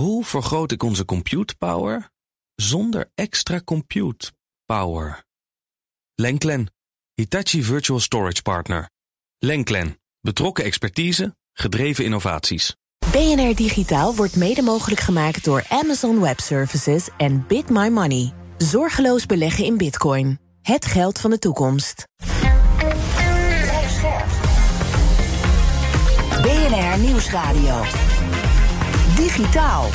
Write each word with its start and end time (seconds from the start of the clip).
Hoe 0.00 0.24
vergroot 0.24 0.72
ik 0.72 0.82
onze 0.82 1.04
compute 1.04 1.56
power 1.56 2.10
zonder 2.54 3.10
extra 3.14 3.60
compute 3.64 4.32
power? 4.64 5.24
Lenklen, 6.14 6.72
Hitachi 7.14 7.62
Virtual 7.62 8.00
Storage 8.00 8.42
Partner. 8.42 8.90
Lenklen, 9.38 10.00
betrokken 10.20 10.64
expertise, 10.64 11.36
gedreven 11.52 12.04
innovaties. 12.04 12.76
BNR 13.12 13.54
Digitaal 13.54 14.14
wordt 14.14 14.36
mede 14.36 14.62
mogelijk 14.62 15.00
gemaakt 15.00 15.44
door 15.44 15.64
Amazon 15.68 16.20
Web 16.20 16.40
Services 16.40 17.08
en 17.16 17.46
Bit 17.46 17.70
My 17.70 17.88
Money. 17.88 18.32
Zorgeloos 18.58 19.26
beleggen 19.26 19.64
in 19.64 19.76
Bitcoin. 19.76 20.38
Het 20.62 20.86
geld 20.86 21.18
van 21.18 21.30
de 21.30 21.38
toekomst. 21.38 22.04
BNR 26.42 26.98
Nieuwsradio. 26.98 27.84
Digitaal. 29.20 29.90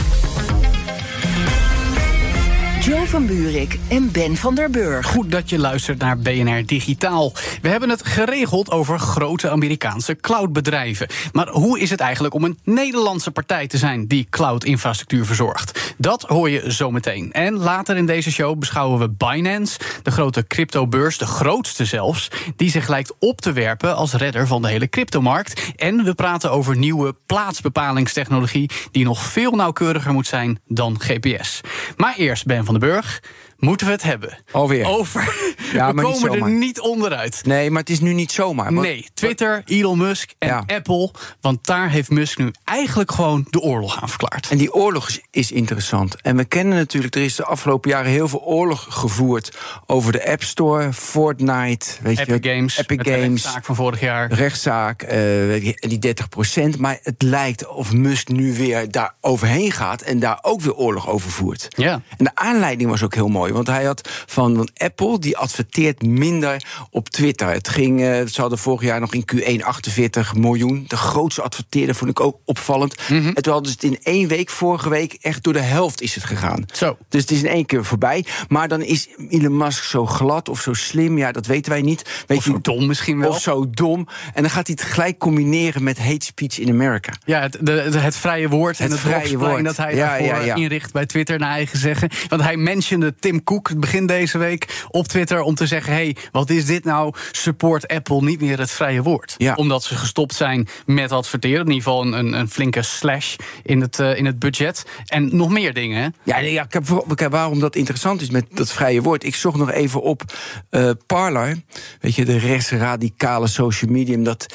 Joe 2.85 3.07
van 3.07 3.25
Buurik 3.25 3.79
en 3.89 4.11
Ben 4.11 4.35
van 4.35 4.55
der 4.55 4.69
Burg. 4.69 5.07
Goed 5.07 5.31
dat 5.31 5.49
je 5.49 5.59
luistert 5.59 5.97
naar 5.97 6.17
BNR 6.17 6.65
Digitaal. 6.65 7.33
We 7.61 7.69
hebben 7.69 7.89
het 7.89 8.05
geregeld 8.05 8.71
over 8.71 8.99
grote 8.99 9.49
Amerikaanse 9.49 10.15
cloudbedrijven. 10.15 11.07
Maar 11.31 11.47
hoe 11.47 11.79
is 11.79 11.89
het 11.89 11.99
eigenlijk 11.99 12.33
om 12.33 12.43
een 12.43 12.59
Nederlandse 12.63 13.31
partij 13.31 13.67
te 13.67 13.77
zijn 13.77 14.07
die 14.07 14.27
cloud-infrastructuur 14.29 15.25
verzorgt? 15.25 15.95
Dat 15.97 16.21
hoor 16.21 16.49
je 16.49 16.71
zometeen. 16.71 17.31
En 17.31 17.53
later 17.53 17.97
in 17.97 18.05
deze 18.05 18.31
show 18.31 18.59
beschouwen 18.59 18.99
we 18.99 19.09
Binance, 19.09 19.79
de 20.03 20.11
grote 20.11 20.47
cryptobeurs, 20.47 21.17
de 21.17 21.25
grootste 21.25 21.85
zelfs, 21.85 22.27
die 22.55 22.69
zich 22.69 22.87
lijkt 22.87 23.13
op 23.19 23.41
te 23.41 23.51
werpen 23.51 23.95
als 23.95 24.13
redder 24.13 24.47
van 24.47 24.61
de 24.61 24.67
hele 24.67 24.89
cryptomarkt. 24.89 25.73
En 25.75 26.03
we 26.03 26.13
praten 26.13 26.51
over 26.51 26.77
nieuwe 26.77 27.15
plaatsbepalingstechnologie 27.25 28.69
die 28.91 29.03
nog 29.03 29.21
veel 29.21 29.51
nauwkeuriger 29.51 30.13
moet 30.13 30.27
zijn 30.27 30.59
dan 30.67 30.99
GPS. 30.99 31.61
Maar 31.97 32.15
eerst 32.17 32.45
Ben 32.45 32.65
van 32.65 32.74
den 32.75 32.79
Burg 32.81 33.21
moeten 33.57 33.85
we 33.87 33.91
het 33.93 34.03
hebben. 34.03 34.37
Alweer. 34.51 34.85
Over. 34.85 35.53
Ja, 35.73 35.87
we 35.93 36.01
niet 36.01 36.11
komen 36.11 36.43
er 36.43 36.49
niet 36.49 36.79
onderuit. 36.79 37.41
Nee, 37.45 37.69
maar 37.71 37.79
het 37.79 37.89
is 37.89 37.99
nu 37.99 38.13
niet 38.13 38.31
zomaar. 38.31 38.73
Nee, 38.73 39.05
Twitter, 39.13 39.61
Elon 39.65 39.97
Musk 39.97 40.33
en 40.37 40.47
Ja. 40.47 40.63
Apple. 40.67 41.11
Want 41.41 41.65
daar 41.65 41.89
heeft 41.89 42.09
Musk 42.09 42.37
nu 42.37 42.51
eigenlijk 42.63 43.11
gewoon 43.11 43.47
de 43.49 43.59
oorlog 43.59 44.01
aan 44.01 44.09
verklaard. 44.09 44.49
En 44.49 44.57
die 44.57 44.73
oorlog 44.73 45.09
is, 45.31 45.51
interessant. 45.51 46.21
En 46.21 46.35
we 46.37 46.45
kennen 46.45 46.77
natuurlijk, 46.77 47.15
er 47.15 47.23
is 47.23 47.35
de 47.35 47.45
afgelopen 47.45 47.89
jaren 47.89 48.11
heel 48.11 48.27
veel 48.27 48.41
oorlog 48.43 48.85
gevoerd 48.89 49.57
over 49.85 50.11
de 50.11 50.27
App 50.29 50.43
Store, 50.43 50.93
Fortnite, 50.93 51.85
weet 52.01 52.19
Epic 52.19 52.37
je, 52.41 52.49
Games, 52.49 52.77
Epic 52.77 52.99
Games, 53.01 53.21
rechtszaak 53.43 53.65
van 53.65 53.75
vorig 53.75 53.99
jaar. 53.99 54.31
rechtszaak, 54.31 55.01
eh, 55.01 55.73
die 55.79 55.99
30% 55.99 56.77
Maar 56.77 56.99
het 57.03 57.21
lijkt 57.21 57.67
of 57.67 57.93
Musk 57.93 58.27
nu 58.29 58.53
weer 58.53 58.91
daar 58.91 59.15
overheen 59.21 59.71
gaat 59.71 60.01
en 60.01 60.19
daar 60.19 60.39
ook 60.41 60.61
weer 60.61 60.75
oorlog 60.75 61.09
over 61.09 61.31
voert. 61.31 61.67
Ja. 61.69 62.01
En 62.17 62.25
de 62.25 62.31
aanleiding 62.33 62.89
was 62.89 63.03
ook 63.03 63.13
heel 63.15 63.27
mooi, 63.27 63.44
want 63.53 63.67
hij 63.67 63.83
had 63.83 64.09
van 64.25 64.69
Apple 64.77 65.19
die 65.19 65.37
adverteert 65.37 66.01
minder 66.01 66.63
op 66.89 67.09
Twitter. 67.09 67.47
Het 67.49 67.67
ging, 67.67 68.01
eh, 68.01 68.25
ze 68.25 68.41
hadden 68.41 68.57
vorig 68.59 68.81
jaar 68.81 68.99
nog 68.99 69.13
in 69.13 69.25
Q1 69.35 69.63
48 69.63 70.35
miljoen. 70.35 70.83
De 70.87 70.97
grootste 70.97 71.41
adverteerder 71.41 71.95
vond 71.95 72.09
ik 72.09 72.19
ook 72.19 72.39
opvallend. 72.45 72.95
Mhm. 73.09 73.27
En 73.27 73.43
toen 73.43 73.53
hadden 73.53 73.71
ze 73.71 73.77
het 73.81 73.91
in 73.91 73.99
één 74.03 74.27
week, 74.27 74.49
vorige 74.49 74.89
week, 74.89 75.13
echt 75.21 75.43
door 75.43 75.53
de 75.53 75.59
helft 75.59 76.01
is 76.01 76.15
het 76.15 76.23
gegaan. 76.23 76.65
Zo. 76.73 76.97
Dus 77.09 77.21
het 77.21 77.31
is 77.31 77.39
in 77.43 77.49
één 77.49 77.65
keer 77.65 77.85
voorbij. 77.85 78.25
Maar 78.47 78.67
dan 78.67 78.81
is 78.81 79.07
Elon 79.29 79.57
Musk 79.57 79.83
zo 79.83 80.05
glad 80.05 80.49
of 80.49 80.61
zo 80.61 80.73
slim, 80.73 81.17
ja, 81.17 81.31
dat 81.31 81.45
weten 81.45 81.71
wij 81.71 81.81
niet. 81.81 82.23
Weet 82.27 82.37
Of 82.37 82.43
zo 82.43 82.59
dom 82.61 82.87
misschien 82.87 83.19
wel. 83.19 83.29
Of 83.29 83.41
zo 83.41 83.69
dom. 83.69 84.07
En 84.33 84.41
dan 84.41 84.51
gaat 84.51 84.67
hij 84.67 84.77
het 84.79 84.91
gelijk 84.93 85.17
combineren 85.17 85.83
met 85.83 85.97
hate 85.99 86.25
speech 86.25 86.59
in 86.59 86.69
Amerika. 86.69 87.13
Ja, 87.25 87.41
het, 87.41 87.57
de, 87.61 87.71
het 87.71 88.15
vrije 88.15 88.49
woord 88.49 88.77
en 88.77 88.83
Het 88.83 88.91
het 88.91 89.01
vrije 89.01 89.21
vrije 89.21 89.37
woord. 89.37 89.63
dat 89.63 89.77
hij 89.77 89.95
Ja, 89.95 90.07
daarvoor 90.07 90.27
ja, 90.27 90.39
ja. 90.39 90.55
inricht 90.55 90.91
bij 90.93 91.05
Twitter, 91.05 91.39
naar 91.39 91.49
eigen 91.51 91.79
zeggen. 91.79 92.09
Want 92.27 92.41
hij 92.41 92.57
mentionde 92.57 93.15
Tim 93.19 93.34
Cook 93.43 93.79
begin 93.79 94.05
deze 94.05 94.37
week 94.37 94.85
op 94.89 95.07
Twitter 95.07 95.41
om 95.41 95.55
te 95.55 95.67
zeggen... 95.67 95.93
hey, 95.93 96.15
wat 96.31 96.49
is 96.49 96.65
dit 96.65 96.83
nou? 96.83 97.13
Support 97.31 97.87
Apple 97.87 98.21
niet 98.21 98.41
meer 98.41 98.59
het 98.59 98.71
vrije 98.71 99.01
woord. 99.01 99.35
Ja. 99.37 99.53
Omdat 99.55 99.83
ze 99.83 99.95
gestopt 99.95 100.33
zijn 100.33 100.67
met 100.85 101.11
adverteren. 101.11 101.65
In 101.65 101.71
ieder 101.71 101.83
geval 101.83 102.05
een, 102.05 102.33
een, 102.33 102.49
flinke 102.49 102.81
slash 102.81 103.35
in 103.63 103.81
het, 103.81 103.99
eh, 103.99 104.17
in 104.17 104.25
het 104.25 104.39
budget. 104.39 104.85
En 105.05 105.35
nog 105.35 105.49
meer 105.49 105.73
dingen, 105.73 106.01
hè? 106.01 106.07
Ja, 106.23 106.39
nee, 106.39 106.53
ja 106.53 106.63
ik 106.63 106.73
heb, 106.73 107.05
kijk, 107.15 107.31
waarom 107.31 107.59
dat 107.59 107.75
interessant 107.75 108.21
is 108.21 108.29
met 108.29 108.45
dat 108.49 108.71
vrije 108.71 109.01
woord. 109.01 109.23
Ik 109.23 109.35
zocht 109.35 109.57
nog 109.57 109.71
even 109.71 110.01
op 110.01 110.23
eh 110.69 110.89
Parler. 111.05 111.57
Weet 111.99 112.15
je, 112.15 112.25
de 112.25 112.37
rechtsradicale 112.37 113.47
social 113.47 113.91
medium. 113.91 114.23
Dat, 114.23 114.45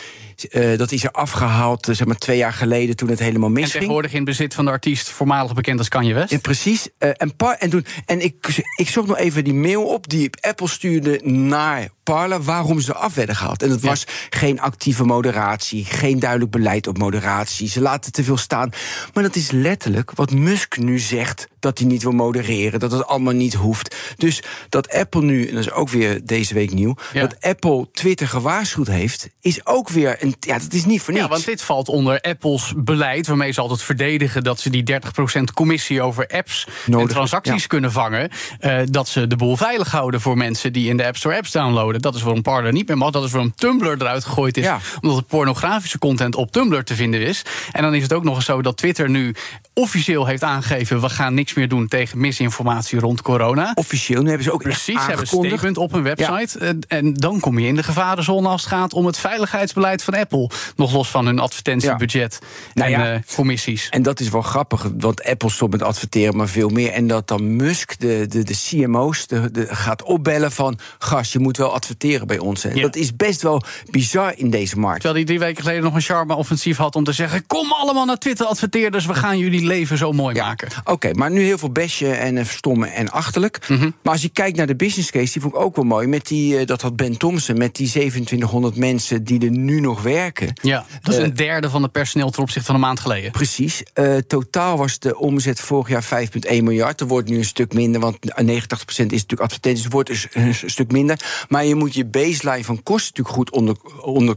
eh, 0.48 0.78
dat 0.78 0.92
is 0.92 1.04
er 1.04 1.10
afgehaald, 1.10 1.88
eh, 1.88 1.94
zeg 1.94 2.06
maar, 2.06 2.16
twee 2.16 2.36
jaar 2.36 2.52
geleden 2.52 2.96
toen 2.96 3.08
het 3.08 3.18
helemaal 3.18 3.48
En 3.48 3.54
misging. 3.54 3.72
tegenwoordig 3.72 4.12
in 4.12 4.24
bezit 4.24 4.54
van 4.54 4.64
de 4.64 4.70
artiest, 4.70 5.08
voormalig 5.08 5.54
bekend 5.54 5.78
als 5.78 5.88
Kanye 5.88 6.14
West. 6.14 6.30
Ja, 6.30 6.38
precies. 6.38 6.88
Eh, 6.98 7.10
en 7.16 7.34
en, 7.58 7.70
toen, 7.70 7.86
en 8.06 8.20
ik, 8.20 8.62
ik 8.76 8.88
zocht 8.88 9.08
nog 9.08 9.18
even 9.18 9.44
die 9.44 9.54
mail 9.54 9.84
op 9.84 10.08
die 10.08 10.30
Apple 10.40 10.68
stuurde 10.68 11.20
naar 11.24 11.88
Parler 12.10 12.42
waarom 12.42 12.80
ze 12.80 12.94
af 12.94 13.14
werden 13.14 13.36
gehaald. 13.36 13.62
En 13.62 13.68
dat 13.68 13.82
Ja. 13.82 13.88
was 13.88 14.04
geen 14.30 14.60
actieve 14.60 15.04
moderatie, 15.04 15.84
geen 15.84 16.18
duidelijk 16.18 16.50
beleid 16.50 16.86
op 16.86 16.98
moderatie. 16.98 17.68
Ze 17.68 17.80
laten 17.80 18.12
te 18.12 18.24
veel 18.24 18.36
staan. 18.36 18.70
Maar 19.14 19.22
dat 19.22 19.36
is 19.36 19.50
letterlijk 19.50 20.10
wat 20.14 20.30
Musk 20.32 20.76
nu 20.78 20.98
zegt: 20.98 21.46
dat 21.60 21.78
hij 21.78 21.86
niet 21.86 22.02
wil 22.02 22.12
modereren, 22.12 22.80
dat 22.80 22.92
het 22.92 23.06
allemaal 23.06 23.32
niet 23.32 23.54
hoeft. 23.54 23.96
Dus 24.16 24.42
dat 24.68 24.92
Apple 24.92 25.22
nu, 25.22 25.46
en 25.46 25.54
dat 25.54 25.64
is 25.64 25.70
ook 25.72 25.88
weer 25.88 26.20
deze 26.24 26.54
week 26.54 26.72
nieuw, 26.72 26.94
Ja. 27.12 27.20
dat 27.20 27.36
Apple 27.40 27.88
Twitter 27.92 28.28
gewaarschuwd 28.28 28.86
heeft, 28.86 29.28
is 29.40 29.66
ook 29.66 29.88
weer 29.88 30.16
een. 30.20 30.34
Ja, 30.40 30.58
dat 30.58 30.72
is 30.72 30.84
niet 30.84 31.00
voor 31.02 31.12
niks. 31.12 31.24
Ja, 31.24 31.30
want 31.30 31.44
dit 31.44 31.62
valt 31.62 31.88
onder 31.88 32.20
Apples 32.20 32.72
beleid, 32.76 33.26
waarmee 33.26 33.52
ze 33.52 33.60
altijd 33.60 33.82
verdedigen 33.82 34.44
dat 34.44 34.60
ze 34.60 34.70
die 34.70 34.82
30% 34.82 35.52
commissie 35.54 36.02
over 36.02 36.26
apps 36.26 36.66
en 36.90 37.06
transacties 37.08 37.60
ja. 37.62 37.66
kunnen 37.66 37.92
vangen. 37.92 38.30
eh, 38.60 38.78
dat 38.84 39.08
ze 39.08 39.26
de 39.26 39.36
boel 39.36 39.56
veilig 39.56 39.90
houden 39.90 40.20
voor 40.20 40.36
mensen 40.36 40.72
die 40.72 40.88
in 40.88 40.96
de 40.96 41.06
App 41.06 41.16
Store 41.16 41.36
apps 41.36 41.50
downloaden. 41.50 41.99
Dat 42.00 42.14
is 42.14 42.22
waarom 42.22 42.42
Parler 42.42 42.72
niet 42.72 42.88
meer 42.88 42.96
mag. 42.96 43.10
Dat 43.10 43.24
is 43.24 43.30
waarom 43.30 43.54
Tumblr 43.54 43.96
eruit 43.98 44.24
gegooid 44.24 44.56
is. 44.56 44.64
Ja. 44.64 44.78
Omdat 45.00 45.16
er 45.16 45.22
pornografische 45.22 45.98
content 45.98 46.34
op 46.34 46.52
Tumblr 46.52 46.84
te 46.84 46.94
vinden 46.94 47.20
is. 47.20 47.42
En 47.72 47.82
dan 47.82 47.94
is 47.94 48.02
het 48.02 48.12
ook 48.12 48.24
nog 48.24 48.36
eens 48.36 48.44
zo 48.44 48.62
dat 48.62 48.76
Twitter 48.76 49.10
nu 49.10 49.34
officieel 49.74 50.26
heeft 50.26 50.42
aangegeven: 50.42 51.00
we 51.00 51.08
gaan 51.08 51.34
niks 51.34 51.54
meer 51.54 51.68
doen 51.68 51.88
tegen 51.88 52.18
misinformatie 52.18 52.98
rond 52.98 53.22
corona. 53.22 53.72
Officieel, 53.74 54.22
nu 54.22 54.28
hebben 54.28 54.44
ze 54.44 54.52
ook 54.52 54.62
Precies, 54.62 54.84
ze 54.84 54.92
hebben 54.92 55.10
een 55.10 55.18
aangekondigd. 55.18 55.54
statement 55.54 55.78
op 55.78 55.92
hun 55.92 56.02
website. 56.02 56.58
En, 56.58 56.80
en 56.88 57.14
dan 57.14 57.40
kom 57.40 57.58
je 57.58 57.66
in 57.66 57.76
de 57.76 57.82
gevarenzone 57.82 58.48
als 58.48 58.62
het 58.62 58.70
gaat 58.70 58.92
om 58.92 59.06
het 59.06 59.18
veiligheidsbeleid 59.18 60.02
van 60.02 60.14
Apple. 60.14 60.50
Nog 60.76 60.92
los 60.92 61.08
van 61.08 61.26
hun 61.26 61.38
advertentiebudget 61.38 62.38
Nou 62.74 62.92
en 62.92 63.14
eh, 63.14 63.20
commissies. 63.34 63.88
En 63.88 64.02
dat 64.02 64.20
is 64.20 64.28
wel 64.28 64.42
grappig, 64.42 64.90
want 64.98 65.24
Apple 65.24 65.50
stopt 65.50 65.72
met 65.72 65.82
adverteren, 65.82 66.36
maar 66.36 66.48
veel 66.48 66.68
meer. 66.68 66.92
En 66.92 67.06
dat 67.06 67.28
dan 67.28 67.56
Musk, 67.56 68.00
de, 68.00 68.26
de, 68.28 68.42
de 68.42 68.54
CMO's, 68.68 69.26
de, 69.26 69.50
de, 69.50 69.66
gaat 69.70 70.02
opbellen 70.02 70.52
van... 70.52 70.78
gast, 70.98 71.32
je 71.32 71.38
moet 71.38 71.56
wel 71.56 71.72
adverteren 71.72 71.89
bij 72.26 72.38
ons. 72.38 72.62
Ja. 72.62 72.80
Dat 72.80 72.96
is 72.96 73.16
best 73.16 73.42
wel 73.42 73.62
bizar 73.90 74.32
in 74.36 74.50
deze 74.50 74.78
markt. 74.78 75.00
Terwijl 75.00 75.14
hij 75.14 75.24
drie 75.24 75.38
weken 75.38 75.62
geleden 75.62 75.82
nog 75.82 75.94
een 75.94 76.00
charme-offensief 76.00 76.76
had 76.76 76.96
om 76.96 77.04
te 77.04 77.12
zeggen... 77.12 77.46
kom 77.46 77.72
allemaal 77.72 78.04
naar 78.04 78.18
Twitter-adverteerders, 78.18 79.06
we 79.06 79.14
gaan 79.14 79.38
jullie 79.38 79.66
leven 79.66 79.98
zo 79.98 80.12
mooi 80.12 80.36
maken. 80.38 80.68
Oké, 80.84 81.12
maar 81.12 81.30
nu 81.30 81.42
heel 81.42 81.58
veel 81.58 81.70
besje 81.72 82.10
en 82.12 82.36
eh, 82.36 82.44
verstommen 82.44 82.92
en 82.92 83.10
achterlijk. 83.10 83.68
Mhm. 83.68 83.90
Maar 84.02 84.12
als 84.12 84.22
je 84.22 84.28
kijkt 84.28 84.56
naar 84.56 84.66
de 84.66 84.76
business 84.76 85.10
case, 85.10 85.32
die 85.32 85.42
vond 85.42 85.54
ik 85.54 85.60
ook 85.60 85.76
wel 85.76 85.84
mooi. 85.84 86.06
Met 86.06 86.26
die, 86.26 86.58
eh, 86.58 86.66
dat 86.66 86.82
had 86.82 86.96
Ben 86.96 87.16
Thompson, 87.16 87.58
met 87.58 87.76
die 87.76 87.88
2700 87.88 88.76
mensen 88.76 89.24
die 89.24 89.44
er 89.44 89.50
nu 89.50 89.80
nog 89.80 90.02
werken. 90.02 90.52
Ja, 90.62 90.84
dat 91.02 91.12
is 91.14 91.18
Eh, 91.20 91.26
een 91.26 91.34
derde 91.34 91.70
van 91.70 91.82
het 91.82 91.92
personeel 91.92 92.30
ten 92.30 92.42
opzichte 92.42 92.66
van 92.66 92.74
een 92.74 92.80
maand 92.80 93.00
geleden. 93.00 93.30
Precies. 93.30 93.82
Eh, 93.92 94.16
totaal 94.16 94.76
was 94.76 94.98
de 94.98 95.18
omzet 95.18 95.60
vorig 95.60 95.88
jaar 95.88 96.02
5,1 96.04 96.64
miljard. 96.64 97.00
Er 97.00 97.06
wordt 97.06 97.28
nu 97.28 97.36
een 97.36 97.44
stuk 97.44 97.72
minder, 97.72 98.00
want 98.00 98.16
89% 98.36 99.12
is 99.12 99.20
natuurlijk 99.20 99.40
advertenties. 99.40 99.86
Wordt 99.86 100.08
dus 100.08 100.26
een 100.30 100.54
stuk 100.54 100.92
minder. 100.92 101.44
Maar 101.48 101.64
je 101.64 101.69
moet 101.74 101.94
je 101.94 102.04
baseline 102.04 102.64
van 102.64 102.82
kosten 102.82 103.12
natuurlijk 103.16 103.36
goed 103.36 103.50
onder, 103.50 103.76
onder, 104.02 104.36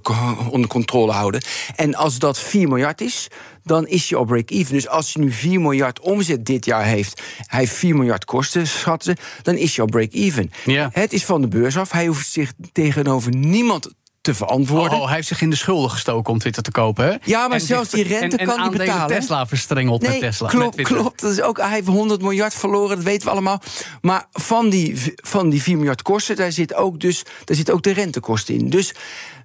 onder 0.49 0.69
controle 0.69 1.11
houden. 1.11 1.41
En 1.75 1.95
als 1.95 2.19
dat 2.19 2.39
4 2.39 2.67
miljard 2.67 3.01
is, 3.01 3.27
dan 3.63 3.87
is 3.87 4.09
je 4.09 4.19
op 4.19 4.27
break-even. 4.27 4.73
Dus 4.73 4.87
als 4.87 5.13
je 5.13 5.19
nu 5.19 5.31
4 5.31 5.61
miljard 5.61 5.99
omzet 5.99 6.45
dit 6.45 6.65
jaar 6.65 6.85
heeft, 6.85 7.21
hij 7.45 7.59
heeft 7.59 7.73
4 7.73 7.95
miljard 7.95 8.25
kosten, 8.25 8.67
schatten 8.67 9.15
ze, 9.17 9.41
dan 9.41 9.55
is 9.55 9.75
je 9.75 9.81
op 9.81 9.91
break-even. 9.91 10.51
Ja. 10.65 10.89
Het 10.93 11.13
is 11.13 11.25
van 11.25 11.41
de 11.41 11.47
beurs 11.47 11.77
af. 11.77 11.91
Hij 11.91 12.07
hoeft 12.07 12.31
zich 12.31 12.53
tegenover 12.71 13.35
niemand 13.35 13.89
te 14.23 14.33
verantwoorden. 14.33 14.97
Oh, 14.97 15.05
hij 15.05 15.15
heeft 15.15 15.27
zich 15.27 15.41
in 15.41 15.49
de 15.49 15.55
schulden 15.55 15.89
gestoken 15.89 16.33
om 16.33 16.39
Twitter 16.39 16.63
te 16.63 16.71
kopen. 16.71 17.05
Hè? 17.05 17.15
Ja, 17.23 17.47
maar 17.47 17.57
En 17.57 17.65
zelfs 17.65 17.89
die 17.89 18.03
rente 18.03 18.37
en, 18.37 18.45
kan 18.45 18.55
en 18.55 18.61
aandelen 18.63 18.85
betalen? 18.85 19.17
Tesla 19.19 19.47
verstrengeld 19.47 20.01
met 20.01 20.19
Tesla. 20.19 20.47
Klopt, 20.47 20.81
klopt. 20.81 21.21
Dat 21.21 21.31
is 21.31 21.41
ook, 21.41 21.57
hij 21.57 21.69
heeft 21.69 21.87
100 21.87 22.21
miljard 22.21 22.53
verloren, 22.53 22.95
dat 22.95 23.05
weten 23.05 23.25
we 23.25 23.31
allemaal. 23.31 23.61
Maar 24.01 24.25
van 24.31 24.69
die, 24.69 25.13
van 25.15 25.49
die 25.49 25.61
4 25.61 25.75
miljard 25.75 26.01
kosten, 26.01 26.35
daar 26.35 26.51
zit 26.51 26.73
ook, 26.73 26.99
dus, 26.99 27.23
daar 27.43 27.55
zit 27.55 27.71
ook 27.71 27.83
de 27.83 27.93
rentekosten 27.93 28.55
in. 28.55 28.69
Dus 28.69 28.93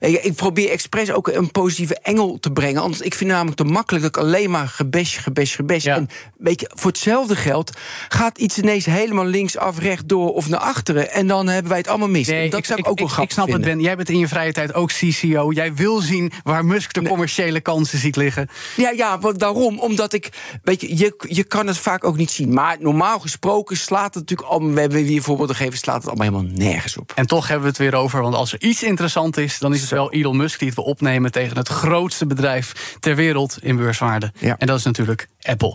eh, 0.00 0.24
ik 0.24 0.34
probeer 0.34 0.70
expres 0.70 1.12
ook 1.12 1.28
een 1.28 1.50
positieve 1.50 1.98
engel 2.02 2.38
te 2.40 2.50
brengen. 2.50 2.82
Anders, 2.82 3.00
ik 3.00 3.14
vind 3.14 3.30
namelijk 3.30 3.56
te 3.56 3.64
makkelijk 3.64 4.04
dat 4.04 4.16
ik 4.16 4.22
alleen 4.22 4.50
maar 4.50 4.68
gebash, 4.68 5.18
gebash. 5.20 5.84
Ja. 5.84 5.96
En 5.96 6.08
weet 6.36 6.60
je, 6.60 6.70
voor 6.74 6.90
hetzelfde 6.90 7.36
geld 7.36 7.70
gaat 8.08 8.38
iets 8.38 8.58
ineens 8.58 8.84
helemaal 8.84 9.24
linksaf, 9.24 9.78
rechtdoor 9.78 10.32
of 10.32 10.48
naar 10.48 10.60
achteren. 10.60 11.12
En 11.12 11.26
dan 11.26 11.48
hebben 11.48 11.68
wij 11.68 11.78
het 11.78 11.88
allemaal 11.88 12.08
mis. 12.08 12.28
En 12.28 12.50
dat 12.50 12.58
ik, 12.58 12.64
zou 12.64 12.78
ik, 12.78 12.84
ik, 12.84 12.90
ook 12.90 12.98
wel 12.98 13.06
ik, 13.06 13.12
grappig 13.12 13.34
snap 13.34 13.48
vinden. 13.48 13.64
het, 13.64 13.76
Ben. 13.76 13.84
Jij 13.84 13.96
bent 13.96 14.08
in 14.08 14.18
je 14.18 14.28
vrije 14.28 14.52
tijd 14.52 14.67
ook 14.74 14.90
CCO. 14.92 15.52
Jij 15.52 15.74
wil 15.74 16.00
zien 16.00 16.32
waar 16.44 16.64
Musk 16.64 16.92
de 16.92 17.02
commerciële 17.02 17.60
kansen 17.60 17.98
ziet 17.98 18.16
liggen. 18.16 18.48
Ja, 18.76 18.90
ja, 18.90 19.18
want 19.18 19.38
daarom. 19.38 19.78
Omdat 19.78 20.12
ik. 20.12 20.28
Weet 20.62 20.80
je, 20.80 20.96
je, 20.96 21.14
je 21.28 21.44
kan 21.44 21.66
het 21.66 21.78
vaak 21.78 22.04
ook 22.04 22.16
niet 22.16 22.30
zien. 22.30 22.52
Maar 22.52 22.76
normaal 22.80 23.18
gesproken 23.18 23.76
slaat 23.76 24.14
het 24.14 24.28
natuurlijk 24.28 24.48
al. 24.48 24.72
We 24.72 24.80
hebben 24.80 24.98
hier 24.98 25.22
voorbeelden 25.22 25.56
gegeven, 25.56 25.78
slaat 25.78 25.96
het 25.96 26.06
allemaal 26.06 26.26
helemaal 26.26 26.56
nergens 26.56 26.96
op. 26.96 27.12
En 27.14 27.26
toch 27.26 27.48
hebben 27.48 27.62
we 27.62 27.68
het 27.68 27.78
weer 27.78 27.94
over. 27.94 28.22
Want 28.22 28.34
als 28.34 28.52
er 28.52 28.62
iets 28.62 28.82
interessant 28.82 29.36
is, 29.36 29.58
dan 29.58 29.74
is 29.74 29.80
het 29.80 29.90
wel 29.90 30.12
Elon 30.12 30.36
Musk 30.36 30.58
die 30.58 30.68
het 30.68 30.76
wil 30.76 30.84
opnemen 30.84 31.32
tegen 31.32 31.56
het 31.56 31.68
grootste 31.68 32.26
bedrijf 32.26 32.96
ter 33.00 33.14
wereld 33.14 33.58
in 33.60 33.76
beurswaarde. 33.76 34.32
Ja. 34.38 34.56
En 34.58 34.66
dat 34.66 34.78
is 34.78 34.84
natuurlijk 34.84 35.28
Apple. 35.42 35.74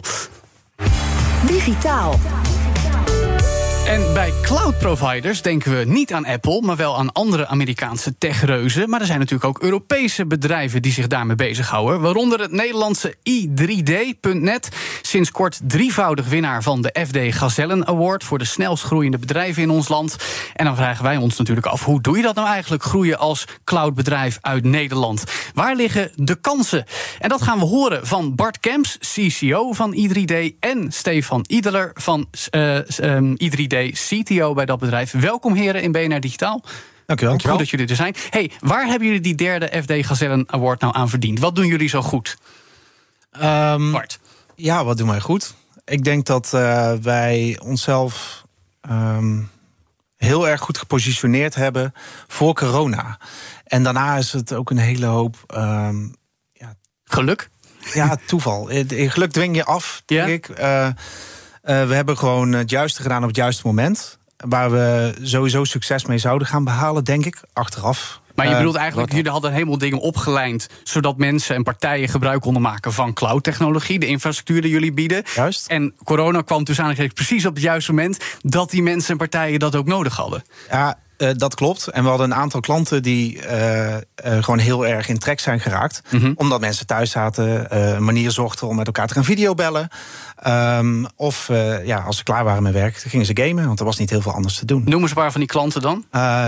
Digitaal. 1.48 2.20
En 3.94 4.14
bij 4.14 4.34
cloud 4.42 4.78
providers 4.78 5.42
denken 5.42 5.78
we 5.78 5.84
niet 5.86 6.14
aan 6.14 6.26
Apple, 6.26 6.62
maar 6.62 6.76
wel 6.76 6.98
aan 6.98 7.12
andere 7.12 7.48
Amerikaanse 7.48 8.18
techreuzen. 8.18 8.90
Maar 8.90 9.00
er 9.00 9.06
zijn 9.06 9.20
natuurlijk 9.20 9.50
ook 9.50 9.64
Europese 9.64 10.26
bedrijven 10.26 10.82
die 10.82 10.92
zich 10.92 11.08
daarmee 11.08 11.36
bezighouden. 11.36 12.02
Waaronder 12.02 12.40
het 12.40 12.52
Nederlandse 12.52 13.16
i3D.net. 13.16 14.70
Sinds 15.02 15.32
kort 15.32 15.60
drievoudig 15.64 16.28
winnaar 16.28 16.64
van 16.64 16.82
de 16.82 17.06
FD 17.08 17.36
Gazellen 17.36 17.88
Award 17.88 18.24
voor 18.24 18.38
de 18.38 18.46
snelst 18.46 18.84
groeiende 18.84 19.18
bedrijven 19.18 19.62
in 19.62 19.70
ons 19.70 19.88
land. 19.88 20.16
En 20.56 20.66
dan 20.66 20.76
vragen 20.76 21.04
wij 21.04 21.18
ons 21.18 21.38
natuurlijk 21.38 21.68
af: 21.68 21.84
hoe 21.84 22.02
doe 22.02 22.18
je 22.18 22.24
dat 22.24 22.36
nou 22.36 22.48
eigenlijk 22.48 22.84
groeien 22.84 23.20
als 23.20 23.46
cloudbedrijf 23.64 24.38
uit 24.42 24.64
Nederland? 24.64 25.24
Waar 25.54 25.76
liggen 25.76 26.12
de 26.16 26.36
kansen? 26.36 26.86
En 27.20 27.30
dat 27.30 27.42
gaan 27.42 27.60
we 27.60 27.66
horen 27.66 28.08
van 28.08 28.36
Bart 28.36 28.60
Kemps, 28.60 28.98
CCO 28.98 29.74
van 29.74 29.96
i3D, 29.96 30.60
en 30.60 30.92
Stefan 30.92 31.46
Ideler 31.48 31.92
van 31.94 32.28
eh, 32.50 33.00
ehm, 33.00 33.34
i3D, 33.44 33.83
CTO 33.92 34.54
bij 34.54 34.66
dat 34.66 34.80
bedrijf. 34.80 35.12
Welkom 35.12 35.54
heren 35.54 35.82
in 35.82 35.92
BNR 35.92 36.20
Digitaal. 36.20 36.64
Dank 37.06 37.22
u 37.22 37.26
wel. 37.26 37.38
Goed 37.40 37.58
dat 37.58 37.70
jullie 37.70 37.88
er 37.88 37.96
zijn. 37.96 38.16
Hey, 38.30 38.52
waar 38.60 38.86
hebben 38.86 39.08
jullie 39.08 39.22
die 39.22 39.36
derde 39.36 39.82
FD 39.82 40.06
Gazellen 40.06 40.44
Award 40.48 40.82
nou 40.82 40.96
aan 40.96 41.10
verdiend? 41.10 41.40
Wat 41.40 41.56
doen 41.56 41.66
jullie 41.68 41.90
zo 41.90 42.02
goed? 42.02 42.38
Ehm, 43.32 43.92
Bart. 43.92 44.20
ja, 44.56 44.86
wat 44.86 44.98
doen 44.98 45.08
wij 45.08 45.20
goed? 45.20 45.54
Ik 45.86 46.04
denk 46.04 46.26
dat 46.26 46.54
eh, 46.54 46.94
wij 47.02 47.60
onszelf 47.64 48.44
ehm, 48.82 49.40
heel 50.18 50.48
erg 50.48 50.62
goed 50.62 50.78
gepositioneerd 50.78 51.56
hebben 51.56 51.94
voor 52.28 52.54
corona. 52.54 53.18
En 53.64 53.84
daarna 53.84 54.18
is 54.18 54.32
het 54.34 54.54
ook 54.54 54.70
een 54.70 54.78
hele 54.78 55.06
hoop 55.06 55.36
ehm, 55.48 56.06
Geluk. 57.04 57.50
ja, 57.94 58.18
toeval. 58.26 58.70
Eh, 58.70 59.12
Geluk 59.12 59.32
dwing 59.32 59.56
je 59.56 59.66
af, 59.66 60.04
denk 60.06 60.28
Ja. 60.28 60.34
ik. 60.34 60.50
Eh, 60.50 60.88
eh, 61.64 61.88
we 61.88 61.96
hebben 61.96 62.18
gewoon 62.18 62.52
het 62.52 62.70
juiste 62.70 63.02
gedaan 63.02 63.22
op 63.22 63.28
het 63.28 63.36
juiste 63.36 63.62
moment. 63.66 64.18
Waar 64.38 64.72
we 64.72 65.14
sowieso 65.22 65.64
succes 65.64 66.06
mee 66.06 66.18
zouden 66.18 66.48
gaan 66.48 66.64
behalen, 66.64 67.04
denk 67.04 67.26
ik, 67.26 67.42
achteraf. 67.54 68.22
Maar 68.36 68.46
je 68.46 68.52
Eh, 68.52 68.58
bedoelt 68.58 68.76
eigenlijk, 68.76 69.14
jullie 69.14 69.32
hadden 69.32 69.52
helemaal 69.54 69.78
dingen 69.78 70.00
opgelijnd... 70.00 70.68
zodat 70.84 71.18
mensen 71.18 71.56
en 71.56 71.64
partijen 71.64 72.10
gebruik 72.10 72.42
konden 72.42 72.62
maken 72.62 72.94
van 72.94 73.14
cloud-technologie... 73.14 74.00
de 74.00 74.06
infrastructuur 74.06 74.62
die 74.62 74.72
jullie 74.72 74.94
bieden. 74.94 75.24
Juist. 75.36 75.68
En 75.68 75.94
corona 76.04 76.42
kwam 76.42 76.64
dus 76.64 76.78
eigenlijk 76.78 77.14
precies 77.14 77.46
op 77.46 77.54
het 77.54 77.64
juiste 77.64 77.92
moment... 77.92 78.18
dat 78.42 78.70
die 78.70 78.84
mensen 78.84 79.12
en 79.12 79.18
partijen 79.18 79.60
dat 79.60 79.76
ook 79.76 79.86
nodig 79.86 80.16
hadden. 80.16 80.44
Ja, 80.70 80.98
eh, 81.24 81.30
dat 81.36 81.56
klopt. 81.56 81.88
En 81.88 82.04
we 82.04 82.10
hadden 82.10 82.32
een 82.32 82.38
aantal 82.38 82.60
klanten 82.60 83.04
die 83.04 83.42
eh, 83.42 83.96
eh, 83.96 84.02
gewoon 84.16 84.60
heel 84.60 84.88
erg 84.88 85.08
in 85.08 85.18
trek 85.18 85.40
zijn 85.40 85.60
geraakt. 85.60 86.02
Mhm. 86.12 86.32
Omdat 86.36 86.60
mensen 86.60 86.86
thuis 86.86 87.12
zaten, 87.12 87.78
een 87.96 88.04
manier 88.04 88.32
zochten 88.32 88.68
om 88.68 88.76
met 88.76 88.86
elkaar 88.86 89.08
te 89.08 89.14
gaan 89.14 89.24
videobellen. 89.24 89.88
Ehm, 90.36 91.06
of 91.16 91.48
ja, 91.84 92.00
als 92.00 92.18
ze 92.18 92.24
klaar 92.24 92.44
waren 92.44 92.64
met 92.64 92.74
werk, 92.74 92.96
gingen 92.96 93.26
ze 93.26 93.38
gamen, 93.42 93.68
want 93.68 93.80
er 93.80 93.86
was 93.86 93.98
niet 93.98 94.10
heel 94.10 94.22
veel 94.22 94.32
anders 94.32 94.58
te 94.58 94.66
doen. 94.66 94.84
Noem 94.86 95.02
eens 95.02 95.10
een 95.10 95.16
paar 95.16 95.32
van 95.32 95.40
die 95.40 95.50
klanten 95.50 95.82
dan. 95.82 96.06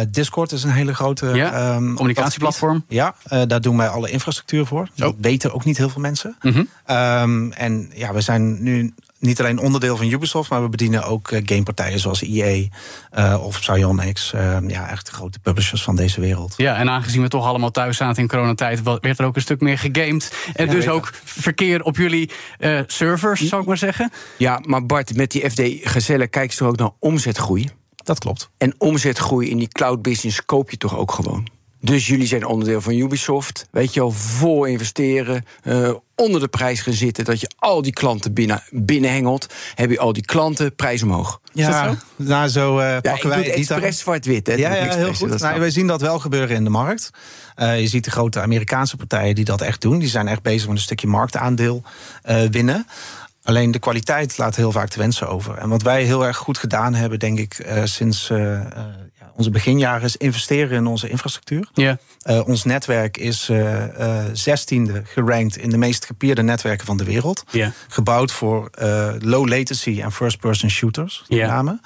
Discord 0.10 0.52
is 0.52 0.64
een 0.64 0.72
hele 0.72 0.94
grote 0.94 1.26
Ja, 1.26 1.52
ehm, 1.52 1.94
communicatieplatform. 1.94 2.86
Ja, 2.88 3.16
daar 3.48 3.62
doen 3.62 3.78
wij 3.78 3.88
alle 3.88 4.10
infrastructuur 4.10 4.66
voor. 4.66 4.90
Dat 4.96 5.16
weten 5.18 5.54
ook 5.54 5.66
niet 5.66 5.78
heel 5.78 5.90
veel 5.90 6.02
mensen. 6.02 6.36
Mhm. 6.42 6.64
Ehm, 6.86 7.52
en 7.52 7.92
ja, 7.94 8.14
we 8.14 8.22
zijn 8.22 8.64
nu 8.64 8.94
niet 9.26 9.40
alleen 9.40 9.60
onderdeel 9.60 9.98
van 9.98 10.12
Ubisoft, 10.12 10.50
maar 10.50 10.62
we 10.62 10.70
bedienen 10.70 11.04
ook 11.04 11.32
eh, 11.32 11.42
gamepartijen 11.46 12.00
zoals 12.00 12.22
EA 12.22 12.68
eh, 13.12 13.44
of 13.46 13.60
Psyonix. 13.60 14.34
Ehm, 14.34 14.70
ja, 14.70 14.90
echt 14.90 15.06
de 15.06 15.12
grote 15.12 15.40
publishers 15.40 15.84
van 15.84 15.96
deze 15.96 16.22
wereld. 16.22 16.54
Ja, 16.58 16.76
en 16.76 16.90
aangezien 16.90 17.22
we 17.22 17.28
toch 17.28 17.46
allemaal 17.46 17.72
thuis 17.72 17.98
zaten 17.98 18.22
in 18.22 18.28
coronatijd... 18.28 18.82
werd 18.84 19.20
er 19.20 19.26
ook 19.26 19.36
een 19.36 19.42
stuk 19.42 19.62
meer 19.62 19.78
gegamed. 19.78 20.36
En 20.54 20.70
dus 20.70 20.88
ook 20.88 21.12
verkeer 21.24 21.84
op 21.84 21.98
jullie 21.98 22.32
eh, 22.58 22.80
servers, 22.88 23.42
zou 23.42 23.62
ik 23.62 23.68
maar 23.68 23.78
zeggen. 23.78 24.12
Ja, 24.38 24.60
maar 24.66 24.86
Bart, 24.86 25.16
met 25.16 25.32
die 25.32 25.50
FD 25.50 25.62
Gazelle 25.82 26.28
kijk 26.28 26.52
je 26.52 26.58
toch 26.58 26.68
ook 26.68 26.78
naar 26.78 26.92
omzetgroei. 27.00 27.70
Dat 27.96 28.20
klopt. 28.20 28.50
En 28.58 28.76
omzetgroei 28.78 29.50
in 29.50 29.58
die 29.58 29.68
cloud 29.68 30.02
business 30.02 30.46
koop 30.46 30.72
je 30.72 30.78
toch 30.78 30.98
ook 30.98 31.12
gewoon. 31.12 31.48
Dus 31.86 32.08
jullie 32.08 32.28
zijn 32.28 32.46
onderdeel 32.46 32.82
van 32.82 32.94
Ubisoft. 32.94 33.68
Weet 33.72 33.94
je 33.94 34.00
wel, 34.00 34.12
vol 34.12 34.66
investeren. 34.66 35.46
eh, 35.64 35.94
onder 36.16 36.40
de 36.40 36.48
prijs 36.48 36.82
gaan 36.82 36.94
zitten. 36.94 37.26
Dat 37.26 37.40
je 37.40 37.50
al 37.58 37.82
die 37.82 37.94
klanten 37.94 38.34
binnen, 38.34 38.64
binnenhengelt. 38.70 39.54
Heb 39.76 39.90
je 39.90 40.00
al 40.00 40.14
die 40.14 40.26
klanten, 40.26 40.76
prijs 40.76 41.04
omhoog. 41.04 41.42
Ja, 41.54 41.88
zo? 41.88 41.96
nou 42.16 42.48
zo 42.48 42.80
eh 42.80 42.88
Ja, 42.88 42.96
ik 42.96 43.02
pakken 43.02 43.22
doe 43.22 43.30
wij 43.30 43.44
het 43.44 43.54
expres 43.56 44.00
zwart-wit. 44.00 44.48
Ja, 44.48 44.56
ja 44.56 44.96
heel 44.96 45.14
goed. 45.14 45.40
Nou, 45.40 45.60
wij 45.60 45.70
zien 45.70 45.88
dat 45.88 46.02
wel 46.02 46.20
gebeuren 46.20 46.56
in 46.56 46.64
de 46.64 46.70
markt. 46.70 47.10
Eh, 47.56 47.80
je 47.80 47.88
ziet 47.88 48.04
de 48.04 48.12
grote 48.12 48.42
Amerikaanse 48.42 48.98
partijen 48.98 49.36
die 49.36 49.46
dat 49.46 49.62
echt 49.62 49.82
doen. 49.82 50.00
Die 50.00 50.10
zijn 50.10 50.28
echt 50.28 50.42
bezig 50.42 50.68
met 50.68 50.76
een 50.78 50.84
stukje 50.84 51.08
marktaandeel 51.08 51.84
eh, 52.22 52.42
winnen. 52.52 52.88
Alleen 53.46 53.72
de 53.72 53.80
kwaliteit 53.80 54.38
laat 54.38 54.56
heel 54.56 54.72
vaak 54.72 54.90
te 54.90 55.00
wensen 55.00 55.30
over. 55.30 55.58
En 55.58 55.70
wat 55.70 55.82
wij 55.82 56.04
heel 56.04 56.26
erg 56.26 56.38
goed 56.38 56.58
gedaan 56.58 56.94
hebben, 56.94 57.20
denk 57.20 57.40
ik, 57.40 57.54
eh, 57.54 57.82
sinds 57.84 58.30
eh, 58.30 58.56
eh, 58.56 58.66
onze 59.36 59.50
beginjaren, 59.50 60.04
is 60.04 60.18
investeren 60.18 60.78
in 60.78 60.86
onze 60.86 61.10
infrastructuur. 61.10 61.68
Ja. 61.74 61.98
Eh, 62.22 62.48
ons 62.48 62.64
netwerk 62.64 63.18
is 63.18 63.52
zestiende 64.34 65.02
gerankt 65.06 65.58
in 65.58 65.70
de 65.70 65.78
meest 65.78 66.06
gepierde 66.06 66.42
netwerken 66.42 66.86
van 66.86 66.98
de 66.98 67.04
wereld. 67.04 67.44
Ja. 67.52 67.72
Gebouwd 67.88 68.32
voor 68.32 68.70
eh, 68.72 69.14
low 69.20 69.48
latency 69.48 70.02
en 70.02 70.12
first-person 70.12 70.70
shooters, 70.70 71.24
met 71.28 71.38
Ja. 71.38 71.80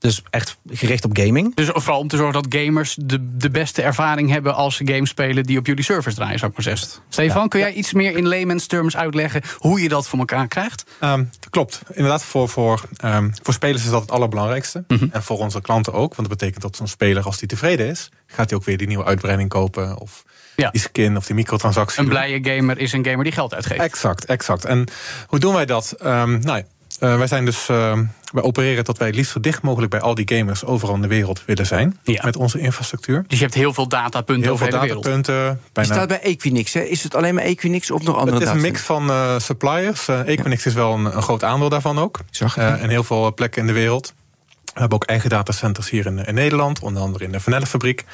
Dus 0.00 0.22
echt 0.30 0.58
gericht 0.70 1.04
op 1.04 1.16
gaming. 1.18 1.54
Dus 1.54 1.68
vooral 1.72 1.98
om 1.98 2.08
te 2.08 2.16
zorgen 2.16 2.42
dat 2.42 2.60
gamers 2.60 2.96
de, 3.00 3.36
de 3.36 3.50
beste 3.50 3.82
ervaring 3.82 4.30
hebben 4.30 4.54
als 4.54 4.76
ze 4.76 4.86
games 4.86 5.08
spelen 5.10 5.44
die 5.44 5.58
op 5.58 5.66
jullie 5.66 5.84
servers 5.84 6.14
draaien, 6.14 6.38
zou 6.38 6.50
ik 6.50 6.56
maar 6.56 6.76
zeggen. 6.76 7.02
Stefan, 7.08 7.48
kun 7.48 7.60
jij 7.60 7.72
iets 7.72 7.92
meer 7.92 8.16
in 8.16 8.26
layman's 8.28 8.66
terms 8.66 8.96
uitleggen 8.96 9.42
hoe 9.58 9.82
je 9.82 9.88
dat 9.88 10.08
voor 10.08 10.18
elkaar 10.18 10.48
krijgt? 10.48 10.84
Ehm, 11.00 11.18
dat 11.40 11.50
klopt. 11.50 11.82
Inderdaad, 11.92 12.24
voor, 12.24 12.48
voor, 12.48 12.82
ehm, 12.96 13.28
voor 13.42 13.54
spelers 13.54 13.84
is 13.84 13.90
dat 13.90 14.00
het 14.00 14.10
allerbelangrijkste. 14.10 14.84
Mhm. 14.88 15.06
En 15.10 15.22
voor 15.22 15.38
onze 15.38 15.60
klanten 15.60 15.92
ook. 15.92 16.14
Want 16.14 16.28
dat 16.28 16.38
betekent 16.38 16.62
dat 16.62 16.76
zo'n 16.76 16.88
speler, 16.88 17.22
als 17.24 17.38
die 17.38 17.48
tevreden 17.48 17.86
is, 17.88 18.08
gaat 18.26 18.50
hij 18.50 18.58
ook 18.58 18.64
weer 18.64 18.76
die 18.76 18.86
nieuwe 18.86 19.04
uitbreiding 19.04 19.48
kopen. 19.48 19.98
Of 20.00 20.24
Ja. 20.56 20.70
die 20.70 20.80
skin 20.80 21.16
of 21.16 21.26
die 21.26 21.34
microtransactie. 21.34 21.98
Een 21.98 22.04
doen. 22.04 22.14
blije 22.14 22.56
gamer 22.56 22.78
is 22.78 22.92
een 22.92 23.04
gamer 23.04 23.24
die 23.24 23.32
geld 23.32 23.54
uitgeeft. 23.54 23.80
Exact, 23.80 24.24
exact. 24.24 24.64
En 24.64 24.86
hoe 25.26 25.38
doen 25.38 25.54
wij 25.54 25.66
dat? 25.66 25.94
Ehm, 25.98 26.38
nou, 26.38 26.58
ja, 26.58 26.64
eh, 27.00 27.16
wij 27.16 27.26
zijn 27.26 27.44
dus. 27.44 27.68
ehm, 27.68 28.04
wij 28.32 28.42
opereren 28.42 28.84
dat 28.84 28.98
wij 28.98 29.06
het 29.06 29.16
liefst 29.16 29.32
zo 29.32 29.40
dicht 29.40 29.62
mogelijk 29.62 29.90
bij 29.90 30.00
al 30.00 30.14
die 30.14 30.36
gamers 30.36 30.64
overal 30.64 30.94
in 30.94 31.00
de 31.02 31.08
wereld 31.08 31.42
willen 31.46 31.66
zijn. 31.66 31.98
Ja. 32.02 32.22
Met 32.24 32.36
onze 32.36 32.58
infrastructuur. 32.58 33.24
Dus 33.26 33.38
je 33.38 33.44
hebt 33.44 33.56
heel 33.56 33.72
veel 33.74 33.88
datapunten 33.88 34.44
Heel 34.44 34.52
over 34.52 34.66
veel 34.68 34.80
de 34.80 34.86
hele 34.86 35.00
wereld. 35.02 35.24
datapunten. 35.24 35.60
Je 35.64 35.70
Bijna 35.72 35.94
staat 35.94 36.08
bij 36.08 36.20
Equinix, 36.20 36.72
hè? 36.72 36.80
Is 36.80 37.02
het 37.02 37.14
alleen 37.14 37.34
maar 37.34 37.44
Equinix 37.44 37.90
of 37.90 38.02
nog 38.02 38.16
andere 38.16 38.38
Het 38.38 38.46
is 38.48 38.54
een 38.54 38.60
mix 38.60 38.80
van 38.80 39.10
eh, 39.10 39.38
suppliers. 39.38 40.08
Equinix 40.08 40.66
is 40.66 40.74
wel 40.74 40.92
een, 40.94 41.04
een 41.16 41.22
groot 41.22 41.44
aandeel 41.44 41.68
daarvan 41.68 41.98
ook. 41.98 42.18
Zag 42.30 42.56
Eh, 42.56 42.82
en 42.82 42.88
heel 42.88 43.04
veel 43.04 43.34
plekken 43.34 43.60
in 43.60 43.66
de 43.66 43.72
wereld. 43.72 44.14
We 44.74 44.80
hebben 44.80 44.98
ook 44.98 45.04
eigen 45.04 45.30
datacenters 45.30 45.90
hier 45.90 46.06
in, 46.06 46.24
in 46.24 46.34
Nederland. 46.34 46.80
Onder 46.80 47.02
andere 47.02 47.24
in 47.24 47.32
de 47.32 47.40
Vanellenfabriek. 47.40 48.04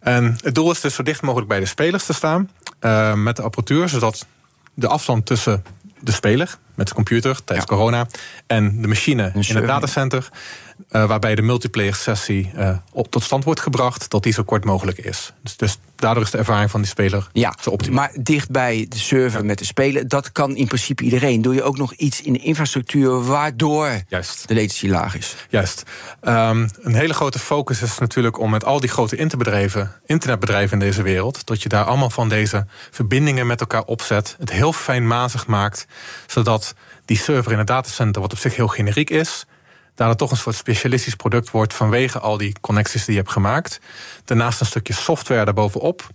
En 0.00 0.36
het 0.42 0.54
doel 0.54 0.70
is 0.70 0.80
dus 0.80 0.94
zo 0.94 1.02
dicht 1.02 1.22
mogelijk 1.22 1.48
bij 1.48 1.60
de 1.60 1.66
spelers 1.66 2.04
te 2.06 2.12
staan. 2.12 2.50
eh, 2.80 3.14
met 3.14 3.36
de 3.36 3.42
apparatuur. 3.42 3.88
Zodat 3.88 4.26
de 4.74 4.88
afstand 4.88 5.26
tussen 5.26 5.64
de 6.00 6.12
speler 6.12 6.54
met 6.74 6.88
de 6.88 6.94
computer 6.94 7.44
tijdens 7.44 7.68
corona... 7.68 8.06
en 8.46 8.80
de 8.82 8.88
machine 8.88 9.32
in 9.34 9.56
het 9.56 9.66
datacenter... 9.66 10.28
eh, 10.88 11.04
waarbij 11.04 11.34
de 11.34 11.42
multiplayer 11.42 11.94
sessie 11.94 12.50
eh, 12.54 12.76
op, 12.92 13.10
tot 13.10 13.22
stand 13.22 13.44
wordt 13.44 13.60
gebracht... 13.60 14.10
dat 14.10 14.22
die 14.22 14.32
zo 14.32 14.42
kort 14.42 14.64
mogelijk 14.64 14.98
is. 14.98 15.32
Dus, 15.42 15.56
dus 15.56 15.78
daardoor 15.96 16.22
is 16.22 16.30
de 16.30 16.38
ervaring 16.38 16.70
van 16.70 16.80
die 16.80 16.90
speler 16.90 17.28
Ja, 17.32 17.54
zo 17.60 17.70
optimaal. 17.70 18.04
maar 18.04 18.24
dicht 18.24 18.50
bij 18.50 18.86
de 18.88 18.98
server 18.98 19.44
met 19.44 19.58
de 19.58 19.64
speler, 19.64 20.08
dat 20.08 20.32
kan 20.32 20.56
in 20.56 20.66
principe 20.66 21.02
iedereen. 21.02 21.42
Doe 21.42 21.54
je 21.54 21.62
ook 21.62 21.76
nog 21.76 21.92
iets 21.92 22.22
in 22.22 22.32
de 22.32 22.38
infrastructuur 22.38 23.24
waardoor 23.24 24.02
Juist. 24.08 24.48
de 24.48 24.54
latency 24.54 24.88
laag 24.88 25.16
is? 25.16 25.34
Juist. 25.48 25.82
Ehm, 26.20 26.68
een 26.80 26.94
hele 26.94 27.14
grote 27.14 27.38
focus 27.38 27.82
is 27.82 27.98
natuurlijk 27.98 28.38
om 28.38 28.50
met 28.50 28.64
al 28.64 28.80
die 28.80 28.90
grote 28.90 29.16
internetbedrijven, 29.16 29.92
internetbedrijven 30.06 30.72
in 30.72 30.84
deze 30.84 31.02
wereld, 31.02 31.46
dat 31.46 31.62
je 31.62 31.68
daar 31.68 31.84
allemaal 31.84 32.10
van 32.10 32.28
deze 32.28 32.66
verbindingen 32.90 33.46
met 33.46 33.60
elkaar 33.60 33.84
opzet, 33.84 34.36
het 34.38 34.50
heel 34.50 34.72
fijnmazig 34.72 35.46
maakt, 35.46 35.86
zodat 36.26 36.74
die 37.04 37.18
server 37.18 37.52
in 37.52 37.58
het 37.58 37.66
datacenter, 37.66 38.22
wat 38.22 38.32
op 38.32 38.38
zich 38.38 38.56
heel 38.56 38.68
generiek 38.68 39.10
is, 39.10 39.46
daar 39.94 40.08
het 40.08 40.18
toch 40.18 40.30
een 40.30 40.36
soort 40.36 40.56
specialistisch 40.56 41.14
product 41.14 41.50
wordt 41.50 41.74
vanwege 41.74 42.18
al 42.18 42.36
die 42.36 42.56
connecties 42.60 43.04
die 43.04 43.14
je 43.14 43.20
hebt 43.20 43.32
gemaakt. 43.32 43.80
Daarnaast 44.24 44.60
een 44.60 44.66
stukje 44.66 44.92
software 44.92 45.44
daarbovenop. 45.44 46.08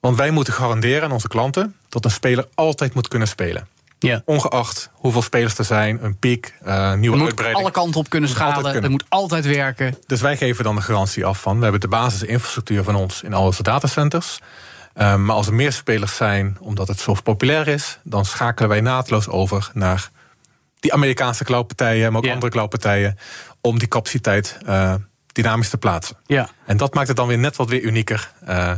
Want 0.00 0.16
wij 0.16 0.30
moeten 0.30 0.52
garanderen 0.52 1.02
aan 1.02 1.12
onze 1.12 1.28
klanten 1.28 1.76
dat 1.88 2.04
een 2.04 2.10
speler 2.10 2.48
altijd 2.54 2.94
moet 2.94 3.08
kunnen 3.08 3.28
spelen. 3.28 3.68
Ja. 3.98 4.22
Ongeacht 4.24 4.90
hoeveel 4.92 5.22
spelers 5.22 5.58
er 5.58 5.64
zijn, 5.64 6.04
een 6.04 6.16
piek, 6.16 6.54
uh, 6.66 6.94
nieuwe 6.94 7.16
moet 7.16 7.26
uitbreiding. 7.26 7.62
alle 7.62 7.72
kanten 7.72 8.00
op 8.00 8.08
kunnen 8.08 8.28
schalen. 8.28 8.74
Het 8.74 8.88
moet 8.88 9.04
altijd 9.08 9.46
werken. 9.46 9.96
Dus 10.06 10.20
wij 10.20 10.36
geven 10.36 10.64
dan 10.64 10.74
de 10.74 10.80
garantie 10.80 11.24
af 11.24 11.40
van... 11.40 11.56
we 11.56 11.62
hebben 11.62 11.80
de 11.80 11.88
basisinfrastructuur 11.88 12.82
van 12.82 12.94
ons 12.94 13.22
in 13.22 13.34
al 13.34 13.44
onze 13.44 13.62
datacenters... 13.62 14.38
Uh, 14.96 15.16
maar 15.16 15.36
als 15.36 15.46
er 15.46 15.54
meer 15.54 15.72
spelers 15.72 16.16
zijn, 16.16 16.56
omdat 16.60 16.88
het 16.88 17.00
zo 17.00 17.16
populair 17.22 17.68
is... 17.68 17.98
dan 18.02 18.24
schakelen 18.24 18.68
wij 18.68 18.80
naadloos 18.80 19.28
over 19.28 19.70
naar 19.74 20.10
die 20.82 20.92
Amerikaanse 20.92 21.44
cloudpartijen... 21.44 22.08
maar 22.08 22.20
ook 22.20 22.26
Ja. 22.26 22.32
andere 22.32 22.52
cloudpartijen... 22.52 23.18
om 23.60 23.78
die 23.78 23.88
capaciteit 23.88 24.58
uh, 24.66 24.94
dynamisch 25.32 25.68
te 25.68 25.78
plaatsen. 25.78 26.16
Ja. 26.26 26.48
En 26.66 26.76
dat 26.76 26.94
maakt 26.94 27.08
het 27.08 27.16
dan 27.16 27.26
weer 27.26 27.38
net 27.38 27.56
wat 27.56 27.68
weer 27.68 27.82
unieker 27.82 28.30
uh, 28.48 28.72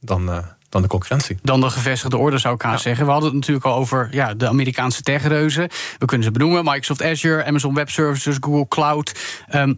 dan, 0.00 0.28
uh, 0.28 0.38
dan 0.68 0.82
de 0.82 0.88
concurrentie. 0.88 1.38
Dan 1.42 1.60
de 1.60 1.70
gevestigde 1.70 2.16
orde 2.16 2.38
zou 2.38 2.54
ik 2.54 2.62
haast 2.62 2.82
zeggen. 2.82 3.04
We 3.04 3.10
hadden 3.10 3.28
het 3.28 3.38
natuurlijk 3.38 3.66
al 3.66 3.74
over 3.74 4.08
ja, 4.10 4.34
de 4.34 4.48
Amerikaanse 4.48 5.02
techreuzen. 5.02 5.68
We 5.98 6.06
kunnen 6.06 6.26
ze 6.26 6.32
benoemen: 6.32 6.64
Microsoft 6.64 7.02
Azure, 7.02 7.44
Amazon 7.44 7.74
Web 7.74 7.90
Services, 7.90 8.36
Google 8.40 8.68
Cloud. 8.68 9.18
Um, 9.54 9.76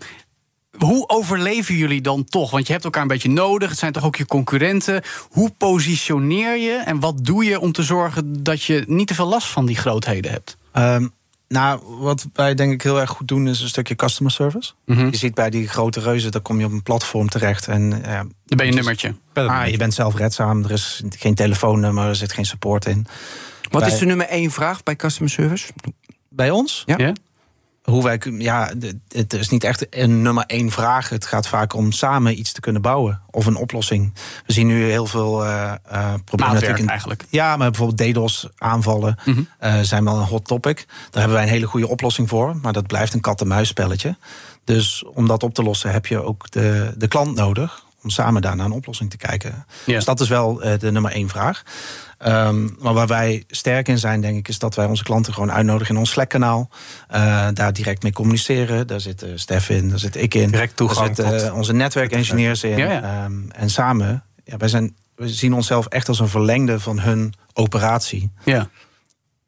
hoe 0.78 1.08
overleven 1.08 1.74
jullie 1.74 2.00
dan 2.00 2.24
toch? 2.24 2.50
Want 2.50 2.66
je 2.66 2.72
hebt 2.72 2.84
elkaar 2.84 3.02
een 3.02 3.08
beetje 3.08 3.30
nodig. 3.30 3.68
Het 3.68 3.78
zijn 3.78 3.92
toch 3.92 4.04
ook 4.04 4.16
je 4.16 4.26
concurrenten. 4.26 5.02
Hoe 5.28 5.50
positioneer 5.58 6.56
je 6.56 6.82
en 6.84 7.00
wat 7.00 7.24
doe 7.24 7.44
je 7.44 7.60
om 7.60 7.72
te 7.72 7.82
zorgen 7.82 8.42
dat 8.42 8.62
je 8.62 8.84
niet 8.86 9.06
te 9.06 9.14
veel 9.14 9.26
last 9.26 9.46
van 9.46 9.66
die 9.66 9.76
grootheden 9.76 10.30
hebt? 10.30 10.56
Um, 10.72 11.12
nou, 11.52 11.80
wat 11.98 12.26
wij 12.32 12.54
denk 12.54 12.72
ik 12.72 12.82
heel 12.82 13.00
erg 13.00 13.10
goed 13.10 13.28
doen 13.28 13.48
is 13.48 13.60
een 13.60 13.68
stukje 13.68 13.94
customer 13.94 14.32
service. 14.32 14.72
Mhm. 14.84 14.96
Mm 14.96 15.02
-hmm. 15.02 15.12
Je 15.12 15.18
ziet 15.18 15.34
bij 15.34 15.50
die 15.50 15.68
grote 15.68 16.00
reuzen, 16.00 16.30
dan 16.30 16.42
kom 16.42 16.58
je 16.58 16.64
op 16.64 16.72
een 16.72 16.82
platform 16.82 17.28
terecht 17.28 17.68
en 17.68 17.82
uh, 17.82 18.02
dan 18.02 18.32
ben 18.44 18.56
je 18.56 18.66
een 18.66 18.74
nummertje. 18.74 19.14
Ah, 19.32 19.66
je 19.68 19.76
bent 19.76 19.94
zelfredzaam. 19.94 20.64
Er 20.64 20.70
is 20.70 21.02
geen 21.18 21.34
telefoonnummer, 21.34 22.08
er 22.08 22.16
zit 22.16 22.32
geen 22.32 22.44
support 22.44 22.86
in. 22.86 23.06
Wat 23.70 23.82
bij, 23.82 23.92
is 23.92 23.98
de 23.98 24.06
nummer 24.06 24.26
één 24.26 24.50
vraag 24.50 24.82
bij 24.82 24.96
customer 24.96 25.30
service? 25.30 25.72
Bij 26.28 26.50
ons? 26.50 26.82
Ja. 26.86 26.94
ja? 26.98 27.12
Hoe 27.82 28.02
wij, 28.02 28.20
ja, 28.38 28.72
het 29.08 29.32
is 29.32 29.48
niet 29.48 29.64
echt 29.64 29.86
een 29.90 30.22
nummer 30.22 30.44
één 30.46 30.70
vraag. 30.70 31.08
Het 31.08 31.26
gaat 31.26 31.48
vaak 31.48 31.74
om 31.74 31.92
samen 31.92 32.38
iets 32.38 32.52
te 32.52 32.60
kunnen 32.60 32.82
bouwen. 32.82 33.20
Of 33.30 33.46
een 33.46 33.56
oplossing. 33.56 34.12
We 34.46 34.52
zien 34.52 34.66
nu 34.66 34.84
heel 34.84 35.06
veel 35.06 35.44
uh, 35.44 35.72
uh, 35.92 36.14
problematiek. 36.24 36.78
In, 36.78 36.88
eigenlijk. 36.88 37.24
Ja, 37.28 37.56
maar 37.56 37.70
bijvoorbeeld 37.70 38.12
DDoS-aanvallen 38.14 39.18
Mhm. 39.24 39.30
mm 39.30 39.46
-hmm. 39.58 39.68
uh, 39.68 39.80
zijn 39.80 40.04
wel 40.04 40.16
een 40.16 40.26
hot 40.26 40.44
topic. 40.46 40.84
Daar 40.86 40.96
hebben 41.12 41.32
wij 41.32 41.42
een 41.42 41.52
hele 41.52 41.66
goede 41.66 41.88
oplossing 41.88 42.28
voor. 42.28 42.56
Maar 42.56 42.72
dat 42.72 42.86
blijft 42.86 43.14
een 43.14 43.20
kat-en-muisspelletje. 43.20 44.16
Dus 44.64 45.04
om 45.14 45.26
dat 45.26 45.42
op 45.42 45.54
te 45.54 45.62
lossen 45.62 45.90
heb 45.92 46.06
je 46.06 46.22
ook 46.22 46.50
de, 46.50 46.94
de 46.96 47.08
klant 47.08 47.34
nodig. 47.36 47.84
Om 48.02 48.10
samen 48.10 48.42
daar 48.42 48.56
naar 48.56 48.66
een 48.66 48.72
oplossing 48.72 49.10
te 49.10 49.16
kijken. 49.16 49.64
Ja. 49.84 49.94
Dus 49.94 50.04
dat 50.04 50.20
is 50.20 50.28
wel 50.28 50.54
de 50.78 50.92
nummer 50.92 51.12
één 51.12 51.28
vraag. 51.28 51.62
Um, 52.26 52.76
maar 52.78 52.94
waar 52.94 53.06
wij 53.06 53.44
sterk 53.46 53.88
in 53.88 53.98
zijn, 53.98 54.20
denk 54.20 54.36
ik, 54.38 54.48
is 54.48 54.58
dat 54.58 54.74
wij 54.74 54.86
onze 54.86 55.02
klanten 55.02 55.32
gewoon 55.32 55.52
uitnodigen 55.52 55.94
in 55.94 56.00
ons 56.00 56.10
Slack-kanaal. 56.10 56.68
Uh, 57.14 57.48
daar 57.52 57.72
direct 57.72 58.02
mee 58.02 58.12
communiceren. 58.12 58.86
Daar 58.86 59.00
zit 59.00 59.22
uh, 59.22 59.30
Stef 59.34 59.68
in, 59.68 59.88
daar 59.88 59.98
zit 59.98 60.16
ik 60.16 60.34
in. 60.34 60.50
Direct 60.50 60.76
toegang. 60.76 61.16
Daar 61.16 61.30
zitten 61.30 61.54
onze 61.54 61.72
netwerkengineers 61.72 62.64
in. 62.64 62.76
Ja, 62.76 62.92
ja. 62.92 63.24
Um, 63.24 63.48
en 63.50 63.70
samen, 63.70 64.24
ja, 64.44 64.56
wij, 64.56 64.68
zijn, 64.68 64.96
wij 65.14 65.28
zien 65.28 65.54
onszelf 65.54 65.86
echt 65.86 66.08
als 66.08 66.18
een 66.18 66.28
verlengde 66.28 66.80
van 66.80 67.00
hun 67.00 67.34
operatie. 67.52 68.30
Ja. 68.44 68.68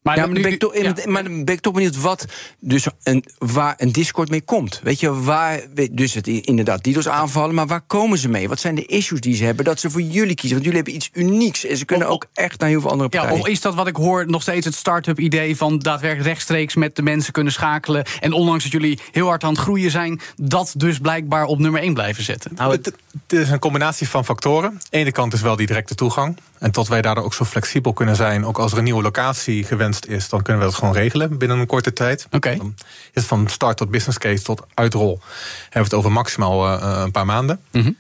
Maar, 0.05 0.17
ja, 0.17 0.25
maar, 0.25 0.35
dan 0.35 0.43
ben 0.43 0.53
ik 0.53 0.59
toch, 0.59 0.77
ja. 0.77 0.95
maar 1.05 1.25
dan 1.25 1.45
ben 1.45 1.55
ik 1.55 1.61
toch 1.61 1.73
benieuwd 1.73 2.01
wat 2.01 2.25
dus 2.61 2.87
een, 3.03 3.25
waar 3.39 3.75
een 3.77 3.93
Discord 3.93 4.31
mee 4.31 4.43
komt. 4.43 4.81
Weet 4.83 5.01
je, 5.01 5.23
waar. 5.23 5.61
Dus 5.91 6.15
het 6.15 6.27
inderdaad 6.27 6.83
DDoS 6.83 7.09
aanvallen, 7.09 7.55
maar 7.55 7.67
waar 7.67 7.81
komen 7.81 8.19
ze 8.19 8.29
mee? 8.29 8.49
Wat 8.49 8.61
zijn 8.61 8.75
de 8.75 8.87
issues 8.87 9.21
die 9.21 9.35
ze 9.35 9.45
hebben 9.45 9.65
dat 9.65 9.81
ze 9.81 9.91
voor 9.91 10.01
jullie 10.01 10.35
kiezen? 10.35 10.51
Want 10.51 10.65
jullie 10.65 10.77
hebben 10.77 10.95
iets 10.95 11.11
unieks 11.13 11.65
en 11.65 11.77
ze 11.77 11.85
kunnen 11.85 12.09
ook 12.09 12.27
echt 12.35 12.61
naar 12.61 12.69
heel 12.69 12.81
veel 12.81 12.91
andere 12.91 13.09
partijen. 13.09 13.35
Ja, 13.35 13.41
of 13.41 13.49
is 13.49 13.61
dat 13.61 13.75
wat 13.75 13.87
ik 13.87 13.97
hoor 13.97 14.27
nog 14.27 14.43
steeds 14.43 14.67
het 14.67 14.75
start-up 14.75 15.19
idee 15.19 15.57
van 15.57 15.79
daadwerkelijk 15.79 16.29
rechtstreeks 16.29 16.75
met 16.75 16.97
de 16.97 17.03
mensen 17.03 17.33
kunnen 17.33 17.53
schakelen? 17.53 18.05
En 18.21 18.33
ondanks 18.33 18.63
dat 18.63 18.73
jullie 18.73 18.99
heel 19.13 19.27
hard 19.27 19.45
aan 19.45 19.53
het 19.53 19.61
groeien 19.61 19.91
zijn, 19.91 20.21
dat 20.37 20.75
dus 20.77 20.99
blijkbaar 20.99 21.45
op 21.45 21.59
nummer 21.59 21.81
1 21.81 21.95
blijven 21.95 22.25
zetten? 22.25 22.51
Nou, 22.55 22.73
het, 22.73 22.87
het 22.87 23.41
is 23.41 23.51
een 23.51 23.59
combinatie 23.59 24.09
van 24.09 24.25
factoren. 24.25 24.71
Aan 24.71 24.81
de 24.91 24.97
ene 24.97 25.13
kant 25.13 25.33
is 25.33 25.41
wel 25.41 25.57
die 25.57 25.67
directe 25.67 25.95
toegang. 25.95 26.37
En 26.59 26.71
tot 26.71 26.89
wij 26.89 27.03
daardoor 27.03 27.25
ook 27.25 27.35
zo 27.35 27.45
flexibel 27.45 27.93
kunnen 27.93 28.17
zijn, 28.17 28.47
ook 28.47 28.59
als 28.59 28.73
er 28.73 28.79
een 28.79 28.85
nieuwe 28.85 29.03
locatie 29.03 29.65
gewenst 29.65 29.94
is, 30.01 30.29
dan 30.29 30.43
kunnen 30.43 30.63
we 30.63 30.69
dat 30.69 30.79
gewoon 30.79 30.95
regelen 30.95 31.39
binnen 31.39 31.59
een 31.59 31.67
korte 31.67 31.93
tijd. 31.93 32.25
Oké. 32.25 32.37
Okay. 32.37 32.57
Dan 32.57 32.75
is 32.77 32.85
het 33.13 33.25
van 33.25 33.49
start 33.49 33.77
tot 33.77 33.91
business 33.91 34.19
case 34.19 34.43
tot 34.43 34.63
uitrol. 34.75 35.21
Hebben 35.63 35.71
we 35.73 35.79
het 35.79 35.95
over 35.95 36.13
maximaal 36.13 36.67
uh, 36.67 37.01
een 37.05 37.11
paar 37.11 37.27
maanden. 37.27 37.61
Mm 37.71 37.83
-hmm. 37.83 37.97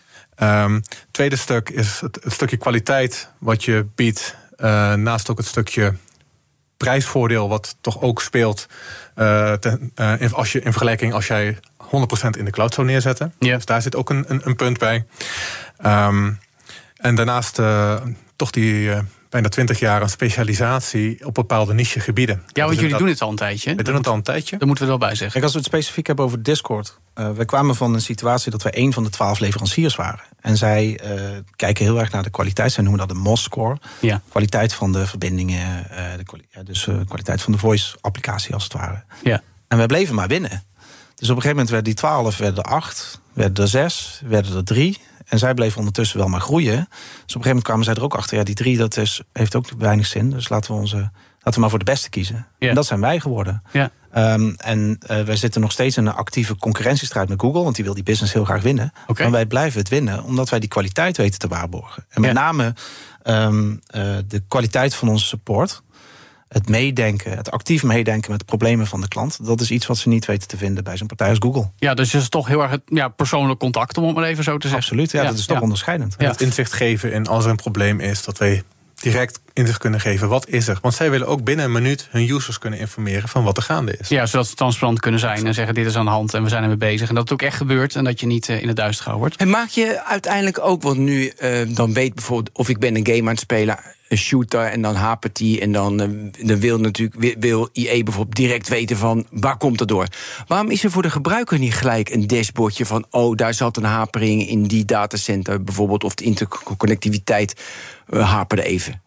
um, 0.48 0.82
tweede 1.10 1.36
stuk 1.36 1.70
is 1.70 2.00
het, 2.00 2.18
het, 2.22 2.32
stukje 2.32 2.56
kwaliteit 2.56 3.28
wat 3.38 3.64
je 3.64 3.86
biedt. 3.94 4.36
Uh, 4.58 4.94
naast 4.94 5.30
ook 5.30 5.38
het 5.38 5.46
stukje 5.46 5.94
prijsvoordeel 6.76 7.48
wat 7.48 7.76
toch 7.80 8.00
ook 8.00 8.22
speelt. 8.22 8.66
Uh, 9.16 9.52
ten, 9.52 9.92
als 10.32 10.52
je, 10.52 10.60
in 10.60 10.70
vergelijking 10.70 11.12
als 11.12 11.26
jij 11.26 11.58
100% 11.82 11.88
in 12.38 12.44
de 12.44 12.50
cloud 12.50 12.74
zou 12.74 12.86
neerzetten. 12.86 13.34
Yeah. 13.38 13.56
Dus 13.56 13.64
daar 13.64 13.82
zit 13.82 13.96
ook 13.96 14.10
een, 14.10 14.24
een, 14.28 14.40
een 14.44 14.56
punt 14.56 14.78
bij. 14.78 15.06
Um, 15.86 16.38
en 16.96 17.14
daarnaast 17.14 17.60
toch 18.36 18.50
die 18.50 18.90
bijna 19.34 19.48
20 19.48 19.78
jaar 19.78 20.02
een 20.02 20.08
specialisatie 20.08 21.26
op 21.26 21.34
bepaalde 21.34 21.74
nichegebieden. 21.74 22.42
Ja, 22.46 22.64
want 22.66 22.80
jullie 22.80 22.96
doen 22.96 23.08
het 23.08 23.20
al 23.20 23.30
een 23.30 23.36
tijdje. 23.36 23.74
We 23.74 23.82
doen 23.82 23.94
het 23.94 24.06
al 24.06 24.14
een 24.14 24.22
tijdje. 24.22 24.56
Daar 24.58 24.66
moeten 24.66 24.86
we 24.86 24.92
er 24.92 24.98
wel 24.98 25.08
bij 25.08 25.16
zeggen. 25.16 25.30
Kijk, 25.30 25.44
als 25.44 25.52
we 25.52 25.58
het 25.58 25.68
specifiek 25.68 26.06
hebben 26.06 26.24
over 26.24 26.42
Discord. 26.42 26.98
Uh, 27.14 27.30
we 27.30 27.44
kwamen 27.44 27.74
van 27.74 27.94
een 27.94 28.00
situatie 28.00 28.50
dat 28.50 28.62
we 28.62 28.78
een 28.78 28.92
van 28.92 29.02
de 29.02 29.10
twaalf 29.10 29.38
leveranciers 29.38 29.96
waren. 29.96 30.24
En 30.40 30.56
zij 30.56 31.00
uh, 31.04 31.20
kijken 31.56 31.84
heel 31.84 32.00
erg 32.00 32.12
naar 32.12 32.22
de 32.22 32.30
kwaliteit. 32.30 32.72
Zij 32.72 32.82
noemen 32.82 33.06
dat 33.06 33.16
de 33.16 33.22
MOS-score. 33.22 33.78
Ja. 34.00 34.20
Kwaliteit 34.28 34.74
van 34.74 34.92
de 34.92 35.06
verbindingen. 35.06 35.86
Uh, 35.90 35.98
de 36.16 36.24
kwali 36.24 36.44
ja, 36.50 36.62
dus 36.62 36.88
kwaliteit 37.06 37.42
van 37.42 37.52
de 37.52 37.58
voice-applicatie 37.58 38.54
als 38.54 38.64
het 38.64 38.72
ware. 38.72 39.02
Ja. 39.22 39.42
En 39.68 39.76
wij 39.76 39.86
bleven 39.86 40.14
maar 40.14 40.28
winnen. 40.28 40.50
Dus 41.14 41.30
op 41.30 41.36
een 41.36 41.42
gegeven 41.42 41.48
moment 41.48 41.68
werden 41.68 41.84
die 41.84 41.94
twaalf, 41.94 42.36
werden 42.36 42.64
er 42.64 42.70
acht, 42.70 43.20
werden 43.32 43.64
er 43.64 43.70
zes, 43.70 44.22
werden 44.24 44.56
er 44.56 44.64
drie. 44.64 45.00
En 45.34 45.40
zij 45.40 45.54
bleven 45.54 45.78
ondertussen 45.78 46.18
wel 46.18 46.28
maar 46.28 46.40
groeien. 46.40 46.74
Dus 46.74 46.80
op 46.80 46.90
een 47.10 47.24
gegeven 47.26 47.48
moment 47.48 47.64
kwamen 47.64 47.84
zij 47.84 47.94
er 47.94 48.02
ook 48.02 48.14
achter. 48.14 48.36
Ja, 48.36 48.44
die 48.44 48.54
drie, 48.54 48.76
dat 48.76 48.96
is, 48.96 49.22
heeft 49.32 49.54
ook 49.56 49.66
weinig 49.78 50.06
zin. 50.06 50.30
Dus 50.30 50.48
laten 50.48 50.74
we, 50.74 50.80
onze, 50.80 50.96
laten 50.96 51.52
we 51.54 51.60
maar 51.60 51.70
voor 51.70 51.78
de 51.78 51.84
beste 51.84 52.10
kiezen. 52.10 52.46
Ja. 52.58 52.68
En 52.68 52.74
dat 52.74 52.86
zijn 52.86 53.00
wij 53.00 53.20
geworden. 53.20 53.62
Ja. 53.72 53.90
Um, 54.34 54.54
en 54.56 54.98
uh, 55.10 55.22
wij 55.22 55.36
zitten 55.36 55.60
nog 55.60 55.72
steeds 55.72 55.96
in 55.96 56.06
een 56.06 56.14
actieve 56.14 56.56
concurrentiestrijd 56.56 57.28
met 57.28 57.40
Google. 57.40 57.62
Want 57.62 57.74
die 57.74 57.84
wil 57.84 57.94
die 57.94 58.02
business 58.02 58.32
heel 58.32 58.44
graag 58.44 58.62
winnen. 58.62 58.92
Okay. 59.06 59.26
Maar 59.26 59.34
wij 59.34 59.46
blijven 59.46 59.78
het 59.78 59.88
winnen, 59.88 60.24
omdat 60.24 60.48
wij 60.48 60.58
die 60.58 60.68
kwaliteit 60.68 61.16
weten 61.16 61.38
te 61.38 61.48
waarborgen. 61.48 62.06
En 62.08 62.20
met 62.20 62.32
ja. 62.32 62.40
name 62.40 62.74
um, 63.24 63.70
uh, 63.70 64.16
de 64.28 64.42
kwaliteit 64.48 64.94
van 64.94 65.08
onze 65.08 65.26
support 65.26 65.82
het 66.54 66.68
meedenken, 66.68 67.36
het 67.36 67.50
actief 67.50 67.82
meedenken 67.82 68.30
met 68.30 68.40
de 68.40 68.46
problemen 68.46 68.86
van 68.86 69.00
de 69.00 69.08
klant. 69.08 69.46
Dat 69.46 69.60
is 69.60 69.70
iets 69.70 69.86
wat 69.86 69.98
ze 69.98 70.08
niet 70.08 70.24
weten 70.24 70.48
te 70.48 70.56
vinden 70.56 70.84
bij 70.84 70.96
zo'n 70.96 71.06
partij 71.06 71.28
als 71.28 71.38
Google. 71.40 71.70
Ja, 71.76 71.94
dus 71.94 72.12
het 72.12 72.22
is 72.22 72.28
toch 72.28 72.46
heel 72.46 72.62
erg 72.62 72.70
het 72.70 72.82
ja, 72.86 73.08
persoonlijk 73.08 73.60
contact, 73.60 73.98
om 73.98 74.06
het 74.06 74.14
maar 74.14 74.24
even 74.24 74.44
zo 74.44 74.52
te 74.52 74.68
zeggen. 74.68 74.78
Absoluut, 74.78 75.10
ja, 75.10 75.22
ja 75.22 75.28
dat 75.28 75.38
is 75.38 75.46
toch 75.46 75.56
ja. 75.56 75.62
onderscheidend. 75.62 76.14
Ja. 76.18 76.30
Het 76.30 76.40
inzicht 76.40 76.72
geven 76.72 77.12
in 77.12 77.26
als 77.26 77.44
er 77.44 77.50
een 77.50 77.56
probleem 77.56 78.00
is, 78.00 78.24
dat 78.24 78.38
wij 78.38 78.62
direct 79.04 79.40
inzicht 79.52 79.78
kunnen 79.78 80.00
geven. 80.00 80.28
Wat 80.28 80.48
is 80.48 80.68
er? 80.68 80.78
Want 80.82 80.94
zij 80.94 81.10
willen 81.10 81.26
ook 81.26 81.44
binnen 81.44 81.64
een 81.64 81.72
minuut 81.72 82.08
hun 82.10 82.30
users 82.30 82.58
kunnen 82.58 82.78
informeren 82.78 83.28
van 83.28 83.44
wat 83.44 83.56
er 83.56 83.62
gaande 83.62 83.96
is. 83.98 84.08
Ja, 84.08 84.26
zodat 84.26 84.46
ze 84.46 84.54
transparant 84.54 85.00
kunnen 85.00 85.20
zijn 85.20 85.46
en 85.46 85.54
zeggen 85.54 85.74
dit 85.74 85.86
is 85.86 85.96
aan 85.96 86.04
de 86.04 86.10
hand 86.10 86.34
en 86.34 86.42
we 86.42 86.48
zijn 86.48 86.62
ermee 86.62 86.76
bezig. 86.76 87.08
En 87.08 87.14
dat 87.14 87.22
het 87.22 87.32
ook 87.32 87.42
echt 87.42 87.56
gebeurt 87.56 87.96
en 87.96 88.04
dat 88.04 88.20
je 88.20 88.26
niet 88.26 88.48
uh, 88.48 88.62
in 88.62 88.68
het 88.68 88.76
duister 88.76 89.04
gehouden 89.04 89.28
wordt. 89.28 89.42
En 89.42 89.50
maak 89.50 89.68
je 89.68 90.04
uiteindelijk 90.04 90.60
ook, 90.60 90.82
want 90.82 90.98
nu 90.98 91.32
uh, 91.42 91.60
dan 91.68 91.92
weet 91.92 92.14
bijvoorbeeld 92.14 92.56
of 92.56 92.68
ik 92.68 92.78
ben 92.78 92.96
een 92.96 93.06
game 93.06 93.20
aan 93.20 93.26
het 93.26 93.40
spelen 93.40 93.78
een 94.08 94.18
shooter 94.18 94.64
en 94.64 94.82
dan 94.82 94.94
hapert 94.94 95.36
die 95.36 95.60
en 95.60 95.72
dan, 95.72 96.02
uh, 96.02 96.30
dan 96.46 96.60
wil 96.60 96.78
natuurlijk 96.78 97.36
wil 97.38 97.68
IE 97.72 98.02
bijvoorbeeld 98.02 98.36
direct 98.36 98.68
weten 98.68 98.96
van 98.96 99.26
waar 99.30 99.56
komt 99.56 99.80
het 99.80 99.88
door. 99.88 100.06
Waarom 100.46 100.70
is 100.70 100.84
er 100.84 100.90
voor 100.90 101.02
de 101.02 101.10
gebruiker 101.10 101.58
niet 101.58 101.74
gelijk 101.74 102.10
een 102.10 102.26
dashboardje 102.26 102.86
van 102.86 103.06
oh 103.10 103.36
daar 103.36 103.54
zat 103.54 103.76
een 103.76 103.84
hapering 103.84 104.48
in 104.48 104.62
die 104.62 104.84
datacenter 104.84 105.64
bijvoorbeeld 105.64 106.04
of 106.04 106.14
de 106.14 106.24
interconnectiviteit 106.24 107.54
uh, 108.10 108.30
haperde 108.30 108.62
even. 108.62 109.02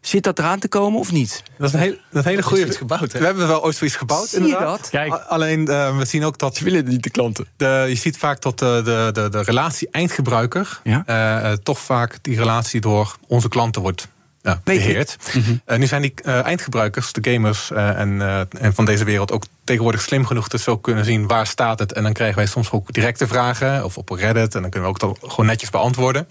Zit 0.00 0.22
dat 0.22 0.38
eraan 0.38 0.58
te 0.58 0.68
komen 0.68 1.00
of 1.00 1.12
niet? 1.12 1.42
Dat 1.58 1.68
is 1.68 1.74
een, 1.74 1.80
heel, 1.80 1.96
dat 2.10 2.24
hele 2.24 2.42
goede. 2.42 2.72
gebouwd. 2.72 3.12
Hè? 3.12 3.18
We 3.18 3.24
hebben 3.24 3.48
wel 3.48 3.64
ooit 3.64 3.76
zoiets 3.76 3.96
gebouwd. 3.96 4.28
Zie 4.28 4.46
je 4.46 4.56
dat? 4.58 4.88
Kijk. 4.90 5.12
Alleen 5.12 5.60
uh, 5.60 5.98
we 5.98 6.04
zien 6.04 6.24
ook 6.24 6.38
dat. 6.38 6.56
Ze 6.56 6.64
willen 6.64 6.88
niet 6.88 7.02
de 7.02 7.10
klanten. 7.10 7.46
De, 7.56 7.84
je 7.88 7.94
ziet 7.94 8.18
vaak 8.18 8.42
dat 8.42 8.58
de, 8.58 8.80
de, 8.84 9.10
de, 9.12 9.28
de 9.28 9.42
relatie 9.42 9.88
eindgebruiker. 9.90 10.80
Ja? 10.84 11.04
Uh, 11.06 11.52
toch 11.52 11.78
vaak 11.78 12.18
die 12.22 12.36
relatie 12.36 12.80
door 12.80 13.16
onze 13.26 13.48
klanten 13.48 13.82
wordt 13.82 14.08
ja, 14.42 14.60
beheerd. 14.64 15.16
Mhm. 15.26 15.38
Mm 15.38 15.44
-hmm. 15.44 15.60
uh, 15.66 15.78
nu 15.78 15.86
zijn 15.86 16.02
die 16.02 16.14
uh, 16.24 16.44
eindgebruikers, 16.44 17.12
de 17.12 17.32
gamers 17.32 17.70
uh, 17.70 17.98
en, 17.98 18.20
en 18.58 18.74
van 18.74 18.84
deze 18.84 19.04
wereld 19.04 19.32
ook 19.32 19.44
tegenwoordig 19.64 20.00
slim 20.00 20.26
genoeg 20.26 20.48
te 20.48 20.58
zo 20.58 20.78
kunnen 20.78 21.04
zien 21.04 21.26
waar 21.26 21.46
staat 21.46 21.78
het. 21.78 21.92
En 21.92 22.02
dan 22.02 22.12
krijgen 22.12 22.36
wij 22.36 22.46
soms 22.46 22.70
ook 22.70 22.92
directe 22.92 23.26
vragen 23.26 23.84
of 23.84 23.98
op 23.98 24.10
Reddit 24.10 24.54
en 24.54 24.62
dan 24.62 24.70
kunnen 24.70 24.92
we 24.92 25.04
ook 25.04 25.16
gewoon 25.22 25.46
netjes 25.46 25.70
beantwoorden. 25.70 26.28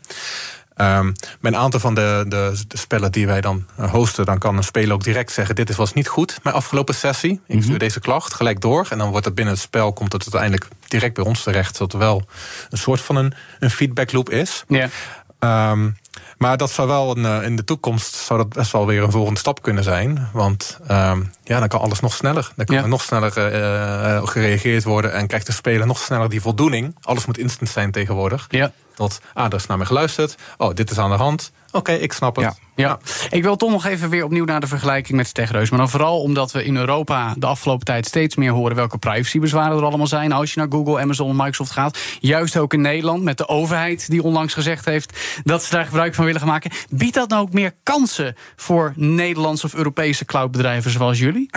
Um, 0.77 1.13
bij 1.41 1.51
een 1.51 1.57
aantal 1.57 1.79
van 1.79 1.95
de, 1.95 2.25
de, 2.27 2.63
de, 2.67 2.77
spellen 2.77 3.11
die 3.11 3.27
wij 3.27 3.41
dan 3.41 3.65
hosten, 3.75 4.25
dan 4.25 4.37
kan 4.37 4.57
een 4.57 4.63
speler 4.63 4.93
ook 4.93 5.03
direct 5.03 5.31
zeggen: 5.31 5.55
Dit 5.55 5.75
was 5.75 5.93
niet 5.93 6.07
goed, 6.07 6.39
mijn 6.43 6.55
afgelopen 6.55 6.95
sessie. 6.95 7.31
Ik 7.31 7.39
stuur 7.45 7.61
mm 7.61 7.69
-hmm. 7.69 7.77
deze 7.77 7.99
klacht 7.99 8.33
gelijk 8.33 8.61
door. 8.61 8.87
En 8.89 8.97
dan 8.97 9.09
wordt 9.09 9.25
het 9.25 9.35
binnen 9.35 9.53
het 9.53 9.63
spel, 9.63 9.93
komt 9.93 10.13
het 10.13 10.21
uiteindelijk 10.21 10.67
direct 10.87 11.13
bij 11.13 11.23
ons 11.23 11.43
terecht. 11.43 11.75
Zodat 11.75 11.93
er 11.93 11.99
wel 11.99 12.23
een 12.69 12.77
soort 12.77 13.01
van 13.01 13.15
een, 13.15 13.33
een 13.59 13.69
feedback 13.69 14.11
loop 14.11 14.29
is. 14.29 14.63
Ja. 14.67 14.89
Um, 15.71 15.97
Maar 16.37 16.57
dat 16.57 16.71
zou 16.71 16.87
wel 16.87 17.17
een, 17.17 17.43
in 17.43 17.55
de 17.55 17.63
toekomst 17.63 18.15
zou 18.15 18.39
dat 18.39 18.53
best 18.53 18.71
wel 18.71 18.85
weer 18.85 19.03
een 19.03 19.11
volgende 19.11 19.39
stap 19.39 19.61
kunnen 19.61 19.83
zijn. 19.83 20.29
Want 20.33 20.79
ehm, 20.87 21.21
ja, 21.43 21.59
dan 21.59 21.67
kan 21.67 21.79
alles 21.79 21.99
nog 21.99 22.13
sneller. 22.13 22.51
Dan 22.55 22.65
kan 22.65 22.75
er 22.75 22.87
nog 22.87 23.01
sneller 23.01 23.31
gereageerd 24.27 24.83
worden 24.83 25.13
en 25.13 25.27
krijgt 25.27 25.45
de 25.45 25.51
speler 25.51 25.87
nog 25.87 25.99
sneller 25.99 26.29
die 26.29 26.41
voldoening. 26.41 26.95
Alles 27.01 27.25
moet 27.25 27.37
instant 27.37 27.69
zijn 27.69 27.91
tegenwoordig. 27.91 28.45
Ja. 28.49 28.71
Dat, 28.95 29.21
ah, 29.33 29.45
er 29.45 29.53
is 29.53 29.65
naar 29.65 29.77
me 29.77 29.85
geluisterd. 29.85 30.35
Oh, 30.57 30.73
dit 30.73 30.91
is 30.91 30.97
aan 30.97 31.09
de 31.09 31.15
hand. 31.15 31.51
Oké, 31.71 31.91
ik 31.91 32.13
snap 32.13 32.35
het. 32.35 32.45
Ja. 32.45 32.55
ja. 32.75 32.99
ik 33.29 33.43
wil 33.43 33.55
toch 33.55 33.71
nog 33.71 33.85
even 33.85 34.09
weer 34.09 34.23
opnieuw 34.23 34.45
naar 34.45 34.59
de 34.59 34.67
vergelijking 34.67 35.17
met 35.17 35.25
de 35.25 35.31
techreus. 35.31 35.69
Maar 35.69 35.79
dan 35.79 35.89
vooral 35.89 36.21
omdat 36.21 36.51
we 36.51 36.63
in 36.63 36.75
Europa 36.75 37.33
de 37.37 37.45
afgelopen 37.45 37.85
tijd 37.85 38.05
steeds 38.05 38.35
meer 38.35 38.51
horen 38.51 38.75
welke 38.75 38.97
privacybezwaren 38.97 39.77
er 39.77 39.83
allemaal 39.83 40.07
zijn. 40.07 40.31
Als 40.31 40.53
je 40.53 40.59
naar 40.59 40.71
Google, 40.71 40.99
Amazon 40.99 41.29
en 41.29 41.35
Microsoft 41.35 41.71
gaat. 41.71 41.97
Juist 42.19 42.57
ook 42.57 42.73
in 42.73 42.81
Nederland 42.81 43.23
met 43.23 43.37
de 43.37 43.47
overheid 43.47 44.09
die 44.09 44.23
onlangs 44.23 44.53
gezegd 44.53 44.85
heeft 44.85 45.19
dat 45.43 45.63
ze 45.63 45.71
daar 45.71 45.85
gebruik 45.85 46.15
van 46.15 46.25
willen 46.25 46.39
gaan 46.39 46.49
maken. 46.49 46.71
Biedt 46.89 47.13
dat 47.13 47.29
nou 47.29 47.41
ook 47.41 47.53
meer 47.53 47.73
kansen 47.83 48.35
voor 48.55 48.93
Nederlandse 48.95 49.65
of 49.65 49.73
Europese 49.73 50.25
cloudbedrijven 50.25 50.91
zoals 50.91 51.19
jullie? 51.19 51.49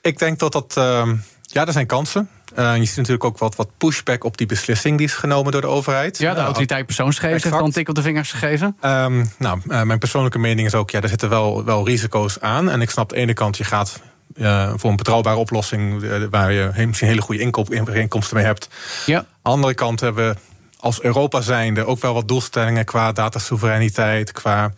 Ik 0.00 0.18
denk 0.18 0.38
dat 0.38 0.52
dat. 0.52 0.74
Uh, 0.78 1.08
ja, 1.42 1.66
er 1.66 1.72
zijn 1.72 1.86
kansen. 1.86 2.28
Uh, 2.58 2.76
je 2.76 2.84
ziet 2.84 2.96
natuurlijk 2.96 3.24
ook 3.24 3.38
wat, 3.38 3.56
wat 3.56 3.68
pushback 3.78 4.24
op 4.24 4.36
die 4.36 4.46
beslissing 4.46 4.98
die 4.98 5.06
is 5.06 5.12
genomen 5.12 5.52
door 5.52 5.60
de 5.60 5.66
overheid. 5.66 6.18
Ja, 6.18 6.34
de 6.34 6.40
autoriteit 6.40 6.86
persoonsgegevens 6.86 7.42
heeft 7.42 7.56
een 7.56 7.70
tik 7.70 7.88
op 7.88 7.94
de 7.94 8.02
vingers 8.02 8.30
gegeven. 8.30 8.76
Um, 8.84 9.30
nou, 9.38 9.60
uh, 9.68 9.82
mijn 9.82 9.98
persoonlijke 9.98 10.38
mening 10.38 10.66
is 10.66 10.74
ook, 10.74 10.90
ja, 10.90 11.00
er 11.00 11.08
zitten 11.08 11.28
wel, 11.28 11.64
wel 11.64 11.86
risico's 11.86 12.40
aan. 12.40 12.70
En 12.70 12.80
ik 12.80 12.90
snap 12.90 13.10
aan 13.10 13.16
de 13.16 13.22
ene 13.22 13.32
kant, 13.32 13.56
je 13.56 13.64
gaat 13.64 14.00
uh, 14.36 14.72
voor 14.76 14.90
een 14.90 14.96
betrouwbare 14.96 15.36
oplossing 15.36 16.04
waar 16.30 16.52
je 16.52 16.86
misschien 16.86 17.08
hele 17.08 17.20
goede 17.20 17.52
inkomsten 17.92 18.36
mee 18.36 18.44
hebt. 18.44 18.68
Ja. 19.06 19.18
Aan 19.18 19.26
de 19.42 19.50
andere 19.50 19.74
kant 19.74 20.00
hebben 20.00 20.28
we 20.28 20.36
als 20.78 21.02
Europa 21.02 21.40
zijnde 21.40 21.86
ook 21.86 22.00
wel 22.00 22.14
wat 22.14 22.28
doelstellingen 22.28 22.84
qua 22.84 23.12
datasoevereiniteit, 23.12 24.32
qua 24.32 24.72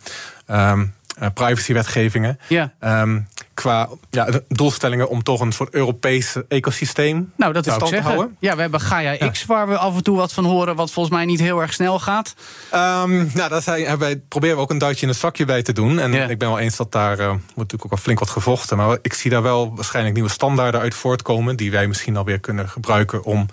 um, 0.51 0.93
privacywetgevingen. 1.33 2.39
Ja. 2.47 2.73
Um, 2.79 3.27
qua 3.57 3.89
ja, 4.09 4.29
doelstellingen 4.47 5.09
om 5.09 5.23
toch 5.23 5.39
een 5.39 5.51
soort 5.51 5.73
Europees 5.73 6.35
ecosysteem 6.47 7.31
nou, 7.35 7.53
dat 7.53 7.67
is 7.67 7.77
te 7.77 7.99
houden. 8.01 8.35
Ja, 8.39 8.55
we 8.55 8.61
hebben 8.61 8.81
Gaia 8.81 9.29
X, 9.29 9.45
waar 9.45 9.67
we 9.67 9.77
af 9.77 9.95
en 9.95 10.03
toe 10.03 10.17
wat 10.17 10.33
van 10.33 10.45
horen, 10.45 10.75
wat 10.75 10.91
volgens 10.91 11.15
mij 11.15 11.25
niet 11.25 11.39
heel 11.39 11.61
erg 11.61 11.73
snel 11.73 11.99
gaat. 11.99 12.35
Um, 12.73 13.31
nou, 13.33 13.49
daar 13.49 13.61
zijn, 13.61 13.97
wij 13.97 14.17
proberen 14.17 14.55
we 14.55 14.61
ook 14.61 14.69
een 14.69 14.77
duitje 14.77 15.01
in 15.01 15.07
het 15.07 15.17
zakje 15.17 15.45
bij 15.45 15.61
te 15.61 15.73
doen. 15.73 15.99
En 15.99 16.29
ik 16.29 16.37
ben 16.37 16.47
wel 16.47 16.59
eens 16.59 16.75
dat 16.75 16.91
daar 16.91 17.19
uh, 17.19 17.25
wordt 17.27 17.41
natuurlijk 17.55 17.85
ook 17.85 17.89
wel 17.89 17.99
flink 17.99 18.19
wat 18.19 18.29
gevochten. 18.29 18.77
Maar 18.77 18.97
ik 19.01 19.13
zie 19.13 19.31
daar 19.31 19.41
wel 19.41 19.75
waarschijnlijk 19.75 20.15
nieuwe 20.15 20.29
standaarden 20.29 20.81
uit 20.81 20.95
voortkomen, 20.95 21.55
die 21.55 21.71
wij 21.71 21.87
misschien 21.87 22.17
alweer 22.17 22.39
kunnen 22.39 22.69
gebruiken 22.69 23.23
om 23.23 23.45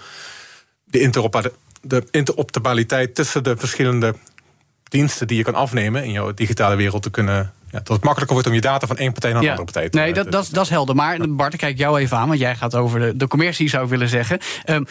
de, 0.84 1.10
de 1.80 2.06
interoperabiliteit 2.10 3.14
tussen 3.14 3.44
de 3.44 3.56
verschillende 3.56 4.14
diensten 4.82 5.26
die 5.26 5.36
je 5.36 5.44
kan 5.44 5.54
afnemen 5.54 6.04
in 6.04 6.12
jouw 6.12 6.34
digitale 6.34 6.76
wereld 6.76 7.02
te 7.02 7.10
kunnen 7.10 7.52
ja, 7.74 7.80
dat 7.80 7.88
het 7.88 8.04
makkelijker 8.04 8.34
wordt 8.34 8.48
om 8.48 8.54
je 8.54 8.60
data 8.60 8.86
van 8.86 8.96
één 8.96 9.12
partij 9.12 9.32
naar 9.32 9.42
een 9.42 9.48
andere 9.48 9.64
partij 9.72 9.88
te 9.88 9.98
Nee, 9.98 10.12
dat, 10.12 10.32
dat, 10.32 10.48
dat 10.52 10.64
is 10.64 10.70
helder. 10.70 10.94
Maar 10.94 11.28
Bart, 11.28 11.52
ik 11.52 11.58
kijk 11.58 11.78
jou 11.78 12.00
even 12.00 12.16
aan, 12.16 12.28
want 12.28 12.40
jij 12.40 12.56
gaat 12.56 12.74
over 12.74 13.00
de, 13.00 13.16
de 13.16 13.28
commercie, 13.28 13.68
zou 13.68 13.84
ik 13.84 13.90
willen 13.90 14.08
zeggen. 14.08 14.38
Um, 14.66 14.86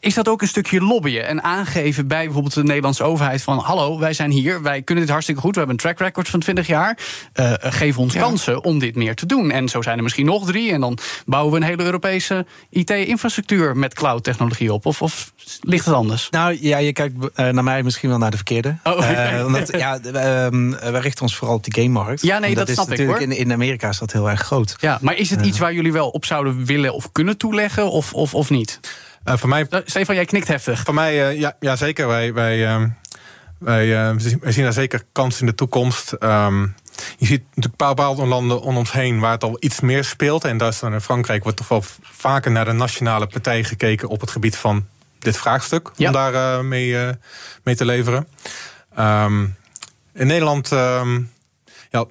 is 0.00 0.14
dat 0.14 0.28
ook 0.28 0.42
een 0.42 0.48
stukje 0.48 0.80
lobbyen 0.80 1.26
en 1.26 1.42
aangeven 1.42 2.06
bij 2.06 2.24
bijvoorbeeld 2.24 2.54
de 2.54 2.62
Nederlandse 2.62 3.02
overheid 3.02 3.42
van: 3.42 3.58
hallo, 3.58 3.98
wij 3.98 4.12
zijn 4.12 4.30
hier, 4.30 4.62
wij 4.62 4.82
kunnen 4.82 5.04
dit 5.04 5.12
hartstikke 5.12 5.40
goed, 5.40 5.52
we 5.52 5.58
hebben 5.58 5.76
een 5.76 5.82
track 5.82 5.98
record 5.98 6.28
van 6.28 6.40
20 6.40 6.66
jaar. 6.66 6.98
Uh, 7.34 7.52
geef 7.58 7.98
ons 7.98 8.14
kansen 8.14 8.64
om 8.64 8.78
dit 8.78 8.94
meer 8.94 9.14
te 9.14 9.26
doen. 9.26 9.50
En 9.50 9.68
zo 9.68 9.82
zijn 9.82 9.96
er 9.96 10.02
misschien 10.02 10.26
nog 10.26 10.46
drie. 10.46 10.72
En 10.72 10.80
dan 10.80 10.98
bouwen 11.26 11.52
we 11.52 11.58
een 11.58 11.66
hele 11.66 11.84
Europese 11.84 12.46
IT-infrastructuur 12.70 13.76
met 13.76 13.94
cloud-technologie 13.94 14.72
op. 14.72 14.86
Of, 14.86 15.02
of 15.02 15.32
ligt 15.60 15.84
het 15.84 15.94
anders? 15.94 16.30
Nou 16.30 16.58
ja, 16.60 16.78
je 16.78 16.92
kijkt 16.92 17.14
uh, 17.16 17.48
naar 17.48 17.64
mij 17.64 17.82
misschien 17.82 18.08
wel 18.08 18.18
naar 18.18 18.30
de 18.30 18.36
verkeerde. 18.36 18.76
Oh, 18.84 18.92
okay. 18.92 19.38
uh, 19.38 19.46
omdat, 19.46 19.70
ja, 19.78 20.00
wij 20.02 21.00
richten 21.00 21.22
ons 21.22 21.36
vooral 21.36 21.56
op 21.56 21.64
de 21.64 21.80
game-markt. 21.80 22.22
Ja, 22.24 22.38
nee, 22.38 22.54
dat, 22.54 22.66
dat 22.66 22.76
snap 22.76 22.92
ik 22.92 23.06
hoor. 23.06 23.20
In, 23.20 23.32
in 23.32 23.52
Amerika 23.52 23.88
is 23.88 23.98
dat 23.98 24.12
heel 24.12 24.30
erg 24.30 24.40
groot. 24.40 24.76
Ja, 24.80 24.98
maar 25.00 25.16
is 25.16 25.30
het 25.30 25.46
iets 25.46 25.58
waar 25.58 25.74
jullie 25.74 25.92
wel 25.92 26.08
op 26.08 26.24
zouden 26.24 26.64
willen 26.64 26.94
of 26.94 27.12
kunnen 27.12 27.36
toeleggen, 27.36 27.90
of, 27.90 28.14
of, 28.14 28.34
of 28.34 28.50
niet? 28.50 28.80
Uh, 29.24 29.36
voor 29.36 29.48
mij. 29.48 29.66
Stefan, 29.84 30.14
jij 30.14 30.24
knikt 30.24 30.48
heftig. 30.48 30.82
Voor 30.84 30.94
mij, 30.94 31.32
uh, 31.32 31.40
ja, 31.40 31.56
ja, 31.60 31.76
zeker. 31.76 32.06
Wij, 32.06 32.32
wij, 32.32 32.58
uh, 32.58 32.84
wij, 33.58 33.88
wij, 34.40 34.52
zien 34.52 34.64
daar 34.64 34.72
zeker 34.72 35.02
kans 35.12 35.40
in 35.40 35.46
de 35.46 35.54
toekomst. 35.54 36.16
Um, 36.20 36.74
je 37.18 37.26
ziet 37.26 37.42
natuurlijk 37.48 37.76
bepaalde 37.76 38.26
landen 38.26 38.60
om 38.60 38.76
ons 38.76 38.92
heen 38.92 39.20
waar 39.20 39.32
het 39.32 39.44
al 39.44 39.56
iets 39.60 39.80
meer 39.80 40.04
speelt. 40.04 40.44
En 40.44 40.56
Duitsland 40.56 40.94
en 40.94 41.02
Frankrijk 41.02 41.42
wordt 41.42 41.58
toch 41.58 41.68
wel 41.68 41.84
vaker 42.02 42.50
naar 42.50 42.64
de 42.64 42.72
nationale 42.72 43.26
partij 43.26 43.64
gekeken 43.64 44.08
op 44.08 44.20
het 44.20 44.30
gebied 44.30 44.56
van 44.56 44.86
dit 45.18 45.36
vraagstuk. 45.36 45.90
Ja. 45.96 46.06
Om 46.06 46.12
daar 46.12 46.64
mee, 46.64 46.96
mee 47.62 47.76
te 47.76 47.84
leveren. 47.84 48.28
Um, 48.98 49.56
in 50.14 50.26
Nederland. 50.26 50.70
Um, 50.70 51.32
ja, 51.94 52.06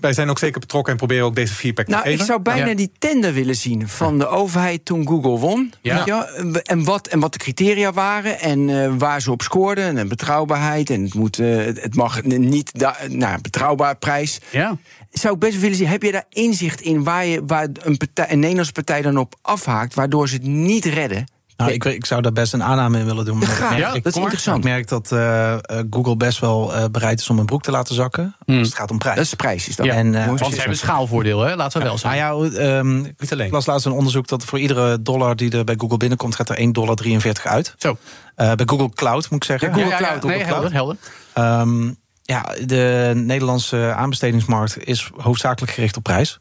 wij, 0.00 0.12
zijn 0.12 0.30
ook 0.30 0.38
zeker 0.38 0.60
betrokken 0.60 0.92
en 0.92 0.98
proberen 0.98 1.24
ook 1.24 1.34
deze 1.34 1.54
feedback 1.54 1.86
nou, 1.86 2.02
te 2.02 2.08
geven. 2.08 2.24
Ik 2.24 2.30
zou 2.30 2.42
bijna 2.42 2.74
die 2.74 2.92
tender 2.98 3.32
willen 3.32 3.56
zien 3.56 3.88
van 3.88 4.18
de 4.18 4.26
overheid 4.26 4.84
toen 4.84 5.06
Google 5.06 5.38
won. 5.38 5.72
Ja. 5.82 6.26
En, 6.62 6.84
wat, 6.84 7.06
en 7.06 7.20
wat 7.20 7.32
de 7.32 7.38
criteria 7.38 7.92
waren 7.92 8.40
en 8.40 8.68
uh, 8.68 8.94
waar 8.98 9.22
ze 9.22 9.30
op 9.30 9.42
scoorden. 9.42 9.98
En 9.98 10.08
betrouwbaarheid. 10.08 10.90
En 10.90 11.02
het, 11.02 11.14
moet, 11.14 11.38
uh, 11.38 11.64
het 11.64 11.94
mag 11.94 12.22
niet 12.22 12.78
da, 12.78 12.96
nou, 13.08 13.40
betrouwbaar 13.40 13.96
prijs. 13.96 14.40
Ja. 14.50 14.76
Zou 15.10 15.34
ik 15.34 15.40
best 15.40 15.60
willen 15.60 15.76
zien. 15.76 15.86
Heb 15.86 16.02
je 16.02 16.12
daar 16.12 16.26
inzicht 16.28 16.80
in 16.80 17.04
waar, 17.04 17.26
je, 17.26 17.42
waar 17.46 17.68
een, 17.72 17.96
partij, 17.96 18.30
een 18.30 18.38
Nederlandse 18.38 18.72
partij 18.72 19.02
dan 19.02 19.18
op 19.18 19.34
afhaakt, 19.42 19.94
waardoor 19.94 20.28
ze 20.28 20.34
het 20.34 20.46
niet 20.46 20.84
redden? 20.84 21.26
Nou, 21.56 21.72
ik, 21.72 21.84
ik, 21.84 22.06
zou 22.06 22.22
daar 22.22 22.32
best 22.32 22.52
een 22.52 22.62
aanname 22.62 22.98
in 22.98 23.04
willen 23.04 23.24
doen. 23.24 23.38
Maar 23.38 23.60
ja, 23.60 23.76
ja, 23.76 23.92
ik, 23.92 24.04
dat 24.04 24.16
is 24.16 24.22
interessant. 24.22 24.58
Ik 24.58 24.64
merk 24.64 24.88
dat 24.88 25.10
uh, 25.12 25.56
Google 25.90 26.16
best 26.16 26.38
wel 26.38 26.74
uh, 26.74 26.84
bereid 26.90 27.20
is 27.20 27.30
om 27.30 27.38
een 27.38 27.46
broek 27.46 27.62
te 27.62 27.70
laten 27.70 27.94
zakken. 27.94 28.36
Mm. 28.46 28.58
Dus 28.58 28.66
het 28.66 28.76
gaat 28.76 28.90
om 28.90 28.98
prijs. 28.98 29.14
Dat 29.14 29.24
is 29.24 29.30
de 29.30 29.36
prijs. 29.36 29.68
Is 29.68 29.76
dat. 29.76 29.86
Ja, 29.86 29.92
en, 29.92 30.12
uh, 30.12 30.26
want 30.26 30.38
ze 30.38 30.44
hebben 30.44 30.68
een 30.68 30.76
schaalvoordeel, 30.76 31.40
hè? 31.40 31.56
laten 31.56 31.78
we 31.78 31.86
wel 31.86 31.98
zeggen. 31.98 32.20
Nou 32.20 32.52
ja, 32.52 32.78
um, 32.78 33.02
Niet 33.18 33.32
alleen. 33.32 33.46
Ik 33.46 33.52
las 33.52 33.66
laatst 33.66 33.86
een 33.86 33.92
onderzoek 33.92 34.28
dat 34.28 34.44
voor 34.44 34.58
iedere 34.58 35.02
dollar 35.02 35.36
die 35.36 35.50
er 35.50 35.64
bij 35.64 35.74
Google 35.78 35.96
binnenkomt, 35.96 36.34
gaat 36.34 36.48
er 36.48 36.58
1,43 36.58 36.70
dollar 36.70 36.96
uit. 37.42 37.74
Zo. 37.78 37.96
bij 38.34 38.56
Google 38.66 38.90
Cloud 38.94 39.30
moet 39.30 39.44
ik 39.44 39.44
zeggen. 39.44 39.68
Ja, 39.68 39.74
Google 39.74 39.96
Cloud. 39.96 40.22
Nee, 40.22 40.44
helder. 40.44 40.72
helder. 40.72 40.96
Um, 41.38 41.96
ja, 42.22 42.54
de 42.64 43.12
Nederlandse 43.14 43.92
aanbestedingsmarkt 43.96 44.86
is 44.86 45.10
hoofdzakelijk 45.16 45.72
gericht 45.72 45.96
op 45.96 46.02
prijs. 46.02 46.40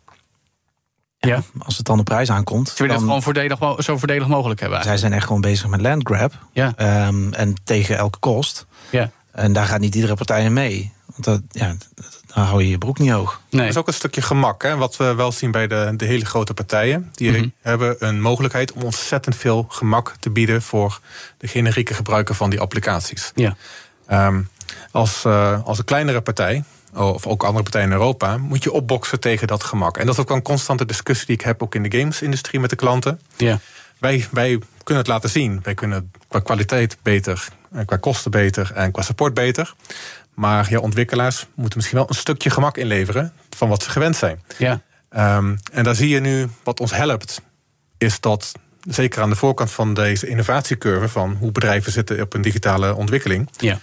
Ja. 1.28 1.44
Als 1.60 1.78
het 1.78 1.86
dan 1.86 1.98
de 1.98 2.04
prijs 2.04 2.30
aankomt. 2.30 2.68
Ze 2.68 2.76
willen 2.78 2.96
het 2.96 3.04
gewoon 3.04 3.24
voordelig, 3.24 3.84
zo 3.84 3.98
voordelig 3.98 4.28
mogelijk 4.28 4.60
hebben. 4.60 4.84
Zij 4.84 4.98
zijn 4.98 5.14
echt 5.14 5.26
gewoon 5.26 5.42
bezig 5.42 5.68
met 5.68 5.82
landgrab. 5.82 6.34
Ja. 6.52 7.08
Um, 7.08 7.34
en 7.34 7.56
tegen 7.64 7.98
elke 7.98 8.20
kost. 8.20 8.66
Ja. 8.90 9.12
En 9.32 9.54
daar 9.54 9.66
gaat 9.66 9.80
niet 9.80 9.96
iedere 9.96 10.16
partij 10.16 10.44
in 10.44 10.54
mee. 10.54 10.92
Want 11.06 11.24
dat, 11.24 11.42
ja, 11.52 11.76
dan 12.34 12.44
hou 12.44 12.64
je 12.64 12.70
je 12.70 12.78
broek 12.78 13.00
niet 13.00 13.12
hoog. 13.12 13.42
Nee. 13.50 13.62
Dat 13.62 13.70
is 13.70 13.78
ook 13.78 13.88
een 13.88 13.94
stukje 13.94 14.22
gemak. 14.22 14.64
Hè? 14.64 14.76
Wat 14.76 14.98
we 14.98 15.14
wel 15.16 15.32
zien 15.32 15.52
bij 15.52 15.68
de, 15.68 15.94
de 15.98 16.06
hele 16.06 16.26
grote 16.26 16.54
partijen. 16.54 17.12
Die 17.14 17.30
mm 17.30 17.36
-hmm. 17.36 17.54
hebben 17.62 17.96
een 18.00 18.22
mogelijkheid 18.22 18.72
om 18.72 18.82
ontzettend 18.82 19.36
veel 19.36 19.66
gemak 19.70 20.16
te 20.20 20.30
bieden... 20.30 20.62
voor 20.62 21.00
de 21.38 21.48
generieke 21.48 21.94
gebruiker 21.94 22.36
van 22.36 22.50
die 22.50 22.60
applicaties. 22.60 23.32
Ja. 23.36 23.56
Um, 24.12 24.50
als, 24.92 25.24
uh, 25.26 25.64
als 25.64 25.78
een 25.78 25.86
kleinere 25.86 26.22
partij 26.22 26.64
of 26.96 27.28
ook 27.28 27.44
andere 27.44 27.64
partijen 27.64 27.88
in 27.88 27.94
Europa, 27.94 28.38
moet 28.38 28.64
je 28.64 28.72
opboksen 28.72 29.20
tegen 29.20 29.48
dat 29.48 29.64
gemak. 29.64 29.98
En 29.98 30.06
dat 30.06 30.16
is 30.16 30.22
ook 30.22 30.30
een 30.30 30.42
constante 30.42 30.86
discussie 30.86 31.26
die 31.26 31.36
ik 31.36 31.42
heb 31.42 31.64
ook 31.64 31.76
in 31.76 31.84
de 31.84 31.98
gamesindustrie 31.98 32.60
met 32.60 32.70
de 32.70 32.76
klanten. 32.76 33.20
Ja. 33.38 33.60
Wij, 34.00 34.28
wij 34.32 34.60
kunnen 34.84 35.04
het 35.04 35.12
laten 35.12 35.30
zien. 35.30 35.60
Wij 35.64 35.74
kunnen 35.74 36.12
qua 36.28 36.40
kwaliteit 36.40 36.98
beter, 37.02 37.48
qua 37.86 37.98
kosten 37.98 38.32
beter 38.32 38.72
en 38.74 38.92
qua 38.92 39.02
support 39.02 39.34
beter. 39.34 39.74
Maar 40.34 40.70
ja, 40.70 40.80
ontwikkelaars 40.80 41.46
moeten 41.56 41.78
misschien 41.78 41.98
wel 41.98 42.10
een 42.10 42.16
stukje 42.16 42.50
gemak 42.50 42.78
inleveren 42.78 43.34
van 43.50 43.70
wat 43.70 43.84
ze 43.84 43.90
gewend 43.90 44.16
zijn. 44.16 44.42
Ja. 44.58 44.82
Um, 45.38 45.58
en 45.72 45.84
daar 45.84 45.96
zie 45.96 46.10
je 46.10 46.20
nu 46.20 46.50
wat 46.64 46.80
ons 46.80 46.92
helpt, 46.92 47.42
is 47.98 48.20
dat 48.20 48.52
zeker 48.82 49.22
aan 49.22 49.30
de 49.30 49.36
voorkant 49.36 49.72
van 49.72 49.94
deze 49.94 50.28
innovatiecurve 50.28 51.08
van 51.08 51.36
hoe 51.40 51.52
bedrijven 51.52 51.92
zitten 51.92 52.22
op 52.22 52.34
een 52.34 52.42
digitale 52.42 52.96
ontwikkeling. 52.96 53.50
Ja 53.58 53.80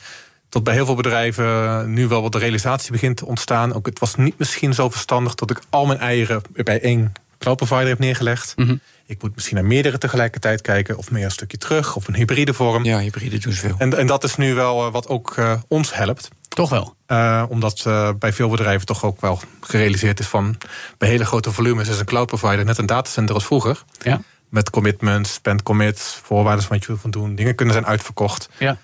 tot 0.50 0.64
bij 0.64 0.74
heel 0.74 0.86
veel 0.86 0.94
bedrijven 0.94 1.92
nu 1.92 2.08
wel 2.08 2.22
wat 2.22 2.32
de 2.32 2.38
realisatie 2.38 2.92
begint 2.92 3.16
te 3.16 3.26
ontstaan. 3.26 3.74
Ook 3.74 3.86
het 3.86 3.98
was 3.98 4.14
niet 4.14 4.38
misschien 4.38 4.74
zo 4.74 4.90
verstandig 4.90 5.34
dat 5.34 5.50
ik 5.50 5.60
al 5.70 5.86
mijn 5.86 5.98
eieren 5.98 6.42
bij 6.52 6.80
één 6.80 7.12
cloud 7.38 7.56
provider 7.56 7.88
heb 7.88 7.98
neergelegd. 7.98 8.52
Mm 8.56 8.66
-hmm. 8.66 8.80
Ik 9.06 9.22
moet 9.22 9.34
misschien 9.34 9.56
naar 9.56 9.64
meerdere 9.64 9.98
tegelijkertijd 9.98 10.60
kijken, 10.60 10.96
of 10.96 11.10
meer 11.10 11.24
een 11.24 11.30
stukje 11.30 11.58
terug, 11.58 11.96
of 11.96 12.08
een 12.08 12.14
hybride 12.14 12.54
vorm. 12.54 12.84
Ja, 12.84 12.98
hybride 12.98 13.38
doen 13.38 13.52
ze 13.52 13.60
veel. 13.60 13.74
En, 13.78 13.98
en 13.98 14.06
dat 14.06 14.24
is 14.24 14.36
nu 14.36 14.54
wel 14.54 14.90
wat 14.90 15.08
ook 15.08 15.36
uh, 15.36 15.52
ons 15.68 15.94
helpt. 15.94 16.28
Toch 16.48 16.70
wel? 16.70 16.94
Uh, 17.08 17.44
omdat 17.48 17.84
uh, 17.86 18.10
bij 18.18 18.32
veel 18.32 18.48
bedrijven 18.48 18.86
toch 18.86 19.04
ook 19.04 19.20
wel 19.20 19.40
gerealiseerd 19.60 20.20
is 20.20 20.26
van 20.26 20.56
bij 20.98 21.08
hele 21.08 21.24
grote 21.24 21.52
volumes 21.52 21.88
is 21.88 21.98
een 21.98 22.04
cloud 22.04 22.26
provider 22.26 22.64
net 22.64 22.78
een 22.78 22.86
datacenter 22.86 23.34
als 23.34 23.44
vroeger. 23.44 23.82
Ja. 24.02 24.20
Met 24.48 24.70
commitments, 24.70 25.32
spend 25.32 25.62
commits, 25.62 26.20
voorwaarden 26.22 26.64
van 26.64 26.76
wat 26.76 26.86
je 26.86 26.96
wil 27.02 27.10
doen. 27.10 27.34
Dingen 27.34 27.54
kunnen 27.54 27.74
zijn 27.74 27.86
uitverkocht. 27.86 28.48
Ja. 28.58 28.78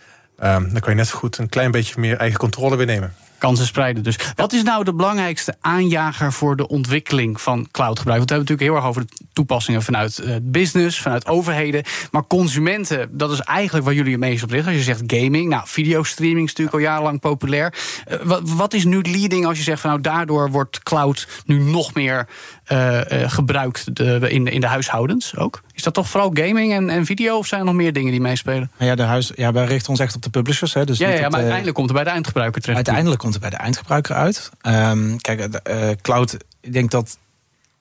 Um, 0.45 0.73
dan 0.73 0.81
kan 0.81 0.93
je 0.93 0.99
net 0.99 1.09
zo 1.09 1.19
goed 1.19 1.39
een 1.39 1.49
klein 1.49 1.71
beetje 1.71 2.01
meer 2.01 2.17
eigen 2.17 2.39
controle 2.39 2.77
weer 2.77 2.87
nemen. 2.87 3.15
Kansen 3.39 3.67
spreiden 3.67 4.03
dus. 4.03 4.19
Wat 4.35 4.53
is 4.53 4.63
nou 4.63 4.85
de 4.85 4.95
belangrijkste 4.95 5.55
aanjager 5.61 6.33
voor 6.33 6.57
de 6.57 6.69
ontwikkeling 6.69 7.41
van 7.41 7.69
cloudgebruik? 7.71 8.19
Want 8.19 8.31
we 8.31 8.35
hebben 8.35 8.47
het 8.47 8.61
natuurlijk 8.61 8.61
heel 8.61 8.75
erg 8.75 8.85
over 8.85 9.07
de 9.07 9.27
toepassingen 9.33 9.83
vanuit 9.83 10.19
uh, 10.19 10.37
business, 10.43 11.01
vanuit 11.01 11.27
overheden. 11.27 11.83
Maar 12.11 12.27
consumenten, 12.27 13.09
dat 13.11 13.31
is 13.31 13.41
eigenlijk 13.41 13.85
waar 13.85 13.95
jullie 13.95 14.11
het 14.11 14.21
meest 14.21 14.43
op 14.43 14.51
richten. 14.51 14.69
Als 14.69 14.79
je 14.79 14.95
zegt 14.95 15.03
gaming, 15.07 15.49
nou, 15.49 15.63
videostreaming 15.67 16.47
is 16.47 16.55
natuurlijk 16.55 16.77
al 16.77 16.83
jarenlang 16.83 17.21
populair. 17.21 17.75
Uh, 18.09 18.17
wat, 18.23 18.51
wat, 18.51 18.75
is 18.75 18.85
nu 18.85 19.03
leading 19.03 19.47
als 19.47 19.59
je 19.59 19.65
zegt 19.65 19.81
van 19.81 19.91
nou, 19.91 20.03
daardoor 20.03 20.51
wordt 20.51 20.83
cloud 20.83 21.29
nu 21.47 21.59
nog 21.59 21.95
meer 21.95 22.29
uh, 22.73 23.01
gebruikt 23.11 24.01
in, 24.29 24.47
in 24.47 24.61
de 24.61 24.67
huishoudens 24.67 25.37
ook? 25.37 25.63
Is 25.77 25.83
dat 25.83 25.95
toch 25.95 26.09
vooral 26.09 26.31
gaming 26.35 26.73
en, 26.73 26.91
en 26.91 27.07
video 27.07 27.37
of 27.37 27.47
zijn 27.47 27.61
er 27.61 27.67
nog 27.67 27.75
meer 27.75 27.93
dingen 27.93 28.11
die 28.11 28.21
meespelen? 28.21 28.71
Ja, 28.79 28.95
de 28.95 29.03
huis, 29.03 29.33
ja, 29.35 29.53
wij 29.53 29.65
richten 29.65 29.91
ons 29.91 30.01
echt 30.01 30.15
op 30.15 30.23
de 30.23 30.31
publishers. 30.31 30.75
Hè, 30.75 30.85
dus 30.85 30.99
ja, 30.99 31.09
ja, 31.09 31.13
het, 31.13 31.23
maar 31.23 31.33
uiteindelijk 31.33 31.77
komt 31.77 31.89
het 31.89 31.97
bij 31.97 32.05
de 32.05 32.11
eindgebruiker 32.11 32.61
terecht. 32.61 32.77
Uiteindelijk 32.77 33.21
komt 33.21 33.33
het 33.33 33.43
bij 33.43 33.51
de 33.51 33.57
eindgebruiker 33.57 34.15
uit. 34.15 34.51
Um, 34.63 35.21
kijk, 35.21 35.61
uh, 35.71 35.89
cloud, 36.03 36.37
ik 36.61 36.73
denk 36.73 36.91
dat 36.91 37.19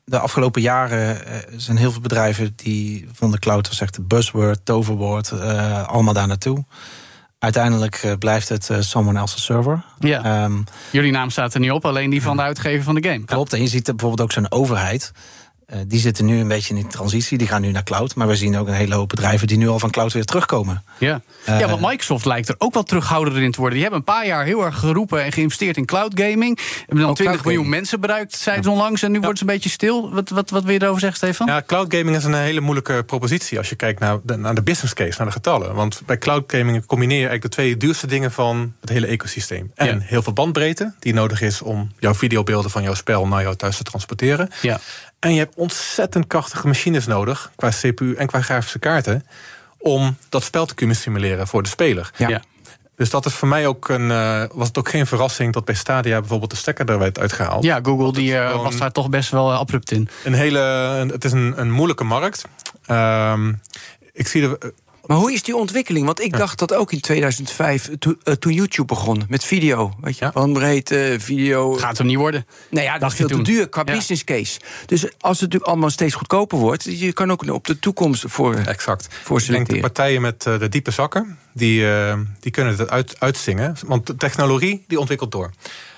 de 0.03 0.19
afgelopen 0.19 0.61
jaren 0.61 1.15
uh, 1.15 1.33
zijn 1.55 1.77
heel 1.77 1.91
veel 1.91 2.01
bedrijven 2.01 2.53
die 2.55 3.07
vonden 3.13 3.39
cloud 3.39 3.67
was 3.67 3.81
echt 3.81 3.95
de 3.95 4.01
buzzword, 4.01 4.59
toverwoord, 4.63 5.31
uh, 5.33 5.87
allemaal 5.87 6.13
daar 6.13 6.27
naartoe. 6.27 6.63
Uiteindelijk 7.39 8.15
blijft 8.19 8.49
het 8.49 8.69
someone 8.79 9.19
else's 9.19 9.43
server. 9.43 9.83
Ja. 9.99 10.43
Um, 10.43 10.63
Jullie 10.91 11.11
naam 11.11 11.29
staat 11.29 11.53
er 11.53 11.59
niet 11.59 11.71
op, 11.71 11.85
alleen 11.85 12.09
die 12.09 12.21
van 12.21 12.37
de 12.37 12.43
uitgever 12.43 12.83
van 12.83 12.95
de 12.95 13.09
game. 13.09 13.25
Klopt, 13.25 13.53
en 13.53 13.61
je 13.61 13.67
ziet 13.67 13.85
bijvoorbeeld 13.85 14.21
ook 14.21 14.31
zo'n 14.31 14.51
overheid. 14.51 15.11
Uh, 15.73 15.79
die 15.87 15.99
zitten 15.99 16.25
nu 16.25 16.39
een 16.39 16.47
beetje 16.47 16.75
in 16.75 16.81
de 16.81 16.87
transitie. 16.87 17.37
Die 17.37 17.47
gaan 17.47 17.61
nu 17.61 17.71
naar 17.71 17.83
cloud. 17.83 18.15
Maar 18.15 18.27
we 18.27 18.35
zien 18.35 18.57
ook 18.57 18.67
een 18.67 18.73
hele 18.73 18.95
hoop 18.95 19.09
bedrijven 19.09 19.47
die 19.47 19.57
nu 19.57 19.67
al 19.67 19.79
van 19.79 19.89
cloud 19.89 20.13
weer 20.13 20.25
terugkomen. 20.25 20.83
Ja, 20.97 21.21
uh, 21.49 21.59
ja 21.59 21.67
want 21.67 21.81
Microsoft 21.81 22.25
lijkt 22.25 22.49
er 22.49 22.55
ook 22.57 22.73
wel 22.73 22.83
terughoudender 22.83 23.43
in 23.43 23.51
te 23.51 23.59
worden. 23.59 23.79
Die 23.79 23.87
hebben 23.89 23.99
een 24.07 24.13
paar 24.15 24.25
jaar 24.25 24.45
heel 24.45 24.65
erg 24.65 24.79
geroepen 24.79 25.23
en 25.23 25.31
geïnvesteerd 25.31 25.77
in 25.77 25.85
cloud 25.85 26.19
gaming. 26.19 26.59
Hebben 26.85 27.05
dan 27.05 27.13
20 27.13 27.45
miljoen 27.45 27.69
mensen 27.69 27.99
bereikt, 27.99 28.35
zei 28.35 28.61
ze 28.63 28.69
onlangs. 28.69 29.03
En 29.03 29.11
nu 29.11 29.17
ja. 29.17 29.23
wordt 29.23 29.37
ze 29.37 29.45
een 29.45 29.53
beetje 29.53 29.69
stil. 29.69 30.13
Wat, 30.13 30.29
wat, 30.29 30.49
wat 30.49 30.63
wil 30.63 30.73
je 30.73 30.81
erover 30.81 30.99
zeggen, 30.99 31.17
Stefan? 31.17 31.47
Ja, 31.47 31.63
cloud 31.65 31.93
gaming 31.93 32.15
is 32.15 32.23
een 32.23 32.33
hele 32.33 32.61
moeilijke 32.61 33.03
propositie. 33.05 33.57
Als 33.57 33.69
je 33.69 33.75
kijkt 33.75 33.99
naar 33.99 34.17
de, 34.23 34.35
naar 34.35 34.55
de 34.55 34.63
business 34.63 34.93
case, 34.93 35.17
naar 35.17 35.27
de 35.27 35.33
getallen. 35.33 35.75
Want 35.75 36.01
bij 36.05 36.17
cloud 36.17 36.43
gaming 36.51 36.85
combineer 36.85 37.19
je 37.19 37.27
eigenlijk 37.27 37.55
de 37.55 37.61
twee 37.61 37.77
duurste 37.77 38.07
dingen 38.07 38.31
van 38.31 38.73
het 38.81 38.89
hele 38.89 39.07
ecosysteem. 39.07 39.71
En 39.75 39.87
ja. 39.87 39.97
heel 39.99 40.21
veel 40.21 40.33
bandbreedte 40.33 40.93
die 40.99 41.13
nodig 41.13 41.41
is 41.41 41.61
om 41.61 41.91
jouw 41.99 42.13
videobeelden 42.13 42.71
van 42.71 42.83
jouw 42.83 42.93
spel 42.93 43.27
naar 43.27 43.41
jou 43.41 43.55
thuis 43.55 43.77
te 43.77 43.83
transporteren. 43.83 44.49
Ja. 44.61 44.79
En 45.25 45.33
je 45.33 45.39
hebt 45.39 45.55
ontzettend 45.55 46.27
krachtige 46.27 46.67
machines 46.67 47.05
nodig, 47.05 47.51
qua 47.55 47.69
CPU 47.69 48.15
en 48.15 48.27
qua 48.27 48.41
grafische 48.41 48.79
kaarten, 48.79 49.25
om 49.77 50.17
dat 50.29 50.43
spel 50.43 50.65
te 50.65 50.75
kunnen 50.75 50.95
simuleren 50.95 51.47
voor 51.47 51.63
de 51.63 51.69
speler. 51.69 52.11
Ja. 52.17 52.27
ja. 52.27 52.41
Dus 52.95 53.09
dat 53.09 53.25
is 53.25 53.33
voor 53.33 53.47
mij 53.47 53.67
ook 53.67 53.89
een, 53.89 54.09
uh, 54.09 54.43
was 54.53 54.67
het 54.67 54.77
ook 54.77 54.89
geen 54.89 55.07
verrassing 55.07 55.53
dat 55.53 55.65
bij 55.65 55.75
Stadia 55.75 56.19
bijvoorbeeld 56.19 56.51
de 56.51 56.57
stekker 56.57 56.89
er 56.89 56.99
werd 56.99 57.19
uitgehaald. 57.19 57.63
Ja, 57.63 57.79
Google 57.83 58.13
die, 58.13 58.31
uh, 58.31 58.63
was 58.63 58.77
daar 58.77 58.91
toch 58.91 59.09
best 59.09 59.29
wel 59.29 59.53
abrupt 59.53 59.91
in. 59.91 60.09
Een 60.23 60.33
hele, 60.33 60.59
het 61.11 61.25
is 61.25 61.31
een, 61.31 61.53
een 61.55 61.71
moeilijke 61.71 62.03
markt. 62.03 62.45
Um, 62.91 63.61
ik 64.13 64.27
zie 64.27 64.49
er 64.49 64.57
maar 65.07 65.17
hoe 65.17 65.33
is 65.33 65.43
die 65.43 65.55
ontwikkeling? 65.55 66.05
Want 66.05 66.21
ik 66.21 66.31
ja. 66.31 66.37
dacht 66.37 66.59
dat 66.59 66.73
ook 66.73 66.91
in 66.91 66.99
2005, 66.99 67.89
to, 67.99 68.15
uh, 68.23 68.33
toen 68.33 68.53
YouTube 68.53 68.87
begon 68.87 69.23
met 69.29 69.43
video. 69.43 69.93
Weet 70.01 70.17
je, 70.17 70.25
ja. 70.25 70.31
bandbreedte, 70.31 71.15
video. 71.19 71.73
Gaat 71.73 71.99
er 71.99 72.05
niet 72.05 72.17
worden. 72.17 72.45
Nou 72.69 72.85
ja, 72.85 72.97
dat 72.97 73.11
is 73.11 73.17
veel 73.17 73.27
te 73.27 73.41
duur 73.41 73.69
qua 73.69 73.83
business 73.83 74.23
case. 74.23 74.59
Dus 74.85 75.03
als 75.03 75.11
het 75.11 75.41
natuurlijk 75.41 75.63
allemaal 75.63 75.89
steeds 75.89 76.13
goedkoper 76.13 76.57
wordt, 76.57 76.83
je 76.83 77.13
kan 77.13 77.31
ook 77.31 77.49
op 77.51 77.65
de 77.65 77.79
toekomst 77.79 78.23
voor. 78.27 78.55
Exact. 78.55 79.07
Voor 79.23 79.39
ik 79.39 79.47
denk 79.47 79.69
de 79.69 79.79
partijen 79.79 80.21
met 80.21 80.45
uh, 80.47 80.59
de 80.59 80.69
diepe 80.69 80.91
zakken, 80.91 81.37
die, 81.53 81.81
uh, 81.81 82.17
die 82.39 82.51
kunnen 82.51 82.77
het 82.77 82.89
uit, 82.89 83.15
uitzingen. 83.19 83.75
Want 83.85 84.07
de 84.07 84.15
technologie 84.15 84.83
die 84.87 84.99
ontwikkelt 84.99 85.31
door. 85.31 85.51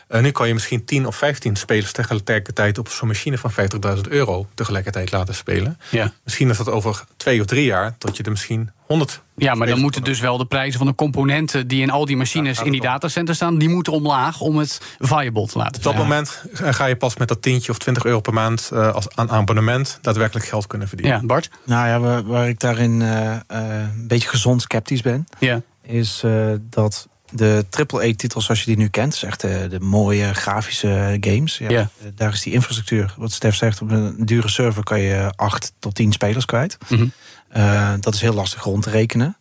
Uh, 0.09 0.21
nu 0.21 0.31
kan 0.31 0.47
je 0.47 0.53
misschien 0.53 0.85
10 0.85 1.05
of 1.05 1.15
15 1.15 1.55
spelers 1.55 1.91
tegelijkertijd 1.91 2.77
op 2.77 2.89
zo'n 2.89 3.07
machine 3.07 3.37
van 3.37 3.51
50.000 3.95 4.01
euro 4.09 4.47
tegelijkertijd 4.53 5.11
laten 5.11 5.35
spelen. 5.35 5.79
Ja. 5.89 6.13
Misschien 6.23 6.49
is 6.49 6.57
dat 6.57 6.69
over 6.69 7.03
twee 7.17 7.39
of 7.39 7.45
drie 7.45 7.65
jaar 7.65 7.95
dat 7.97 8.17
je 8.17 8.23
er 8.23 8.31
misschien 8.31 8.71
100. 8.85 9.21
Ja, 9.35 9.53
maar 9.53 9.67
dan 9.67 9.79
moeten 9.79 10.03
dus 10.03 10.19
wel 10.19 10.37
de 10.37 10.45
prijzen 10.45 10.77
van 10.77 10.87
de 10.87 10.95
componenten 10.95 11.67
die 11.67 11.81
in 11.81 11.89
al 11.89 12.05
die 12.05 12.17
machines 12.17 12.57
ja, 12.57 12.63
in 12.63 12.71
die 12.71 12.81
datacenters 12.81 13.37
staan, 13.37 13.57
die 13.57 13.69
moeten 13.69 13.93
omlaag 13.93 14.39
om 14.39 14.57
het 14.57 14.81
viable 14.99 15.47
te 15.47 15.57
laten 15.57 15.81
zijn. 15.81 15.95
Op 15.95 15.99
dat 15.99 16.07
moment 16.09 16.43
ga 16.75 16.85
je 16.85 16.95
pas 16.95 17.17
met 17.17 17.27
dat 17.27 17.41
tientje 17.41 17.71
of 17.71 17.77
20 17.77 18.05
euro 18.05 18.19
per 18.19 18.33
maand 18.33 18.69
uh, 18.73 18.93
als 18.93 19.07
aan 19.15 19.29
abonnement 19.29 19.99
daadwerkelijk 20.01 20.45
geld 20.45 20.67
kunnen 20.67 20.87
verdienen. 20.87 21.19
Ja, 21.19 21.25
Bart? 21.25 21.49
Nou 21.63 21.87
ja, 21.87 21.99
waar, 21.99 22.23
waar 22.23 22.47
ik 22.47 22.59
daarin 22.59 23.01
uh, 23.01 23.09
uh, 23.09 23.37
een 23.49 24.07
beetje 24.07 24.29
gezond 24.29 24.61
sceptisch 24.61 25.01
ben, 25.01 25.27
ja. 25.39 25.61
is 25.81 26.23
dat 26.59 27.07
de 27.31 27.65
AAA-titels 27.69 28.45
zoals 28.45 28.59
je 28.59 28.65
die 28.65 28.77
nu 28.77 28.87
kent, 28.87 29.13
is 29.13 29.23
echt 29.23 29.41
de, 29.41 29.67
de 29.69 29.79
mooie 29.79 30.33
grafische 30.33 31.17
games. 31.19 31.57
Ja. 31.57 31.89
Daar 32.15 32.33
is 32.33 32.41
die 32.41 32.53
infrastructuur, 32.53 33.13
wat 33.17 33.31
Stef 33.31 33.55
zegt, 33.55 33.81
op 33.81 33.91
een 33.91 34.25
dure 34.25 34.49
server 34.49 34.83
kan 34.83 34.99
je 34.99 35.31
8 35.35 35.73
tot 35.79 35.95
10 35.95 36.11
spelers 36.11 36.45
kwijt. 36.45 36.77
Mm 36.87 36.97
-hmm. 36.97 37.11
uh, 37.57 37.93
dat 37.99 38.13
is 38.13 38.21
heel 38.21 38.33
lastig 38.33 38.63
rond 38.63 38.83
te 38.83 38.89
rekenen. 38.89 39.37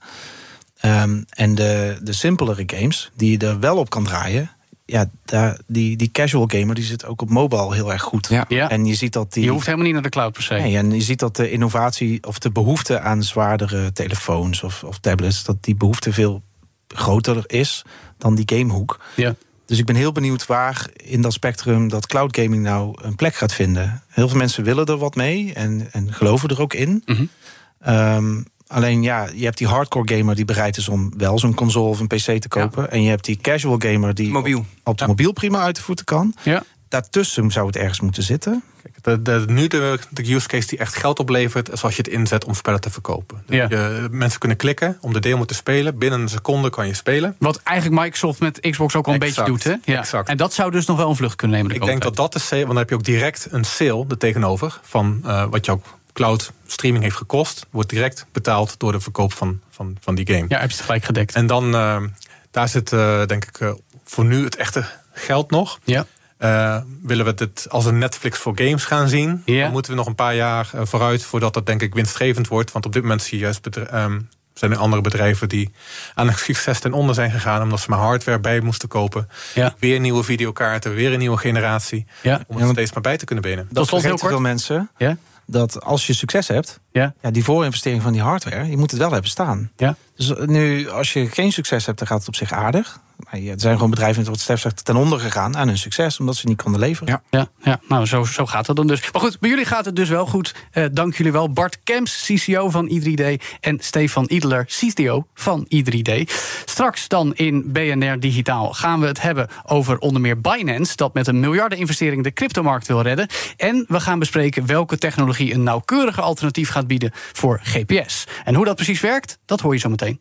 Um, 0.84 1.24
en 1.28 1.54
de, 1.54 1.98
de 2.02 2.12
simpelere 2.12 2.62
games, 2.66 3.10
die 3.14 3.30
je 3.30 3.46
er 3.46 3.60
wel 3.60 3.76
op 3.76 3.90
kan 3.90 4.04
draaien, 4.04 4.50
ja, 4.86 5.10
daar, 5.24 5.58
die, 5.66 5.96
die 5.96 6.10
casual 6.10 6.46
gamer 6.46 6.74
die 6.74 6.84
zit 6.84 7.06
ook 7.06 7.22
op 7.22 7.30
mobile 7.30 7.74
heel 7.74 7.92
erg 7.92 8.02
goed. 8.02 8.28
Ja. 8.28 8.44
ja. 8.48 8.70
En 8.70 8.84
je 8.84 8.94
ziet 8.94 9.12
dat 9.12 9.32
die. 9.32 9.44
Je 9.44 9.50
hoeft 9.50 9.64
helemaal 9.64 9.84
niet 9.84 9.94
naar 9.94 10.02
de 10.02 10.08
cloud 10.08 10.32
per 10.32 10.42
se. 10.42 10.54
Nee, 10.54 10.76
en 10.76 10.90
je 10.90 11.00
ziet 11.00 11.18
dat 11.18 11.36
de 11.36 11.50
innovatie 11.50 12.26
of 12.26 12.38
de 12.38 12.50
behoefte 12.50 13.00
aan 13.00 13.22
zwaardere 13.22 13.92
telefoons 13.92 14.62
of, 14.62 14.84
of 14.84 14.98
tablets, 14.98 15.44
dat 15.44 15.56
die 15.60 15.74
behoefte 15.74 16.12
veel 16.12 16.42
groter 16.88 17.44
is 17.46 17.84
dan 18.18 18.34
die 18.34 18.58
gamehoek. 18.58 19.00
Ja. 19.14 19.34
Dus 19.66 19.78
ik 19.78 19.84
ben 19.84 19.94
heel 19.94 20.12
benieuwd 20.12 20.46
waar 20.46 20.86
in 20.96 21.20
dat 21.20 21.32
spectrum 21.32 21.88
dat 21.88 22.06
cloud 22.06 22.36
gaming 22.36 22.62
nou 22.62 22.98
een 23.02 23.16
plek 23.16 23.34
gaat 23.34 23.52
vinden. 23.52 24.02
Heel 24.08 24.28
veel 24.28 24.38
mensen 24.38 24.64
willen 24.64 24.86
er 24.86 24.96
wat 24.96 25.14
mee 25.14 25.52
en, 25.54 25.88
en 25.92 26.12
geloven 26.12 26.48
er 26.48 26.60
ook 26.60 26.74
in. 26.74 27.02
Mm 27.06 27.16
-hmm. 27.16 27.94
um, 27.94 28.44
alleen 28.66 29.02
ja, 29.02 29.28
je 29.34 29.44
hebt 29.44 29.58
die 29.58 29.66
hardcore 29.66 30.16
gamer 30.16 30.34
die 30.34 30.44
bereid 30.44 30.76
is 30.76 30.88
om 30.88 31.12
wel 31.16 31.38
zo'n 31.38 31.54
console 31.54 31.88
of 31.88 32.00
een 32.00 32.06
PC 32.06 32.40
te 32.40 32.48
kopen. 32.48 32.82
Ja. 32.82 32.88
En 32.88 33.02
je 33.02 33.08
hebt 33.08 33.24
die 33.24 33.36
casual 33.36 33.78
gamer 33.78 34.14
die 34.14 34.30
mobiel. 34.30 34.58
op, 34.58 34.66
op 34.84 34.98
de 34.98 35.02
ja. 35.02 35.10
mobiel 35.10 35.32
prima 35.32 35.60
uit 35.60 35.76
de 35.76 35.82
voeten 35.82 36.04
kan. 36.04 36.34
Ja. 36.42 36.62
Daartussen 37.00 37.50
zou 37.50 37.66
het 37.66 37.76
ergens 37.76 38.00
moeten 38.00 38.22
zitten. 38.22 38.62
Kijk, 38.82 39.04
de, 39.04 39.22
de, 39.22 39.52
nu 39.52 39.66
de, 39.66 39.98
de 40.10 40.34
use 40.34 40.48
case 40.48 40.68
die 40.68 40.78
echt 40.78 40.94
geld 40.94 41.18
oplevert, 41.18 41.72
is 41.72 41.82
als 41.82 41.96
je 41.96 42.02
het 42.02 42.12
inzet 42.12 42.44
om 42.44 42.54
spellen 42.54 42.80
te 42.80 42.90
verkopen. 42.90 43.42
Ja. 43.46 43.66
Je, 43.68 44.08
mensen 44.10 44.38
kunnen 44.38 44.56
klikken 44.58 44.98
om 45.00 45.12
de 45.12 45.20
demo 45.20 45.44
te 45.44 45.54
spelen. 45.54 45.98
Binnen 45.98 46.20
een 46.20 46.28
seconde 46.28 46.70
kan 46.70 46.86
je 46.86 46.94
spelen. 46.94 47.36
Wat 47.38 47.60
eigenlijk 47.62 48.02
Microsoft 48.02 48.40
met 48.40 48.60
Xbox 48.60 48.94
ook 48.94 49.06
al 49.06 49.14
een 49.14 49.20
exact, 49.20 49.48
beetje 49.48 49.70
doet. 49.70 49.82
Hè? 49.84 49.92
Ja. 49.92 49.98
Exact. 49.98 50.28
En 50.28 50.36
dat 50.36 50.52
zou 50.52 50.70
dus 50.70 50.86
nog 50.86 50.96
wel 50.96 51.08
een 51.08 51.16
vlucht 51.16 51.36
kunnen 51.36 51.56
nemen. 51.56 51.74
Ik 51.74 51.84
denk 51.84 52.02
dat 52.02 52.16
dat 52.16 52.32
de 52.32 52.38
sale, 52.38 52.60
want 52.60 52.68
dan 52.72 52.78
heb 52.78 52.88
je 52.88 52.94
ook 52.94 53.04
direct 53.04 53.48
een 53.50 53.64
sale 53.64 54.04
er 54.08 54.18
tegenover. 54.18 54.80
Van 54.82 55.22
uh, 55.24 55.44
wat 55.50 55.66
je 55.66 55.72
ook 55.72 55.84
cloud 56.12 56.52
streaming 56.66 57.04
heeft 57.04 57.16
gekost, 57.16 57.66
wordt 57.70 57.90
direct 57.90 58.26
betaald 58.32 58.78
door 58.78 58.92
de 58.92 59.00
verkoop 59.00 59.32
van, 59.32 59.60
van, 59.70 59.96
van 60.00 60.14
die 60.14 60.26
game. 60.26 60.44
Ja, 60.48 60.60
heb 60.60 60.70
je 60.70 60.76
het 60.76 60.84
gelijk 60.84 61.04
gedekt. 61.04 61.34
En 61.34 61.46
dan, 61.46 61.74
uh, 61.74 62.02
daar 62.50 62.68
zit 62.68 62.92
uh, 62.92 63.24
denk 63.24 63.44
ik 63.44 63.60
uh, 63.60 63.72
voor 64.04 64.24
nu 64.24 64.44
het 64.44 64.56
echte 64.56 64.84
geld 65.12 65.50
nog. 65.50 65.78
Ja. 65.84 66.06
Uh, 66.38 66.76
willen 67.02 67.24
we 67.24 67.34
dit 67.34 67.66
als 67.70 67.84
een 67.84 67.98
Netflix 67.98 68.38
voor 68.38 68.52
games 68.56 68.84
gaan 68.84 69.08
zien? 69.08 69.42
Ja. 69.44 69.62
Dan 69.62 69.72
moeten 69.72 69.90
we 69.90 69.96
nog 69.96 70.06
een 70.06 70.14
paar 70.14 70.34
jaar 70.34 70.70
uh, 70.74 70.80
vooruit 70.84 71.22
voordat 71.22 71.54
dat 71.54 71.66
denk 71.66 71.82
ik 71.82 71.94
winstgevend 71.94 72.48
wordt. 72.48 72.72
Want 72.72 72.86
op 72.86 72.92
dit 72.92 73.02
moment 73.02 73.22
zie 73.22 73.38
je 73.38 73.44
juist 73.44 73.76
um, 73.92 74.28
zijn 74.58 74.72
er 74.72 74.78
andere 74.78 75.02
bedrijven 75.02 75.48
die 75.48 75.70
aan 76.14 76.28
het 76.28 76.38
succes 76.38 76.80
ten 76.80 76.92
onder 76.92 77.14
zijn 77.14 77.30
gegaan 77.30 77.62
omdat 77.62 77.80
ze 77.80 77.90
maar 77.90 77.98
hardware 77.98 78.40
bij 78.40 78.60
moesten 78.60 78.88
kopen. 78.88 79.28
Ja. 79.54 79.74
Weer 79.78 80.00
nieuwe 80.00 80.22
videokaarten, 80.22 80.94
weer 80.94 81.12
een 81.12 81.18
nieuwe 81.18 81.36
generatie. 81.36 82.06
Ja. 82.22 82.44
Om 82.46 82.56
het 82.56 82.66
ja, 82.66 82.72
steeds 82.72 82.92
maar 82.92 83.02
bij 83.02 83.16
te 83.16 83.24
kunnen 83.24 83.44
benen. 83.44 83.68
Dat 83.70 83.88
vergeten 83.88 84.28
veel 84.28 84.40
mensen. 84.40 84.90
Ja? 84.96 85.16
Dat 85.46 85.82
als 85.82 86.06
je 86.06 86.14
succes 86.14 86.48
hebt, 86.48 86.80
ja. 86.96 87.14
Ja, 87.22 87.30
die 87.30 87.44
voorinvestering 87.44 88.02
van 88.02 88.12
die 88.12 88.22
hardware, 88.22 88.70
je 88.70 88.76
moet 88.76 88.90
het 88.90 89.00
wel 89.00 89.12
hebben 89.12 89.30
staan. 89.30 89.70
Ja. 89.76 89.96
Dus 90.16 90.32
nu, 90.46 90.88
als 90.88 91.12
je 91.12 91.26
geen 91.26 91.52
succes 91.52 91.86
hebt, 91.86 91.98
dan 91.98 92.06
gaat 92.06 92.18
het 92.18 92.28
op 92.28 92.34
zich 92.34 92.52
aardig. 92.52 93.00
Maar 93.16 93.40
er 93.40 93.60
zijn 93.60 93.74
gewoon 93.74 93.90
bedrijven, 93.90 94.24
wat 94.24 94.40
Stef 94.40 94.60
zegt, 94.60 94.84
ten 94.84 94.96
onder 94.96 95.20
gegaan 95.20 95.56
aan 95.56 95.68
hun 95.68 95.78
succes, 95.78 96.20
omdat 96.20 96.36
ze 96.36 96.46
niet 96.46 96.62
konden 96.62 96.80
leveren. 96.80 97.22
Ja, 97.30 97.38
ja, 97.38 97.48
ja. 97.62 97.80
nou 97.88 98.06
zo, 98.06 98.24
zo 98.24 98.46
gaat 98.46 98.66
het 98.66 98.76
dan 98.76 98.86
dus. 98.86 99.12
Maar 99.12 99.22
goed, 99.22 99.40
bij 99.40 99.50
jullie 99.50 99.64
gaat 99.64 99.84
het 99.84 99.96
dus 99.96 100.08
wel 100.08 100.26
goed. 100.26 100.54
Uh, 100.72 100.84
dank 100.92 101.14
jullie 101.16 101.32
wel. 101.32 101.50
Bart 101.50 101.78
Kemps, 101.84 102.24
CCO 102.24 102.70
van 102.70 102.90
i3D. 102.92 103.24
En 103.60 103.78
Stefan 103.80 104.24
Idler, 104.28 104.64
CTO 104.64 105.26
van 105.34 105.66
i3D. 105.74 106.32
Straks 106.64 107.08
dan 107.08 107.34
in 107.34 107.72
BNR 107.72 108.20
Digitaal 108.20 108.72
gaan 108.72 109.00
we 109.00 109.06
het 109.06 109.22
hebben 109.22 109.48
over 109.64 109.98
onder 109.98 110.20
meer 110.20 110.40
Binance, 110.40 110.96
dat 110.96 111.14
met 111.14 111.26
een 111.26 111.40
miljardeninvestering 111.40 112.22
de 112.22 112.32
cryptomarkt 112.32 112.86
wil 112.86 113.02
redden. 113.02 113.28
En 113.56 113.84
we 113.88 114.00
gaan 114.00 114.18
bespreken 114.18 114.66
welke 114.66 114.98
technologie 114.98 115.54
een 115.54 115.62
nauwkeuriger 115.62 116.22
alternatief 116.22 116.68
gaat 116.68 116.85
bieden 116.86 117.10
voor 117.12 117.60
GPS. 117.62 118.24
En 118.44 118.54
hoe 118.54 118.64
dat 118.64 118.74
precies 118.74 119.00
werkt, 119.00 119.38
dat 119.44 119.60
hoor 119.60 119.72
je 119.72 119.80
zo 119.80 119.88
meteen. 119.88 120.20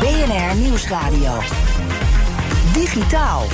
BNR 0.00 0.56
Nieuwsradio. 0.56 1.40
Digitaal. 2.72 3.46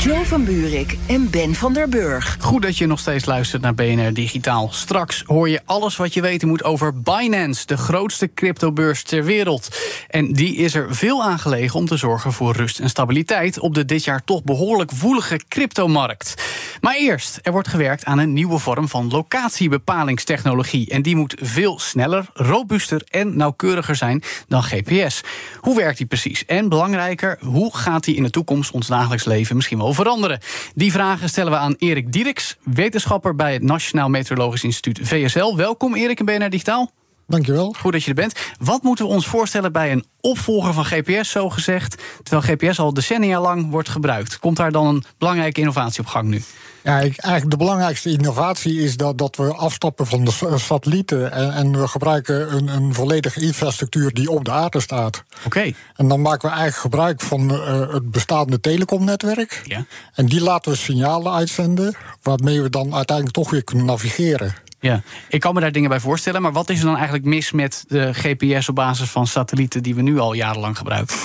Jo 0.00 0.24
van 0.24 0.44
Buurik 0.44 0.96
en 1.06 1.30
Ben 1.30 1.54
van 1.54 1.72
der 1.72 1.88
Burg. 1.88 2.36
Goed 2.40 2.62
dat 2.62 2.78
je 2.78 2.86
nog 2.86 2.98
steeds 2.98 3.24
luistert 3.24 3.62
naar 3.62 3.74
BNR 3.74 4.12
Digitaal. 4.12 4.68
Straks 4.72 5.22
hoor 5.26 5.48
je 5.48 5.60
alles 5.64 5.96
wat 5.96 6.14
je 6.14 6.20
weten 6.20 6.48
moet 6.48 6.64
over 6.64 7.00
Binance, 7.00 7.66
de 7.66 7.76
grootste 7.76 8.34
cryptobeurs 8.34 9.02
ter 9.02 9.24
wereld. 9.24 9.68
En 10.08 10.32
die 10.32 10.56
is 10.56 10.74
er 10.74 10.94
veel 10.94 11.22
aan 11.22 11.38
gelegen 11.38 11.78
om 11.78 11.86
te 11.86 11.96
zorgen 11.96 12.32
voor 12.32 12.56
rust 12.56 12.78
en 12.78 12.88
stabiliteit 12.88 13.58
op 13.58 13.74
de 13.74 13.84
dit 13.84 14.04
jaar 14.04 14.24
toch 14.24 14.44
behoorlijk 14.44 14.90
woelige 14.90 15.40
cryptomarkt. 15.48 16.34
Maar 16.80 16.94
eerst, 16.94 17.38
er 17.42 17.52
wordt 17.52 17.68
gewerkt 17.68 18.04
aan 18.04 18.18
een 18.18 18.32
nieuwe 18.32 18.58
vorm 18.58 18.88
van 18.88 19.08
locatiebepalingstechnologie. 19.10 20.90
En 20.90 21.02
die 21.02 21.16
moet 21.16 21.36
veel 21.40 21.78
sneller, 21.78 22.26
robuuster 22.34 23.02
en 23.08 23.36
nauwkeuriger 23.36 23.96
zijn 23.96 24.22
dan 24.48 24.62
GPS. 24.62 25.20
Hoe 25.60 25.76
werkt 25.76 25.98
die 25.98 26.06
precies? 26.06 26.44
En 26.44 26.68
belangrijker, 26.68 27.38
hoe 27.40 27.76
gaat 27.76 28.04
die 28.04 28.16
in 28.16 28.22
de 28.22 28.30
toekomst 28.30 28.70
ons 28.70 28.86
dagelijks 28.86 29.24
leven 29.24 29.56
misschien 29.56 29.78
wel 29.78 29.88
veranderen? 29.94 30.40
Die 30.74 30.92
vragen 30.92 31.28
stellen 31.28 31.52
we 31.52 31.58
aan 31.58 31.74
Erik 31.78 32.12
Dieriks, 32.12 32.56
wetenschapper 32.64 33.34
bij 33.34 33.52
het 33.52 33.62
Nationaal 33.62 34.08
Meteorologisch 34.08 34.64
Instituut 34.64 35.00
VSL. 35.02 35.56
Welkom 35.56 35.94
Erik 35.94 36.18
in 36.18 36.24
BNR 36.24 36.50
Digitaal. 36.50 36.90
Dankjewel. 37.26 37.74
Goed 37.78 37.92
dat 37.92 38.02
je 38.02 38.08
er 38.08 38.14
bent. 38.14 38.34
Wat 38.58 38.82
moeten 38.82 39.04
we 39.04 39.10
ons 39.10 39.26
voorstellen 39.26 39.72
bij 39.72 39.92
een 39.92 40.04
opvolger 40.20 40.72
van 40.72 40.84
GPS, 40.84 41.30
zo 41.30 41.50
gezegd, 41.50 42.02
terwijl 42.22 42.56
GPS 42.56 42.78
al 42.78 42.94
decennia 42.94 43.40
lang 43.40 43.70
wordt 43.70 43.88
gebruikt? 43.88 44.38
Komt 44.38 44.56
daar 44.56 44.72
dan 44.72 44.86
een 44.86 45.04
belangrijke 45.18 45.60
innovatie 45.60 46.00
op 46.00 46.06
gang 46.06 46.28
nu? 46.28 46.42
Ja, 46.82 46.98
ik, 47.00 47.16
eigenlijk 47.18 47.50
de 47.50 47.56
belangrijkste 47.64 48.10
innovatie 48.10 48.80
is 48.82 48.96
dat, 48.96 49.18
dat 49.18 49.36
we 49.36 49.54
afstappen 49.54 50.06
van 50.06 50.24
de 50.24 50.30
s- 50.30 50.64
satellieten 50.66 51.32
en, 51.32 51.52
en 51.52 51.80
we 51.80 51.88
gebruiken 51.88 52.54
een, 52.56 52.68
een 52.68 52.94
volledige 52.94 53.40
infrastructuur 53.40 54.12
die 54.14 54.30
op 54.30 54.44
de 54.44 54.50
aarde 54.50 54.80
staat. 54.80 55.22
Oké. 55.44 55.72
En 55.96 56.08
dan 56.08 56.20
maken 56.22 56.48
we 56.48 56.54
eigenlijk 56.54 56.82
gebruik 56.82 57.20
van 57.20 57.50
eh, 57.50 57.92
het 57.92 58.10
bestaande 58.10 58.60
telecomnetwerk. 58.60 59.62
Ja. 59.64 59.84
En 60.14 60.26
die 60.26 60.40
laten 60.42 60.72
we 60.72 60.78
signalen 60.78 61.32
uitzenden, 61.32 61.94
waarmee 62.22 62.62
we 62.62 62.70
dan 62.70 62.94
uiteindelijk 62.94 63.36
toch 63.36 63.50
weer 63.50 63.64
kunnen 63.64 63.84
navigeren. 63.86 64.54
Ja, 64.80 65.02
ik 65.28 65.40
kan 65.40 65.54
me 65.54 65.60
daar 65.60 65.72
dingen 65.72 65.88
bij 65.88 66.00
voorstellen, 66.00 66.42
maar 66.42 66.52
wat 66.52 66.70
is 66.70 66.78
er 66.78 66.84
dan 66.84 66.94
eigenlijk 66.94 67.24
mis 67.24 67.52
met 67.52 67.84
de 67.88 68.14
GPS 68.14 68.68
op 68.68 68.74
basis 68.74 69.10
van 69.10 69.26
satellieten 69.26 69.82
die 69.82 69.94
we 69.94 70.02
nu 70.02 70.18
al 70.18 70.32
jarenlang 70.32 70.76
gebruiken? 70.78 71.16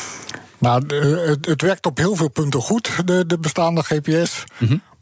Nou, 0.58 0.86
de- 0.86 1.24
het, 1.28 1.46
het 1.46 1.62
werkt 1.62 1.86
op 1.86 1.98
heel 1.98 2.16
veel 2.16 2.30
punten 2.30 2.62
goed, 2.62 3.08
de, 3.08 3.26
de 3.26 3.38
bestaande 3.38 3.84
GPS. 3.84 4.44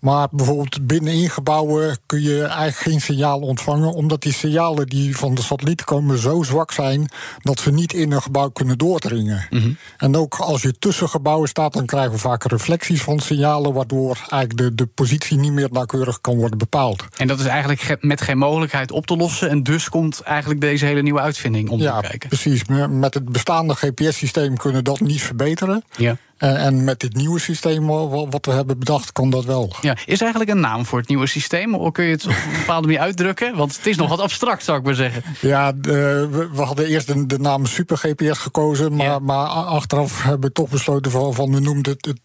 Maar 0.03 0.27
bijvoorbeeld 0.31 0.87
binnenin 0.87 1.29
gebouwen 1.29 1.97
kun 2.05 2.21
je 2.21 2.41
eigenlijk 2.43 2.75
geen 2.77 3.01
signaal 3.01 3.39
ontvangen, 3.39 3.93
omdat 3.93 4.21
die 4.21 4.33
signalen 4.33 4.87
die 4.87 5.17
van 5.17 5.35
de 5.35 5.41
satelliet 5.41 5.83
komen 5.83 6.17
zo 6.17 6.43
zwak 6.43 6.71
zijn 6.71 7.09
dat 7.41 7.59
ze 7.59 7.71
niet 7.71 7.93
in 7.93 8.11
een 8.11 8.21
gebouw 8.21 8.49
kunnen 8.49 8.77
doordringen. 8.77 9.47
En 9.97 10.15
ook 10.15 10.35
als 10.35 10.61
je 10.61 10.73
tussen 10.79 11.09
gebouwen 11.09 11.49
staat, 11.49 11.73
dan 11.73 11.85
krijgen 11.85 12.11
we 12.11 12.17
vaak 12.17 12.43
reflecties 12.43 13.01
van 13.01 13.19
signalen, 13.19 13.73
waardoor 13.73 14.17
eigenlijk 14.29 14.57
de, 14.57 14.75
de 14.75 14.85
positie 14.85 15.37
niet 15.37 15.51
meer 15.51 15.69
nauwkeurig 15.71 16.21
kan 16.21 16.35
worden 16.35 16.57
bepaald. 16.57 17.03
En 17.17 17.27
dat 17.27 17.39
is 17.39 17.45
eigenlijk 17.45 17.81
ge- 17.81 17.97
met 17.99 18.21
geen 18.21 18.37
mogelijkheid 18.37 18.91
op 18.91 19.05
te 19.05 19.15
lossen. 19.15 19.49
En 19.49 19.63
dus 19.63 19.89
komt 19.89 20.21
eigenlijk 20.21 20.61
deze 20.61 20.85
hele 20.85 21.01
nieuwe 21.01 21.19
uitvinding 21.19 21.69
om 21.69 21.79
Ja, 21.79 22.01
te 22.01 22.07
kijken. 22.07 22.29
precies. 22.29 22.61
Met 22.89 23.13
het 23.13 23.29
bestaande 23.29 23.73
GPS-systeem 23.75 24.57
kunnen 24.57 24.83
we 24.83 24.89
dat 24.89 24.99
niet 24.99 25.21
verbeteren. 25.21 25.83
Ja. 25.97 26.17
En, 26.43 26.57
en 26.57 26.83
met 26.83 26.99
dit 26.99 27.15
nieuwe 27.15 27.39
systeem 27.39 27.87
wa- 27.87 28.27
wat 28.27 28.45
we 28.45 28.51
hebben 28.51 28.79
bedacht, 28.79 29.11
kan 29.11 29.29
dat 29.29 29.45
wel. 29.45 29.73
Ja, 29.81 29.91
is 30.05 30.15
er 30.17 30.21
eigenlijk 30.21 30.51
een 30.51 30.59
naam 30.59 30.85
voor 30.85 30.99
het 30.99 31.07
nieuwe 31.07 31.27
systeem? 31.27 31.75
Of 31.75 31.91
kun 31.91 32.05
je 32.05 32.11
het 32.11 32.25
op 32.25 32.31
een 32.31 32.59
bepaalde 32.59 32.87
manier 32.87 33.01
uitdrukken? 33.01 33.55
Want 33.55 33.75
het 33.77 33.85
is 33.87 33.97
nog 33.97 34.09
wat 34.09 34.19
abstract, 34.19 34.63
zou 34.63 34.77
ik 34.79 34.83
maar 34.85 34.95
zeggen. 34.95 35.23
Ja, 35.41 35.71
de- 35.71 36.27
we, 36.31 36.49
we 36.53 36.61
hadden 36.61 36.85
eerst 36.87 37.07
de, 37.07 37.25
de 37.25 37.39
naam 37.39 37.65
Super 37.65 37.97
GPS 37.97 38.37
gekozen, 38.37 38.95
maar, 38.95 39.05
Ja. 39.05 39.19
maar 39.19 39.45
achteraf 39.47 40.23
hebben 40.23 40.47
we 40.47 40.51
toch 40.51 40.69
besloten 40.69 41.11
van, 41.11 41.33
van 41.33 41.51
we 41.53 41.59
noemden 41.59 41.93
het 41.93 42.05
het 42.05 42.19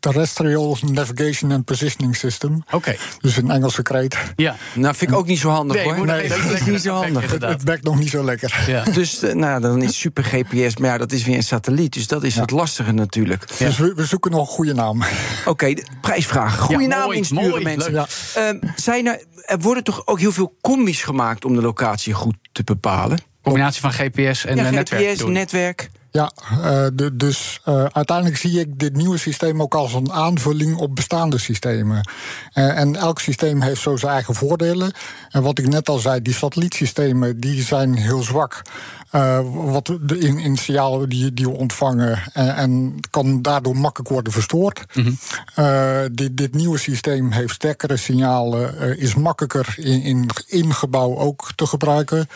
Terrestrial 0.00 0.76
Navigation 0.92 1.52
and 1.52 1.64
Positioning 1.64 2.16
System. 2.16 2.62
Oké, 2.70 2.96
Dus 3.20 3.36
een 3.36 3.50
Engelse 3.50 3.82
kreet. 3.82 4.16
ja. 4.36 4.56
Nou, 4.74 4.94
vind 4.94 5.10
ik 5.10 5.16
ook 5.16 5.26
niet 5.26 5.38
zo 5.38 5.48
handig 5.48 5.76
Nee, 5.76 5.92
hoor. 5.94 6.06
Nee, 6.06 6.28
dat 6.28 6.38
is 6.38 6.64
niet 6.64 6.80
zo 6.80 6.94
handig. 6.94 7.30
Het 7.40 7.62
werkt 7.62 7.84
nog 7.84 7.98
niet 7.98 8.10
zo 8.10 8.24
lekker. 8.24 8.64
Ja. 8.66 8.82
Dus 8.84 9.22
eh, 9.22 9.34
nou, 9.34 9.60
dan 9.60 9.82
is 9.82 9.98
super 10.00 10.24
GPS, 10.24 10.76
maar 10.76 10.90
ja, 10.90 10.98
dat 10.98 11.12
is 11.12 11.24
weer 11.24 11.36
een 11.36 11.42
satelliet. 11.42 11.92
Dus 11.92 12.06
dat 12.06 12.24
is 12.24 12.36
het 12.36 12.50
lastige 12.50 12.92
natuurlijk. 12.92 13.58
Dus 13.58 13.76
we, 13.78 13.92
we 13.94 14.04
zoeken 14.04 14.30
nog 14.30 14.40
een 14.40 14.54
goede 14.54 14.74
naam. 14.74 15.02
Oké, 15.44 15.74
prijsvraag. 16.00 16.58
Goede 16.58 16.82
Ja, 16.82 16.88
naam 16.88 17.04
mooi, 17.04 17.16
insturen, 17.16 17.48
mooi, 17.48 17.62
mensen. 17.64 17.92
Ja. 17.92 18.06
Ehm, 18.34 18.58
zijn 18.76 19.06
er, 19.06 19.24
er 19.44 19.58
worden 19.58 19.84
toch 19.84 20.06
ook 20.06 20.18
heel 20.20 20.32
veel 20.32 20.56
combi's 20.60 21.02
gemaakt 21.02 21.44
om 21.44 21.54
de 21.54 21.60
locatie 21.62 22.12
goed 22.12 22.36
te 22.52 22.64
bepalen? 22.64 23.18
Combinatie 23.42 23.80
van 23.80 23.92
GPS 23.92 24.44
en 24.44 24.56
ja, 24.56 24.64
eh, 24.64 24.70
netwerk. 24.70 25.10
GPS, 25.10 25.24
netwerk. 25.24 25.90
Ja, 26.12 26.30
eh, 26.62 26.86
de- 26.92 27.16
dus 27.16 27.60
eh, 27.64 27.84
uiteindelijk 27.92 28.36
zie 28.36 28.60
ik 28.60 28.78
dit 28.78 28.94
nieuwe 28.96 29.18
systeem 29.18 29.62
ook 29.62 29.74
als 29.74 29.94
een 29.94 30.12
aanvulling 30.12 30.76
op 30.76 30.94
bestaande 30.94 31.38
systemen. 31.38 32.08
Eh, 32.52 32.78
en 32.78 32.96
elk 32.96 33.20
systeem 33.20 33.60
heeft 33.62 33.80
zo 33.80 33.96
zijn 33.96 34.12
eigen 34.12 34.34
voordelen. 34.34 34.92
En 35.28 35.42
wat 35.42 35.58
ik 35.58 35.68
net 35.68 35.88
al 35.88 35.98
zei, 35.98 36.22
die 36.22 36.34
satellietsystemen 36.34 37.40
die 37.40 37.62
zijn 37.62 37.94
heel 37.94 38.22
zwak. 38.22 38.62
wat 39.52 39.86
de, 40.00 40.18
in, 40.18 40.38
in 40.38 40.56
signaal 40.56 41.08
die, 41.08 41.34
die 41.34 41.44
we 41.44 41.56
ontvangen. 41.56 42.22
En, 42.32 42.54
en 42.56 42.94
kan 43.10 43.42
daardoor 43.42 43.76
makkelijk 43.76 44.10
worden 44.10 44.32
verstoord. 44.32 44.84
Eh, 45.54 46.00
dit, 46.12 46.36
dit 46.36 46.54
nieuwe 46.54 46.78
systeem 46.78 47.30
heeft 47.32 47.54
sterkere 47.54 47.96
signalen, 47.96 48.98
is 48.98 49.14
makkelijker 49.14 49.74
in, 49.76 50.02
in, 50.02 50.28
in 50.46 50.74
gebouw 50.74 51.16
ook 51.18 51.50
te 51.56 51.66
gebruiken. 51.66 52.28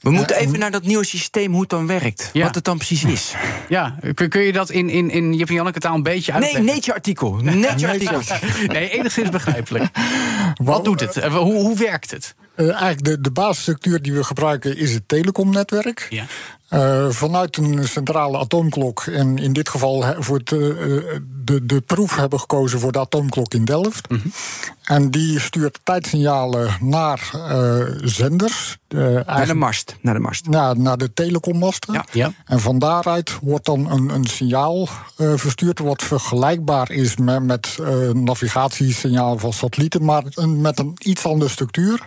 We 0.00 0.10
moeten 0.10 0.36
even 0.36 0.58
naar 0.58 0.70
dat 0.70 0.82
nieuwe 0.82 1.04
systeem, 1.04 1.52
hoe 1.52 1.60
het 1.60 1.70
dan 1.70 1.86
werkt. 1.86 2.30
Ja. 2.32 2.44
Wat 2.44 2.54
het 2.54 2.64
dan 2.64 2.76
precies 2.76 3.04
is. 3.04 3.32
Ja, 3.68 3.96
kun, 4.14 4.28
kun 4.28 4.40
je 4.42 4.52
dat 4.52 4.70
in, 4.70 4.88
in, 4.88 5.10
in 5.10 5.34
Jip 5.34 5.48
en 5.48 5.54
Janneke 5.54 5.78
taal 5.78 5.94
een 5.94 6.02
beetje 6.02 6.32
Nee, 6.32 6.42
uitleggen? 6.42 6.74
Nature-artikel. 6.74 7.34
Nature-artikel. 7.42 8.20
Nee, 8.66 8.90
enigszins 8.90 9.28
begrijpelijk. 9.28 9.84
Wat 10.62 10.84
doet 10.84 11.00
het? 11.00 11.16
Eh, 11.16 11.34
Hoe, 11.34 11.52
hoe 11.54 11.76
werkt 11.78 12.10
het? 12.10 12.34
Eh, 12.54 12.66
eigenlijk 12.68 13.04
de, 13.04 13.20
de 13.20 13.30
basisstructuur 13.30 14.02
die 14.02 14.12
we 14.12 14.24
gebruiken 14.24 14.76
is 14.76 14.92
het 14.92 15.08
telecomnetwerk. 15.08 16.06
Ja. 16.10 16.24
Eh, 16.70 17.06
vanuit 17.08 17.56
een 17.56 17.88
centrale 17.88 18.38
atoomklok. 18.38 19.02
En 19.02 19.38
in 19.38 19.52
dit 19.52 19.68
geval 19.68 20.04
voor 20.18 20.38
het, 20.38 20.52
eh, 20.52 20.58
de, 21.44 21.66
de 21.66 21.80
proef 21.80 22.16
hebben 22.16 22.40
gekozen 22.40 22.80
voor 22.80 22.92
de 22.92 22.98
atoomklok 22.98 23.54
in 23.54 23.64
Delft. 23.64 24.10
Mhm. 24.10 24.28
En 24.84 25.10
die 25.10 25.40
stuurt 25.40 25.80
tijdsignalen 25.82 26.76
naar 26.80 27.30
eh, 27.32 27.80
zenders. 28.02 28.78
Naar 28.88 29.46
de 29.46 29.54
mast. 29.54 29.96
Naar 30.00 30.14
de 30.14 30.20
mast. 30.20 30.48
naar, 30.48 30.78
naar 30.78 30.98
de 30.98 31.12
telecommasten. 31.12 31.94
Ja. 31.94 32.04
Ja. 32.12 32.32
En 32.44 32.60
van 32.60 32.78
daaruit 32.78 33.38
wordt 33.42 33.64
dan 33.64 33.90
een, 33.90 34.08
een 34.08 34.24
signaal 34.24 34.88
verstuurd... 35.16 35.78
wat 35.78 36.02
vergelijkbaar 36.02 36.90
is 36.90 37.16
met, 37.16 37.42
met 37.42 37.78
navigatiesignaal 38.12 39.38
van 39.38 39.52
satellieten... 39.52 40.04
maar 40.04 40.22
met 40.46 40.78
een 40.78 40.94
iets 40.98 41.24
andere 41.24 41.50
structuur. 41.50 42.06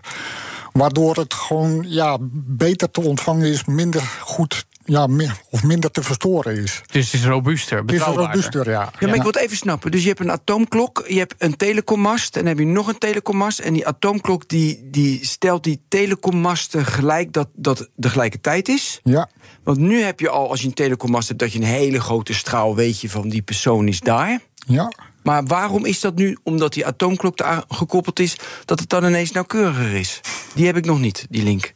Waardoor 0.73 1.15
het 1.15 1.33
gewoon 1.33 1.85
ja, 1.87 2.17
beter 2.45 2.91
te 2.91 3.01
ontvangen 3.01 3.47
is, 3.51 3.65
minder 3.65 4.01
goed... 4.21 4.65
Ja, 4.85 5.07
mi- 5.07 5.29
of 5.49 5.63
minder 5.63 5.91
te 5.91 6.03
verstoren 6.03 6.57
is. 6.57 6.81
Dus 6.91 7.05
het 7.11 7.21
is 7.21 7.25
robuuster, 7.27 7.77
Het 7.77 7.91
is 7.91 7.97
betrouwbaarder. 7.97 8.35
robuuster, 8.35 8.69
ja. 8.69 8.79
Ja, 8.99 9.07
maar 9.07 9.15
ik 9.15 9.21
wil 9.21 9.31
het 9.31 9.35
even 9.41 9.57
snappen. 9.57 9.91
Dus 9.91 10.01
je 10.01 10.07
hebt 10.07 10.19
een 10.19 10.31
atoomklok, 10.31 11.03
je 11.07 11.17
hebt 11.17 11.35
een 11.37 11.55
telecommast... 11.55 12.35
en 12.35 12.39
dan 12.39 12.49
heb 12.49 12.59
je 12.59 12.65
nog 12.65 12.87
een 12.87 12.97
telecommast. 12.97 13.59
En 13.59 13.73
die 13.73 13.87
atoomklok 13.87 14.47
die, 14.49 14.87
die 14.91 15.25
stelt 15.25 15.63
die 15.63 15.81
telecommasten 15.87 16.85
gelijk 16.85 17.33
dat, 17.33 17.47
dat 17.55 17.89
de 17.95 18.09
gelijke 18.09 18.41
tijd 18.41 18.67
is. 18.69 18.99
Ja, 19.03 19.29
Want 19.63 19.77
nu 19.77 20.01
heb 20.01 20.19
je 20.19 20.29
al, 20.29 20.49
als 20.49 20.61
je 20.61 20.67
een 20.67 20.73
telecommast 20.73 21.27
hebt... 21.27 21.39
dat 21.39 21.51
je 21.53 21.59
een 21.59 21.65
hele 21.65 22.01
grote 22.01 22.33
straal 22.33 22.75
weet 22.75 22.99
je 23.01 23.09
van 23.09 23.29
die 23.29 23.41
persoon 23.41 23.87
is 23.87 23.99
daar. 23.99 24.39
ja. 24.67 24.91
Maar 25.23 25.45
waarom 25.45 25.85
is 25.85 25.99
dat 25.99 26.15
nu, 26.15 26.37
omdat 26.43 26.73
die 26.73 26.85
atoomklok 26.85 27.37
daar 27.37 27.63
gekoppeld 27.67 28.19
is... 28.19 28.35
dat 28.65 28.79
het 28.79 28.89
dan 28.89 29.05
ineens 29.05 29.31
nauwkeuriger 29.31 29.93
is? 29.93 30.21
Die 30.55 30.65
heb 30.65 30.77
ik 30.77 30.85
nog 30.85 30.99
niet, 30.99 31.25
die 31.29 31.43
link. 31.43 31.73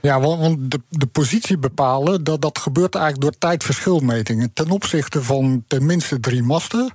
Ja, 0.00 0.20
want 0.20 0.70
de, 0.70 0.80
de 0.88 1.06
positie 1.06 1.58
bepalen, 1.58 2.24
dat, 2.24 2.42
dat 2.42 2.58
gebeurt 2.58 2.94
eigenlijk 2.94 3.24
door 3.24 3.38
tijdverschilmetingen. 3.38 4.52
Ten 4.52 4.70
opzichte 4.70 5.22
van 5.22 5.64
tenminste 5.66 6.20
drie 6.20 6.42
masten. 6.42 6.92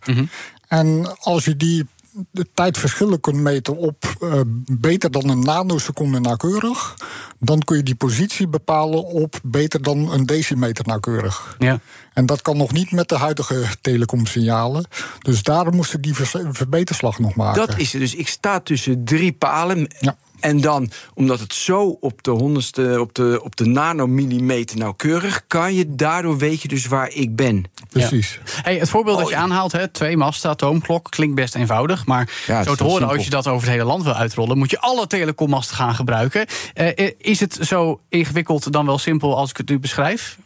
En 0.68 1.18
als 1.20 1.46
je 1.46 1.56
die 1.56 1.86
de 2.32 2.48
tijdverschillen 2.54 3.20
kunt 3.20 3.36
meten 3.36 3.78
op 3.78 4.16
eh, 4.22 4.42
beter 4.72 5.12
dan 5.12 5.30
een 5.30 5.40
nanoseconde 5.40 6.20
nauwkeurig, 6.20 6.96
dan 7.40 7.60
kun 7.60 7.78
je 7.78 7.84
die 7.84 7.96
positie 7.96 8.48
bepalen 8.48 9.06
op 9.06 9.40
beter 9.44 9.82
dan 9.82 10.12
een 10.12 10.26
decimeter 10.26 10.88
nauwkeurig. 10.88 11.56
Ja. 11.60 11.80
En 12.14 12.26
dat 12.26 12.42
kan 12.42 12.58
nog 12.58 12.72
niet 12.72 12.92
met 12.92 13.10
de 13.10 13.18
huidige 13.18 13.64
telecomsignalen. 13.82 14.86
Dus 15.20 15.44
daarom 15.44 15.76
moesten 15.76 16.02
die 16.02 16.16
vers- 16.16 16.36
verbeterslag 16.52 17.20
nog 17.20 17.36
maken. 17.36 17.68
Dat 17.68 17.78
is 17.78 17.92
het. 17.92 18.02
Dus 18.02 18.16
ik 18.16 18.28
sta 18.28 18.60
tussen 18.60 19.04
drie 19.04 19.32
palen. 19.32 19.88
Ja. 20.00 20.18
En 20.40 20.62
dan, 20.62 20.92
omdat 21.14 21.40
het 21.40 21.54
zo 21.54 21.98
op 22.00 22.24
de 22.24 22.32
honderdste, 22.32 22.98
op 23.00 23.14
de, 23.14 23.40
op 23.44 23.56
de 23.56 23.66
nanomillimeter 23.66 24.78
nauwkeurig... 24.78 25.44
kan 25.48 25.74
je, 25.74 25.96
daardoor 25.96 26.38
weet 26.38 26.62
je 26.62 26.68
dus 26.68 26.86
waar 26.86 27.10
ik 27.14 27.36
ben. 27.36 27.66
Precies. 27.90 28.40
Hey, 28.62 28.78
het 28.78 28.90
voorbeeld 28.90 29.20
dat 29.20 29.30
je 29.30 29.36
aanhaalt, 29.36 29.72
hè, 29.72 29.88
twee 29.88 30.18
masten, 30.18 30.50
atoomklok, 30.50 31.12
klinkt 31.12 31.36
best 31.36 31.56
eenvoudig. 31.56 32.06
Maar 32.06 32.30
Ja, 32.48 32.64
zo 32.64 32.76
te 32.76 32.84
horen, 32.84 32.98
simpel. 32.98 33.16
als 33.16 33.26
je 33.26 33.32
dat 33.32 33.48
over 33.48 33.62
het 33.62 33.72
hele 33.72 33.88
land 33.88 34.04
wil 34.04 34.14
uitrollen, 34.14 34.58
moet 34.58 34.72
je 34.72 34.80
alle 34.80 35.08
telecommasten 35.08 35.76
gaan 35.76 35.96
gebruiken. 35.96 36.46
Eh, 36.74 36.98
eh, 36.98 37.14
is 37.18 37.40
het 37.40 37.58
zo 37.62 38.00
ingewikkeld 38.10 38.72
dan 38.72 38.86
wel 38.86 38.98
simpel 38.98 39.38
als 39.38 39.50
ik 39.50 39.58
het 39.58 39.70
nu 39.70 39.80
beschrijf? 39.80 40.38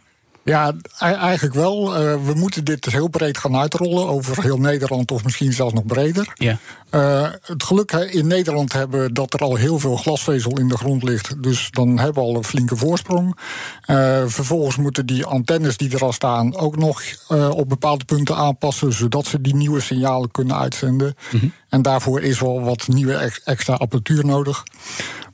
Ja, 0.44 0.72
eigenlijk 0.98 1.54
wel. 1.54 1.94
Uh, 1.94 2.24
we 2.24 2.34
moeten 2.34 2.64
dit 2.64 2.86
heel 2.86 3.08
breed 3.08 3.38
gaan 3.38 3.56
uitrollen 3.56 4.08
over 4.08 4.42
heel 4.42 4.58
Nederland 4.58 5.10
of 5.10 5.24
misschien 5.24 5.52
zelfs 5.52 5.74
nog 5.74 5.86
breder. 5.86 6.32
Ja. 6.34 6.58
Uh, 6.90 7.28
het 7.42 7.62
geluk 7.62 7.92
in 7.92 8.26
Nederland 8.26 8.72
hebben 8.72 9.14
dat 9.14 9.34
er 9.34 9.40
al 9.40 9.54
heel 9.54 9.78
veel 9.78 9.96
glasvezel 9.96 10.58
in 10.58 10.68
de 10.68 10.76
grond 10.76 11.02
ligt. 11.02 11.42
Dus 11.42 11.70
dan 11.70 11.98
hebben 11.98 12.22
we 12.22 12.28
al 12.28 12.36
een 12.36 12.44
flinke 12.44 12.76
voorsprong. 12.76 13.38
Uh, 13.86 14.22
vervolgens 14.26 14.76
moeten 14.76 15.06
die 15.06 15.24
antennes 15.24 15.76
die 15.76 15.94
er 15.94 16.04
al 16.04 16.12
staan 16.12 16.56
ook 16.56 16.76
nog 16.76 17.02
op 17.50 17.68
bepaalde 17.68 18.04
punten 18.04 18.36
aanpassen, 18.36 18.92
zodat 18.92 19.26
ze 19.26 19.40
die 19.40 19.54
nieuwe 19.54 19.80
signalen 19.80 20.30
kunnen 20.30 20.58
uitzenden. 20.58 21.16
Mm 21.30 21.40
-hmm. 21.40 21.52
En 21.68 21.82
daarvoor 21.82 22.22
is 22.22 22.40
wel 22.40 22.60
wat 22.62 22.88
nieuwe 22.88 23.32
extra 23.44 23.74
apparatuur 23.74 24.26
nodig. 24.26 24.62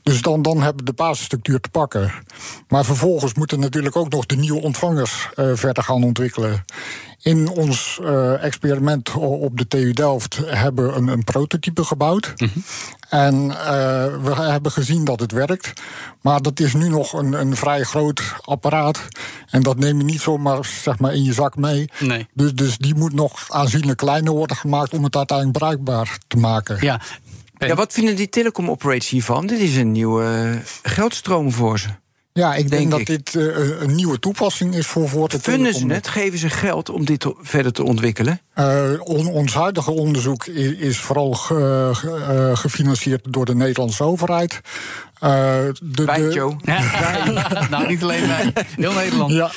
Dus 0.03 0.21
dan, 0.21 0.41
dan 0.41 0.61
hebben 0.61 0.85
we 0.85 0.91
de 0.91 1.03
basisstructuur 1.03 1.59
te 1.59 1.69
pakken. 1.69 2.11
Maar 2.67 2.85
vervolgens 2.85 3.33
moeten 3.33 3.59
natuurlijk 3.59 3.95
ook 3.95 4.09
nog 4.09 4.25
de 4.25 4.35
nieuwe 4.35 4.61
ontvangers 4.61 5.29
uh, 5.35 5.51
verder 5.53 5.83
gaan 5.83 6.03
ontwikkelen. 6.03 6.65
In 7.21 7.49
ons 7.49 7.99
uh, 8.01 8.43
experiment 8.43 9.13
op 9.15 9.57
de 9.57 9.67
TU 9.67 9.93
Delft 9.93 10.39
hebben 10.45 10.87
we 10.87 10.93
een, 10.93 11.07
een 11.07 11.23
prototype 11.23 11.83
gebouwd. 11.83 12.33
Mm 12.35 12.49
-hmm. 12.53 12.63
En 13.09 13.35
uh, 13.45 13.53
we 14.23 14.35
hebben 14.35 14.71
gezien 14.71 15.05
dat 15.05 15.19
het 15.19 15.31
werkt. 15.31 15.73
Maar 16.21 16.41
dat 16.41 16.59
is 16.59 16.73
nu 16.73 16.89
nog 16.89 17.13
een, 17.13 17.33
een 17.33 17.55
vrij 17.55 17.83
groot 17.83 18.21
apparaat. 18.41 19.07
En 19.49 19.63
dat 19.63 19.77
neem 19.77 19.97
je 19.97 20.03
niet 20.03 20.21
zomaar 20.21 20.65
zeg 20.65 20.99
maar, 20.99 21.13
in 21.13 21.23
je 21.23 21.33
zak 21.33 21.55
mee. 21.55 21.89
Nee. 21.99 22.27
Dus, 22.33 22.53
dus 22.53 22.77
die 22.77 22.95
moet 22.95 23.13
nog 23.13 23.45
aanzienlijk 23.49 23.97
kleiner 23.97 24.33
worden 24.33 24.57
gemaakt 24.57 24.93
om 24.93 25.03
het 25.03 25.15
uiteindelijk 25.15 25.57
bruikbaar 25.57 26.17
te 26.27 26.37
maken. 26.37 26.77
Ja, 26.81 27.01
ja, 27.67 27.75
wat 27.75 27.93
vinden 27.93 28.15
die 28.15 28.29
telecom 28.29 28.69
operators 28.69 29.09
hiervan? 29.09 29.47
Dit 29.47 29.59
is 29.59 29.75
een 29.75 29.91
nieuwe 29.91 30.59
geldstroom 30.83 31.51
voor 31.51 31.79
ze. 31.79 31.87
Ja, 32.33 32.55
ik 32.55 32.69
denk, 32.69 32.69
Denk 32.69 32.91
dat 32.91 32.99
ik. 32.99 33.05
dit 33.07 33.33
uh, 33.33 33.81
een 33.81 33.95
nieuwe 33.95 34.19
toepassing 34.19 34.75
is 34.75 34.87
voor, 34.87 35.09
voor 35.09 35.29
de 35.29 35.39
Vinden 35.39 35.73
ze 35.73 35.87
het? 35.87 36.07
Geven 36.07 36.39
ze 36.39 36.49
geld 36.49 36.89
om 36.89 37.05
dit 37.05 37.25
verder 37.41 37.71
te 37.71 37.83
ontwikkelen? 37.83 38.41
Uh, 38.61 38.99
on, 39.03 39.27
ons 39.27 39.53
huidige 39.53 39.91
onderzoek 39.91 40.45
is, 40.45 40.71
is 40.73 40.97
vooral 40.99 41.31
ge, 41.33 41.89
ge- 41.93 42.47
uh, 42.49 42.57
gefinancierd 42.57 43.33
door 43.33 43.45
de 43.45 43.55
Nederlandse 43.55 44.03
overheid. 44.03 44.61
Uh, 45.23 45.29
de, 45.81 46.05
Wij, 46.05 46.19
de- 46.21 46.33
Joe. 46.33 46.55
nou, 47.69 47.87
niet 47.87 48.03
alleen 48.03 48.27
wij. 48.27 48.53
Heel 48.75 48.93
Nederland. 48.93 49.31
Ja, 49.31 49.51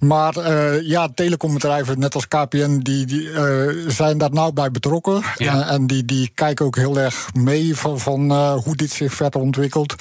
maar 0.00 0.36
eh, 0.36 0.82
ja, 0.82 1.08
telecombedrijven, 1.14 1.98
net 1.98 2.14
als 2.14 2.28
KPN, 2.28 2.78
die, 2.82 3.06
die 3.06 3.30
eh, 3.30 3.68
zijn 3.88 4.18
daar 4.18 4.32
nauw 4.32 4.52
bij 4.52 4.70
betrokken. 4.70 5.22
Ja. 5.36 5.60
Eh, 5.66 5.72
en 5.72 5.86
die, 5.86 6.04
die 6.04 6.30
kijken 6.34 6.64
ook 6.66 6.76
heel 6.76 6.98
erg 6.98 7.28
mee 7.34 7.76
van, 7.76 8.00
van 8.00 8.30
eh, 8.30 8.54
hoe 8.54 8.76
dit 8.76 8.90
zich 8.90 9.14
verder 9.14 9.40
ontwikkelt. 9.40 9.94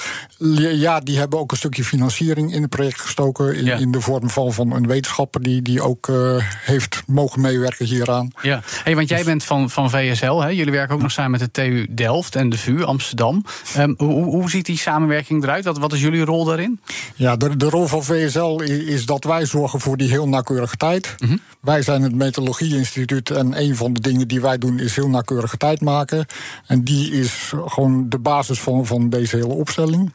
Ja, 0.57 0.99
die 0.99 1.17
hebben 1.17 1.39
ook 1.39 1.51
een 1.51 1.57
stukje 1.57 1.83
financiering 1.83 2.53
in 2.53 2.61
het 2.61 2.69
project 2.69 3.01
gestoken. 3.01 3.55
In, 3.55 3.65
Ja. 3.65 3.75
in 3.77 3.91
de 3.91 4.01
vorm 4.01 4.29
van, 4.29 4.53
van 4.53 4.71
een 4.71 4.87
wetenschapper 4.87 5.41
die, 5.43 5.61
die 5.61 5.81
ook 5.81 6.07
eh, 6.09 6.35
heeft 6.65 7.03
mogen 7.07 7.41
meewerken 7.41 7.85
hieraan. 7.85 8.31
Ja, 8.41 8.61
hey, 8.83 8.95
want 8.95 9.09
jij 9.09 9.23
bent 9.23 9.43
van, 9.43 9.69
van 9.69 9.89
VSL. 9.89 10.39
Hè? 10.39 10.47
Jullie 10.47 10.71
werken 10.71 10.95
ook 10.95 11.01
nog 11.01 11.11
samen 11.11 11.31
met 11.31 11.39
de 11.39 11.51
TU 11.51 11.87
Delft 11.89 12.35
en 12.35 12.49
de 12.49 12.57
VU 12.57 12.83
Amsterdam. 12.83 13.43
Ehm, 13.75 13.93
hoe, 13.97 14.23
hoe 14.23 14.49
ziet 14.49 14.65
die 14.65 14.77
samenwerking 14.77 15.43
eruit? 15.43 15.65
Wat, 15.65 15.77
wat 15.77 15.93
is 15.93 16.01
jullie 16.01 16.25
rol 16.25 16.45
daarin? 16.45 16.79
Ja, 17.15 17.35
de, 17.35 17.57
de 17.57 17.69
rol 17.69 17.87
van 17.87 18.03
VSL 18.03 18.61
is 18.65 19.05
dat 19.05 19.23
wij 19.23 19.45
zorgen 19.45 19.79
voor 19.79 19.97
die 19.97 20.09
heel 20.09 20.27
nauwkeurige 20.27 20.77
tijd. 20.77 21.15
Wij 21.61 21.81
zijn 21.81 22.01
het 22.01 22.15
Meteorologie-instituut 22.15 23.29
en 23.29 23.61
een 23.61 23.75
van 23.75 23.93
de 23.93 24.01
dingen 24.01 24.27
die 24.27 24.41
wij 24.41 24.57
doen 24.57 24.79
is 24.79 24.95
heel 24.95 25.09
nauwkeurige 25.09 25.57
tijd 25.57 25.81
maken. 25.81 26.25
En 26.67 26.83
die 26.83 27.11
is 27.11 27.53
gewoon 27.65 28.09
de 28.09 28.19
basis 28.19 28.59
van, 28.59 28.85
van 28.85 29.09
deze 29.09 29.35
hele 29.35 29.53
opstelling. 29.53 30.11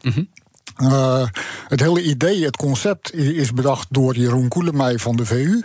Eh, 0.81 1.27
het 1.69 1.81
hele 1.81 2.03
idee, 2.03 2.45
het 2.45 2.57
concept, 2.57 3.15
is 3.15 3.53
bedacht 3.53 3.87
door 3.91 4.17
Jeroen 4.17 4.49
Koelemij 4.49 4.99
van 4.99 5.17
de 5.17 5.27
VU. 5.27 5.61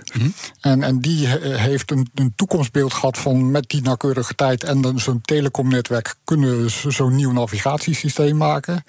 en, 0.62 0.84
en 0.84 0.99
die 0.99 1.28
he- 1.28 1.58
heeft 1.58 1.91
een, 1.91 2.08
een 2.13 2.34
toekomstbeeld 2.36 2.93
gehad 2.93 3.17
van 3.17 3.51
met 3.51 3.69
die 3.69 3.82
nauwkeurige 3.82 4.36
tijd 4.36 4.63
en 4.63 4.82
dan 4.82 4.99
zo'n 4.99 5.21
telecomnetwerk 5.21 6.15
kunnen 6.23 6.62
we 6.63 6.69
zo- 6.69 6.89
zo'n 6.89 7.15
nieuw 7.15 7.32
navigatiesysteem 7.32 8.38
maken. 8.38 8.84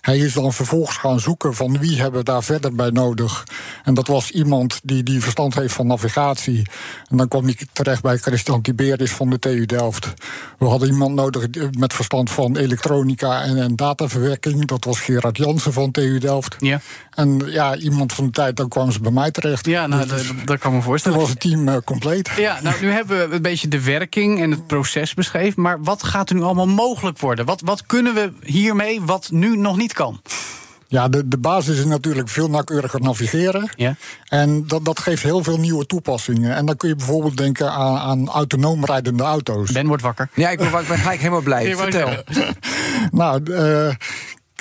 Hij 0.00 0.18
is 0.18 0.32
dan 0.32 0.52
vervolgens 0.52 0.96
gaan 0.96 1.20
zoeken 1.20 1.54
van 1.54 1.78
wie 1.78 2.00
hebben 2.00 2.18
we 2.18 2.24
daar 2.24 2.42
verder 2.42 2.74
bij 2.74 2.90
nodig. 2.90 3.44
En 3.84 3.94
dat 3.94 4.06
was 4.06 4.30
iemand 4.30 4.80
die, 4.84 5.02
die 5.02 5.20
verstand 5.22 5.54
heeft 5.54 5.74
van 5.74 5.86
navigatie. 5.86 6.62
En 7.08 7.16
dan 7.16 7.28
kwam 7.28 7.48
ik 7.48 7.66
terecht 7.72 8.02
bij 8.02 8.16
Christian 8.18 8.62
Tiberius 8.62 9.12
van 9.12 9.30
de 9.30 9.38
TU 9.38 9.66
Delft. 9.66 10.12
We 10.58 10.64
hadden 10.66 10.88
iemand 10.88 11.14
nodig 11.14 11.42
eh, 11.48 11.64
met 11.78 11.92
verstand 11.94 12.30
van 12.30 12.56
elektronica 12.56 13.42
en, 13.42 13.56
en 13.58 13.76
dataverwerking. 13.76 14.66
Dat 14.66 14.84
was 14.84 15.00
Gerard 15.00 15.36
Jansen 15.36 15.71
van 15.72 15.90
TU 15.90 16.18
Delft. 16.18 16.56
Ja, 16.58 16.80
En 17.10 17.42
ja, 17.46 17.76
iemand 17.76 18.12
van 18.12 18.24
de 18.24 18.30
tijd, 18.30 18.56
dan 18.56 18.68
kwamen 18.68 18.92
ze 18.92 19.00
bij 19.00 19.10
mij 19.12 19.30
terecht. 19.30 19.66
ja 19.66 19.86
nou, 19.86 20.06
Dus 20.06 20.26
dat, 20.26 20.36
dat 20.44 20.58
kan 20.58 20.70
me 20.70 20.76
toen 20.76 20.86
voorstellen. 20.86 21.18
was 21.18 21.28
het 21.28 21.40
team 21.40 21.68
eh, 21.68 21.76
compleet. 21.84 22.30
Ja, 22.36 22.58
nou, 22.62 22.76
nu 22.80 22.90
hebben 22.90 23.28
we 23.28 23.34
een 23.34 23.42
beetje 23.42 23.68
de 23.68 23.82
werking 23.82 24.40
en 24.40 24.50
het 24.50 24.66
proces 24.66 25.14
beschreven. 25.14 25.62
Maar 25.62 25.82
wat 25.82 26.02
gaat 26.02 26.30
er 26.30 26.36
nu 26.36 26.42
allemaal 26.42 26.66
mogelijk 26.66 27.18
worden? 27.18 27.44
Wat, 27.44 27.60
wat 27.64 27.86
kunnen 27.86 28.14
we 28.14 28.32
hiermee 28.42 29.00
wat 29.02 29.30
nu 29.30 29.56
nog 29.56 29.76
niet 29.76 29.92
kan? 29.92 30.20
Ja, 30.88 31.08
de, 31.08 31.28
de 31.28 31.38
basis 31.38 31.78
is 31.78 31.84
natuurlijk 31.84 32.28
veel 32.28 32.50
nauwkeuriger 32.50 33.00
navigeren. 33.00 33.70
Ja. 33.76 33.94
En 34.28 34.66
dat, 34.66 34.84
dat 34.84 35.00
geeft 35.00 35.22
heel 35.22 35.42
veel 35.42 35.58
nieuwe 35.58 35.86
toepassingen. 35.86 36.54
En 36.54 36.66
dan 36.66 36.76
kun 36.76 36.88
je 36.88 36.96
bijvoorbeeld 36.96 37.36
denken 37.36 37.72
aan, 37.72 37.96
aan 37.98 38.28
autonoom 38.28 38.84
rijdende 38.84 39.22
auto's. 39.22 39.72
Ben 39.72 39.86
wordt 39.86 40.02
wakker. 40.02 40.28
Ja, 40.34 40.50
ik 40.50 40.58
ben, 40.58 40.66
ik 40.66 40.88
ben 40.88 40.98
gelijk 40.98 41.18
helemaal 41.18 41.40
blij. 41.40 41.76
Vertel. 41.76 42.10
Nou, 43.10 43.52
eh, 43.52 43.94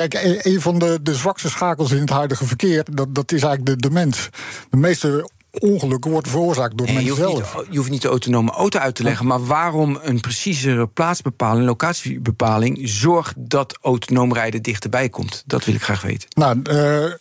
kijk, 0.08 0.46
een 0.46 0.62
van 0.62 0.80
de, 0.80 1.00
de 1.02 1.16
zwakste 1.16 1.50
schakels 1.50 1.92
in 1.92 2.00
het 2.00 2.10
huidige 2.10 2.46
verkeer, 2.46 2.86
dat, 2.92 3.16
dat 3.16 3.32
is 3.32 3.44
eigenlijk 3.44 3.82
de, 3.82 3.88
de 3.88 3.94
mens. 3.94 4.30
De 4.70 4.78
meeste 4.78 5.30
ongelukken 5.60 6.12
worden 6.12 6.32
veroorzaakt 6.32 6.78
door 6.78 6.88
de 6.88 6.94
Nee, 6.94 7.04
je, 7.04 7.10
mens 7.10 7.22
hoeft 7.22 7.38
niet, 7.38 7.48
zelf. 7.48 7.66
je 7.70 7.78
hoeft 7.78 7.90
niet 7.90 8.02
de 8.02 8.08
autonome 8.08 8.52
auto 8.52 8.80
uit 8.80 8.96
te 8.96 9.04
leggen, 9.04 9.26
maar 9.26 9.46
waarom 9.46 10.00
een 10.02 10.20
preciezere 10.20 10.88
plaatsbepaling, 10.88 11.66
locatiebepaling, 11.66 12.80
zorgt 12.84 13.34
dat 13.38 13.78
autonoom 13.82 14.34
rijden 14.34 14.62
dichterbij 14.62 15.10
komt? 15.10 15.44
Dat 15.46 15.66
wil 15.66 15.76
ik 15.76 15.82
graag 15.82 16.02
weten. 16.02 16.30
Nou, 16.34 16.62
eh, 16.64 17.14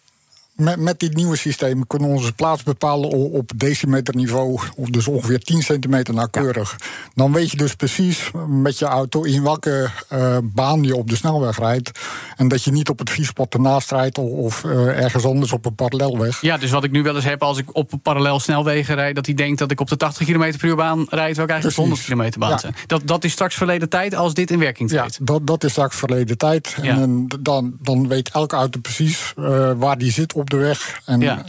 met, 0.61 0.81
met 0.81 0.99
dit 1.01 1.15
nieuwe 1.15 1.37
systeem 1.37 1.87
kunnen 1.87 2.09
we 2.09 2.15
onze 2.15 2.33
plaats 2.33 2.63
bepalen 2.63 3.11
op 3.11 3.51
decimeterniveau, 3.57 4.59
of 4.77 4.89
dus 4.89 5.09
ongeveer 5.09 5.41
10 5.41 5.63
centimeter 5.63 6.15
nauwkeurig. 6.15 6.77
Dan 7.15 7.33
weet 7.33 7.51
je 7.51 7.57
dus 7.57 7.75
precies 7.75 8.31
met 8.49 8.79
je 8.79 8.85
auto 8.85 9.23
in 9.23 9.43
welke 9.43 9.91
eh, 10.09 10.37
baan 10.43 10.83
je 10.83 10.97
op 10.97 11.09
de 11.09 11.17
snelweg 11.17 11.59
rijdt. 11.59 11.91
En 12.37 12.49
dat 12.49 12.65
je 12.65 12.71
niet 12.73 12.89
op 12.89 12.99
het 12.99 13.11
fietspad 13.11 13.55
ernaast 13.55 13.91
rijdt 13.91 14.19
of, 14.19 14.31
of 14.31 14.65
eh, 14.65 15.03
ergens 15.03 15.25
anders 15.25 15.53
op 15.53 15.67
een 15.67 15.75
parallelweg. 15.75 16.41
Ja, 16.41 16.57
dus 16.57 16.71
wat 16.71 16.85
ik 16.85 16.91
nu 16.91 17.03
wel 17.03 17.15
eens 17.15 17.25
heb 17.25 17.43
als 17.43 17.59
ik 17.59 17.77
op 17.77 17.93
parallel 18.03 18.41
snelwegen 18.41 18.95
rijd... 18.95 19.15
dat 19.15 19.27
hij 19.27 19.35
denkt 19.35 19.59
dat 19.59 19.71
ik 19.71 19.81
op 19.81 19.89
de 19.89 19.97
80 19.97 20.27
km 20.27 20.57
per 20.59 20.69
uur 20.69 20.77
baan 20.77 21.07
rijd... 21.09 21.35
terwijl 21.35 21.49
ik 21.49 21.51
eigenlijk 21.51 21.79
op 21.79 21.85
Precies. 21.85 22.07
100 22.09 22.33
km 22.33 22.39
baan 22.39 22.51
Ja. 22.51 22.59
zijn. 22.59 22.75
Dat, 22.87 23.03
dat 23.05 23.25
is 23.25 23.33
straks 23.33 23.55
verleden 23.55 23.89
tijd 23.89 24.15
als 24.15 24.35
dit 24.35 24.51
in 24.51 24.59
werking 24.59 24.91
Ja, 24.91 25.01
treedt. 25.01 25.27
dat, 25.27 25.47
dat 25.47 25.65
is 25.65 25.71
straks 25.71 25.97
verleden 25.97 26.39
tijd. 26.39 26.77
Ja. 26.83 26.97
En 26.99 27.27
dan- 27.41 27.75
dan, 27.81 28.09
weet 28.09 28.29
elke 28.31 28.57
auto 28.57 28.81
precies 28.81 29.33
eh, 29.37 29.71
waar 29.77 29.99
die 29.99 30.13
zit 30.13 30.33
op 30.33 30.50
de 30.51 30.57
weg. 30.57 31.01
En 31.05 31.21
Ja. 31.21 31.33
ja, 31.33 31.45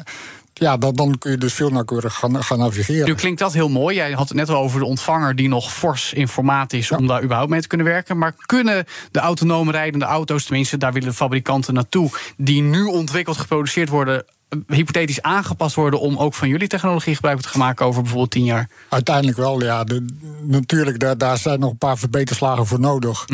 ja 0.54 0.78
dan, 0.78 1.18
kun 1.18 1.32
je 1.32 1.38
dus 1.38 1.54
veel 1.54 1.70
nauwkeurig 1.70 2.14
gaan, 2.14 2.44
gaan 2.44 2.60
navigeren. 2.60 3.08
Nu 3.08 3.16
klinkt 3.16 3.40
dat 3.40 3.54
heel 3.54 3.70
mooi. 3.70 3.96
Jij 3.96 4.12
had 4.12 4.28
het 4.28 4.38
net 4.38 4.50
al 4.50 4.62
over 4.62 4.80
de 4.80 4.86
ontvanger 4.86 5.36
die 5.36 5.48
nog 5.48 5.74
fors 5.74 6.14
in 6.14 6.28
formaat 6.28 6.74
is 6.74 6.92
om 6.92 7.08
daar 7.08 7.24
überhaupt 7.24 7.50
mee 7.50 7.62
te 7.62 7.68
kunnen 7.68 7.88
werken. 7.88 8.18
Maar 8.18 8.34
kunnen 8.46 8.86
de 9.12 9.20
autonoom 9.20 9.70
rijdende 9.70 10.06
auto's, 10.06 10.44
tenminste, 10.44 10.78
daar 10.78 10.94
willen 10.94 11.10
de 11.10 11.16
fabrikanten 11.16 11.74
naartoe, 11.74 12.10
die 12.38 12.62
nu 12.62 12.84
ontwikkeld, 12.84 13.38
geproduceerd 13.38 13.90
worden, 13.90 14.26
eh, 14.50 14.60
hypothetisch 14.68 15.22
aangepast 15.22 15.76
worden 15.76 16.00
om 16.00 16.18
ook 16.18 16.34
van 16.34 16.48
jullie 16.48 16.68
technologie 16.68 17.16
gebruik 17.16 17.42
te 17.42 17.48
gaan 17.48 17.60
maken 17.60 17.86
over 17.86 18.02
bijvoorbeeld 18.02 18.32
tien 18.32 18.46
jaar? 18.46 18.70
Uiteindelijk 18.90 19.38
wel, 19.38 19.64
ja. 19.64 19.84
De, 19.84 20.06
natuurlijk, 20.42 21.00
daar, 21.00 21.18
daar 21.18 21.38
zijn 21.38 21.60
nog 21.60 21.72
een 21.72 21.78
paar 21.78 21.98
verbeterslagen 21.98 22.68
voor 22.68 22.80
nodig. 22.80 23.26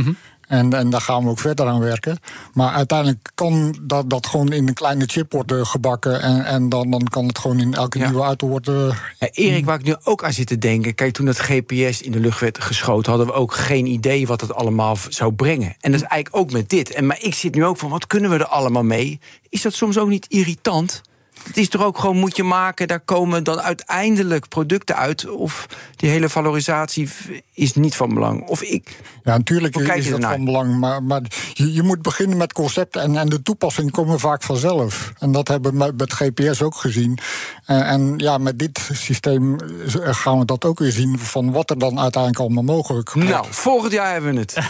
En, 0.47 0.73
en 0.73 0.89
daar 0.89 1.01
gaan 1.01 1.23
we 1.23 1.29
ook 1.29 1.39
verder 1.39 1.65
aan 1.67 1.79
werken. 1.79 2.17
Maar 2.53 2.73
uiteindelijk 2.73 3.31
kan 3.35 3.77
dat, 3.81 4.09
dat 4.09 4.27
gewoon 4.27 4.51
in 4.51 4.67
een 4.67 4.73
kleine 4.73 5.05
chip 5.05 5.31
worden 5.31 5.65
gebakken. 5.67 6.21
En, 6.21 6.45
en 6.45 6.69
dan, 6.69 6.91
dan 6.91 7.03
kan 7.03 7.27
het 7.27 7.37
gewoon 7.37 7.59
in 7.59 7.73
elke 7.73 7.99
Ja. 7.99 8.05
nieuwe 8.09 8.23
auto 8.23 8.47
worden. 8.47 8.95
Ja, 9.19 9.27
Erik, 9.31 9.65
waar 9.65 9.79
ik 9.79 9.85
nu 9.85 9.95
ook 10.03 10.23
aan 10.23 10.33
zit 10.33 10.47
te 10.47 10.57
denken. 10.57 10.95
Kijk, 10.95 11.13
toen 11.13 11.25
dat 11.25 11.39
GPS 11.39 12.01
in 12.01 12.11
de 12.11 12.19
lucht 12.19 12.39
werd 12.39 12.63
geschoten, 12.63 13.09
hadden 13.11 13.29
we 13.29 13.33
ook 13.39 13.53
geen 13.53 13.85
idee 13.85 14.27
wat 14.27 14.41
het 14.41 14.53
allemaal 14.53 14.97
zou 15.09 15.33
brengen. 15.33 15.75
En 15.79 15.91
dat 15.91 16.01
is 16.01 16.07
eigenlijk 16.07 16.35
ook 16.43 16.51
met 16.51 16.69
dit. 16.69 16.91
En, 16.91 17.05
maar 17.05 17.17
ik 17.21 17.33
zit 17.33 17.55
nu 17.55 17.65
ook 17.65 17.77
van, 17.77 17.89
wat 17.89 18.07
kunnen 18.07 18.29
we 18.29 18.37
er 18.37 18.45
allemaal 18.47 18.83
mee? 18.83 19.19
Is 19.49 19.61
dat 19.61 19.73
soms 19.73 19.97
ook 19.97 20.09
niet 20.09 20.25
irritant? 20.29 21.01
Het 21.43 21.57
is 21.57 21.69
toch 21.69 21.83
ook 21.83 21.97
gewoon, 21.97 22.17
moet 22.17 22.35
je 22.35 22.43
maken, 22.43 22.87
daar 22.87 22.99
komen 22.99 23.43
dan 23.43 23.61
uiteindelijk 23.61 24.47
producten 24.47 24.95
uit. 24.95 25.29
Of 25.29 25.67
die 25.95 26.09
hele 26.09 26.29
valorisatie 26.29 27.09
is 27.53 27.73
niet 27.73 27.95
van 27.95 28.13
belang. 28.13 28.47
Of 28.47 28.61
ik. 28.61 28.99
Ja, 29.23 29.37
natuurlijk 29.37 29.75
is 29.75 30.05
je 30.05 30.11
dat 30.11 30.19
ernaar? 30.19 30.35
van 30.35 30.45
belang. 30.45 30.79
Maar, 30.79 31.03
maar 31.03 31.21
je, 31.53 31.73
je 31.73 31.83
moet 31.83 32.01
beginnen 32.01 32.37
met 32.37 32.53
concepten. 32.53 33.01
En, 33.01 33.17
en 33.17 33.29
de 33.29 33.41
toepassingen 33.41 33.91
komen 33.91 34.19
vaak 34.19 34.43
vanzelf. 34.43 35.13
En 35.19 35.31
dat 35.31 35.47
hebben 35.47 35.71
we 35.71 35.77
met, 35.77 35.97
met 35.97 36.13
GPS 36.13 36.61
ook 36.61 36.75
gezien. 36.75 37.17
En, 37.65 37.85
en 37.85 38.13
ja, 38.17 38.37
met 38.37 38.59
dit 38.59 38.89
systeem 38.93 39.59
eh, 39.59 40.13
gaan 40.15 40.39
we 40.39 40.45
dat 40.45 40.65
ook 40.65 40.79
weer 40.79 40.91
zien. 40.91 41.19
Van 41.19 41.51
wat 41.51 41.69
er 41.69 41.79
dan 41.79 41.99
uiteindelijk 41.99 42.41
allemaal 42.41 42.75
mogelijk. 42.75 43.15
Nou, 43.15 43.45
volgend 43.49 43.91
jaar 43.91 44.11
hebben 44.11 44.33
we 44.33 44.39
het. 44.39 44.55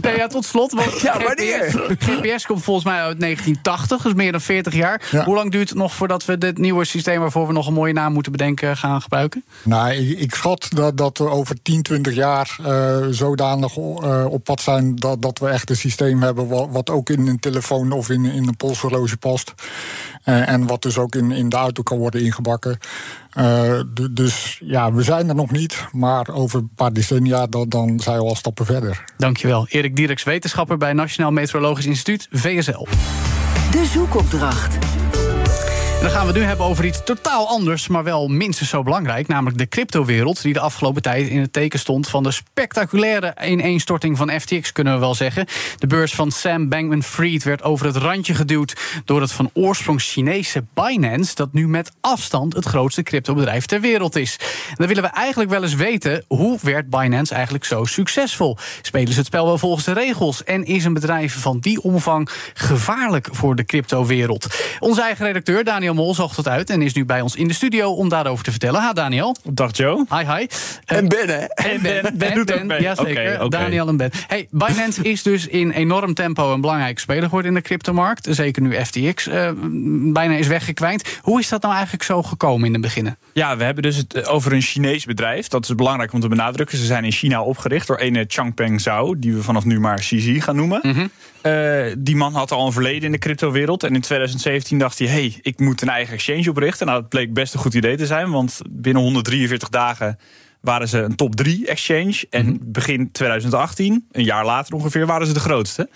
Nee, 0.00 0.16
ja, 0.16 0.26
tot 0.26 0.44
slot. 0.44 0.72
Want 0.72 1.00
Ja, 1.00 1.18
wanneer? 1.18 1.64
GPS, 1.64 2.06
GPS 2.06 2.46
komt 2.46 2.62
volgens 2.62 2.86
mij 2.86 3.00
uit 3.00 3.20
1980, 3.20 4.02
dus 4.02 4.14
meer 4.14 4.32
dan 4.32 4.40
40 4.40 4.74
jaar. 4.74 5.02
Ja. 5.10 5.24
Hoe 5.24 5.34
lang 5.40 5.50
lang 5.52 5.66
duurt 5.66 5.68
het 5.68 5.78
nog 5.78 5.94
voordat 5.94 6.24
we 6.24 6.38
dit 6.38 6.58
nieuwe 6.58 6.84
systeem... 6.84 7.20
waarvoor 7.20 7.46
we 7.46 7.52
nog 7.52 7.66
een 7.66 7.72
mooie 7.72 7.92
naam 7.92 8.12
moeten 8.12 8.32
bedenken, 8.32 8.76
gaan 8.76 9.02
gebruiken? 9.02 9.44
Nou, 9.62 9.92
ik, 9.92 10.18
ik 10.18 10.34
schat 10.34 10.66
dat, 10.70 10.96
dat 10.96 11.18
we 11.18 11.28
over 11.28 11.62
10, 11.62 11.82
20 11.82 12.14
jaar 12.14 12.56
uh, 12.60 13.06
zodanig 13.10 13.76
uh, 13.76 14.24
op 14.28 14.44
pad 14.44 14.60
zijn... 14.60 14.96
Dat, 14.96 15.22
dat 15.22 15.38
we 15.38 15.48
echt 15.48 15.70
een 15.70 15.76
systeem 15.76 16.22
hebben 16.22 16.48
wat, 16.48 16.68
wat 16.70 16.90
ook 16.90 17.10
in 17.10 17.26
een 17.26 17.38
telefoon 17.38 17.92
of 17.92 18.10
in, 18.10 18.24
in 18.24 18.48
een 18.48 18.56
polshorloge 18.56 19.16
past. 19.16 19.54
Uh, 20.24 20.48
en 20.48 20.66
wat 20.66 20.82
dus 20.82 20.98
ook 20.98 21.14
in, 21.14 21.30
in 21.30 21.48
de 21.48 21.56
auto 21.56 21.82
kan 21.82 21.98
worden 21.98 22.20
ingebakken. 22.20 22.78
Uh, 23.38 23.80
dus 24.10 24.60
ja, 24.64 24.92
we 24.92 25.02
zijn 25.02 25.28
er 25.28 25.34
nog 25.34 25.50
niet. 25.50 25.84
Maar 25.92 26.28
over 26.28 26.58
een 26.58 26.70
paar 26.74 26.92
decennia 26.92 27.46
dan, 27.46 27.68
dan 27.68 28.00
zijn 28.00 28.18
we 28.18 28.24
al 28.24 28.36
stappen 28.36 28.66
verder. 28.66 29.04
Dankjewel. 29.16 29.66
Erik 29.68 29.96
Dierks, 29.96 30.22
wetenschapper 30.22 30.76
bij 30.76 30.92
Nationaal 30.92 31.30
Meteorologisch 31.32 31.86
Instituut, 31.86 32.28
VSL. 32.30 32.86
De 33.70 33.86
zoekopdracht. 33.92 34.99
Dan 36.00 36.10
gaan 36.10 36.26
we 36.26 36.32
nu 36.32 36.42
hebben 36.42 36.66
over 36.66 36.84
iets 36.84 37.04
totaal 37.04 37.48
anders, 37.48 37.88
maar 37.88 38.04
wel 38.04 38.28
minstens 38.28 38.68
zo 38.68 38.82
belangrijk. 38.82 39.28
Namelijk 39.28 39.58
de 39.58 39.68
cryptowereld, 39.68 40.42
die 40.42 40.52
de 40.52 40.60
afgelopen 40.60 41.02
tijd 41.02 41.28
in 41.28 41.40
het 41.40 41.52
teken 41.52 41.78
stond 41.78 42.08
van 42.08 42.22
de 42.22 42.30
spectaculaire 42.30 43.34
ineenstorting 43.44 44.16
van 44.16 44.40
FTX, 44.40 44.72
kunnen 44.72 44.92
we 44.94 44.98
wel 44.98 45.14
zeggen. 45.14 45.46
De 45.78 45.86
beurs 45.86 46.14
van 46.14 46.30
Sam 46.30 46.68
Bankman 46.68 47.02
Fried 47.02 47.42
werd 47.42 47.62
over 47.62 47.86
het 47.86 47.96
randje 47.96 48.34
geduwd 48.34 49.02
door 49.04 49.20
het 49.20 49.32
van 49.32 49.50
oorsprong 49.52 50.00
Chinese 50.00 50.64
Binance, 50.74 51.34
dat 51.34 51.52
nu 51.52 51.68
met 51.68 51.92
afstand 52.00 52.54
het 52.54 52.64
grootste 52.64 53.02
cryptobedrijf 53.02 53.66
ter 53.66 53.80
wereld 53.80 54.16
is. 54.16 54.36
En 54.68 54.74
dan 54.76 54.86
willen 54.86 55.02
we 55.02 55.08
eigenlijk 55.08 55.50
wel 55.50 55.62
eens 55.62 55.74
weten, 55.74 56.24
hoe 56.28 56.58
werd 56.62 56.90
Binance 56.90 57.34
eigenlijk 57.34 57.64
zo 57.64 57.84
succesvol? 57.84 58.56
Spelen 58.82 59.12
ze 59.12 59.18
het 59.18 59.26
spel 59.26 59.46
wel 59.46 59.58
volgens 59.58 59.84
de 59.84 59.92
regels? 59.92 60.44
En 60.44 60.64
is 60.64 60.84
een 60.84 60.94
bedrijf 60.94 61.40
van 61.40 61.58
die 61.58 61.82
omvang 61.82 62.28
gevaarlijk 62.54 63.28
voor 63.32 63.56
de 63.56 63.64
cryptowereld? 63.64 64.46
Onze 64.78 65.02
eigen 65.02 65.26
redacteur, 65.26 65.64
Daniel 65.64 65.88
Daniel 65.90 66.06
Mol 66.06 66.14
zocht 66.14 66.36
het 66.36 66.48
uit 66.48 66.70
en 66.70 66.82
is 66.82 66.92
nu 66.92 67.04
bij 67.04 67.20
ons 67.20 67.36
in 67.36 67.48
de 67.48 67.54
studio 67.54 67.92
om 67.92 68.08
daarover 68.08 68.44
te 68.44 68.50
vertellen. 68.50 68.80
Ha, 68.80 68.92
Daniel. 68.92 69.36
Dag 69.44 69.76
Joe. 69.76 70.04
Hi, 70.10 70.24
hi. 70.24 70.46
En 70.84 71.08
Ben, 71.08 71.28
hè? 71.28 71.44
En 71.44 71.82
Ben. 71.82 72.18
Ben. 72.18 72.82
Jazeker. 72.82 73.10
Okay, 73.10 73.34
okay. 73.34 73.48
Daniel 73.48 73.88
en 73.88 73.96
Ben. 73.96 74.10
Hey, 74.26 74.48
Binance 74.50 75.02
is 75.12 75.22
dus 75.22 75.46
in 75.46 75.70
enorm 75.70 76.14
tempo 76.14 76.52
een 76.52 76.60
belangrijke 76.60 77.00
speler 77.00 77.22
geworden 77.22 77.50
in 77.50 77.56
de 77.56 77.62
cryptomarkt. 77.62 78.26
Zeker 78.30 78.62
nu 78.62 78.84
FTX 78.84 79.26
uh, 79.26 79.50
bijna 80.12 80.34
is 80.34 80.46
weggekwijnd. 80.46 81.18
Hoe 81.20 81.40
is 81.40 81.48
dat 81.48 81.62
nou 81.62 81.74
eigenlijk 81.74 82.04
zo 82.04 82.22
gekomen 82.22 82.66
in 82.66 82.72
het 82.72 82.82
begin? 82.82 83.16
Ja, 83.32 83.56
we 83.56 83.64
hebben 83.64 83.82
dus 83.82 83.96
het 83.96 84.26
over 84.26 84.52
een 84.52 84.62
Chinees 84.62 85.04
bedrijf. 85.04 85.48
Dat 85.48 85.64
is 85.64 85.74
belangrijk 85.74 86.12
om 86.12 86.20
te 86.20 86.28
benadrukken. 86.28 86.78
Ze 86.78 86.84
zijn 86.84 87.04
in 87.04 87.12
China 87.12 87.42
opgericht 87.42 87.86
door 87.86 87.96
ene 87.96 88.24
Changpeng 88.28 88.80
Zhao, 88.80 89.18
die 89.18 89.34
we 89.34 89.42
vanaf 89.42 89.64
nu 89.64 89.80
maar 89.80 89.98
CZ 89.98 90.42
gaan 90.42 90.56
noemen. 90.56 90.80
Mm 90.82 90.92
-hmm. 90.92 91.10
Uh, 91.42 91.94
die 91.98 92.16
man 92.16 92.34
had 92.34 92.52
al 92.52 92.66
een 92.66 92.72
verleden 92.72 93.02
in 93.02 93.12
de 93.12 93.18
cryptowereld. 93.18 93.82
En 93.82 93.94
in 93.94 94.00
2017 94.00 94.78
dacht 94.78 94.98
hij: 94.98 95.08
hey, 95.08 95.38
ik 95.42 95.58
moet 95.58 95.82
een 95.82 95.88
eigen 95.88 96.14
exchange 96.14 96.50
oprichten. 96.50 96.86
Nou, 96.86 97.00
dat 97.00 97.08
bleek 97.08 97.32
best 97.32 97.54
een 97.54 97.60
goed 97.60 97.74
idee 97.74 97.96
te 97.96 98.06
zijn, 98.06 98.30
want 98.30 98.60
binnen 98.70 99.02
143 99.02 99.68
dagen 99.68 100.18
waren 100.60 100.88
ze 100.88 100.98
een 100.98 101.16
top 101.16 101.36
3 101.36 101.66
exchange. 101.66 102.26
En 102.30 102.46
-hmm. 102.46 102.58
begin 102.62 103.12
2018, 103.12 104.06
een 104.12 104.24
jaar 104.24 104.44
later 104.44 104.74
ongeveer, 104.74 105.06
waren 105.06 105.26
ze 105.26 105.32
de 105.32 105.40
grootste. 105.40 105.88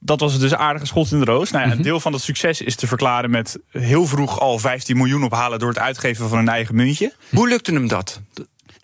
Dat 0.00 0.20
was 0.20 0.38
dus 0.38 0.54
aardige 0.54 0.86
schot 0.86 1.12
in 1.12 1.18
de 1.18 1.24
roos. 1.24 1.50
Nou 1.50 1.66
ja, 1.66 1.72
een 1.72 1.82
deel 1.82 2.00
van 2.00 2.12
dat 2.12 2.20
succes 2.20 2.60
is 2.60 2.76
te 2.76 2.86
verklaren 2.86 3.30
met 3.30 3.58
heel 3.70 4.06
vroeg 4.06 4.40
al 4.40 4.58
15 4.58 4.96
miljoen 4.96 5.24
ophalen 5.24 5.58
door 5.58 5.68
het 5.68 5.78
uitgeven 5.78 6.28
van 6.28 6.38
een 6.38 6.48
eigen 6.48 6.74
muntje. 6.74 7.12
Hoe 7.30 7.48
lukte 7.48 7.72
hem 7.72 7.88
dat? 7.88 8.20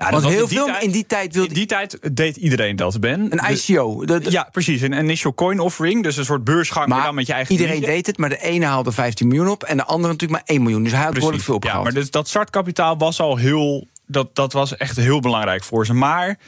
Ja, 0.04 0.10
Want 0.10 0.24
heel 0.34 0.48
veel 0.48 0.66
tijd- 0.66 0.82
in 0.82 0.90
die 0.90 1.06
tijd 1.06 1.34
wilde 1.34 1.48
In 1.48 1.54
die 1.54 1.66
tijd 1.66 1.98
deed 2.12 2.36
iedereen 2.36 2.76
dat, 2.76 3.00
Ben. 3.00 3.20
een 3.30 3.52
ICO. 3.54 4.04
De- 4.04 4.18
de- 4.20 4.30
Ja, 4.30 4.48
precies. 4.52 4.80
Een 4.80 4.92
initial 4.92 5.34
coin 5.34 5.60
offering. 5.60 6.02
Dus 6.02 6.16
een 6.16 6.24
soort 6.24 6.44
beursgang 6.44 6.88
maar 6.88 7.02
dan 7.04 7.14
met 7.14 7.26
je 7.26 7.32
eigen 7.32 7.52
iedereen 7.54 7.80
deed 7.80 8.06
het, 8.06 8.18
maar 8.18 8.28
de 8.28 8.42
ene 8.42 8.64
haalde 8.64 8.92
15 8.92 9.28
miljoen 9.28 9.48
op 9.48 9.62
en 9.62 9.76
de 9.76 9.84
andere 9.84 10.12
natuurlijk 10.12 10.40
maar 10.46 10.56
1 10.56 10.62
miljoen. 10.62 10.82
Dus 10.82 10.92
hij 10.92 11.02
had 11.02 11.14
behoorlijk 11.14 11.42
veel 11.42 11.52
ja, 11.54 11.58
opgehaald. 11.60 11.84
maar 11.84 11.92
dus 11.94 12.10
dat 12.10 12.28
startkapitaal 12.28 12.96
was 12.98 13.20
al 13.20 13.36
heel. 13.36 13.86
Dat, 14.06 14.34
dat 14.34 14.52
was 14.52 14.76
echt 14.76 14.96
heel 14.96 15.20
belangrijk 15.20 15.64
voor 15.64 15.86
ze. 15.86 15.94
Maar 15.94 16.38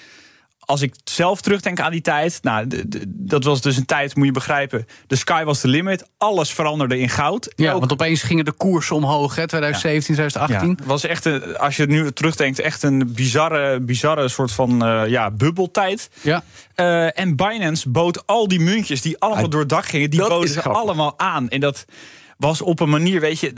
als 0.66 0.80
ik 0.82 0.94
zelf 1.04 1.40
terugdenk 1.40 1.80
aan 1.80 1.90
die 1.90 2.00
tijd. 2.00 2.38
Nou, 2.42 2.66
dat 3.06 3.44
was 3.44 3.60
dus 3.60 3.76
een 3.76 3.86
tijd, 3.86 4.16
moet 4.16 4.26
je 4.26 4.32
begrijpen. 4.32 4.86
De 5.06 5.16
sky 5.16 5.44
was 5.44 5.60
the 5.60 5.68
limit. 5.68 6.06
Alles 6.18 6.50
veranderde 6.52 6.98
in 6.98 7.08
goud. 7.08 7.52
Ja, 7.56 7.72
Ook- 7.72 7.78
want 7.78 7.92
opeens 7.92 8.22
gingen 8.22 8.44
de 8.44 8.52
koersen 8.52 8.96
omhoog, 8.96 9.34
hè, 9.36 9.46
2017, 9.46 10.14
2018. 10.14 10.68
Ja, 10.68 10.74
het 10.76 10.84
was 10.86 11.04
echt 11.04 11.24
een, 11.24 11.56
als 11.58 11.76
je 11.76 11.86
nu 11.86 12.12
terugdenkt, 12.12 12.58
echt 12.58 12.82
een 12.82 13.12
bizarre, 13.14 13.80
bizarre 13.80 14.28
soort 14.28 14.52
van 14.52 14.84
eh, 14.84 15.02
ja, 15.08 15.30
bubbeltijd. 15.30 16.10
Ja. 16.20 16.42
Eh, 16.74 17.18
en 17.18 17.36
Binance 17.36 17.88
bood 17.88 18.26
al 18.26 18.48
die 18.48 18.60
muntjes 18.60 19.02
die 19.02 19.18
allemaal 19.18 19.44
Ah, 19.44 19.50
door 19.50 19.60
het 19.60 19.68
dak 19.68 19.86
gingen, 19.86 20.10
die 20.10 20.20
boden 20.20 20.48
ze 20.48 20.60
grappig. 20.60 20.82
allemaal 20.82 21.14
aan. 21.18 21.48
En 21.48 21.60
dat 21.60 21.84
was 22.36 22.62
op 22.62 22.80
een 22.80 22.88
manier, 22.88 23.20
weet 23.20 23.40
je, 23.40 23.48
eh, 23.48 23.54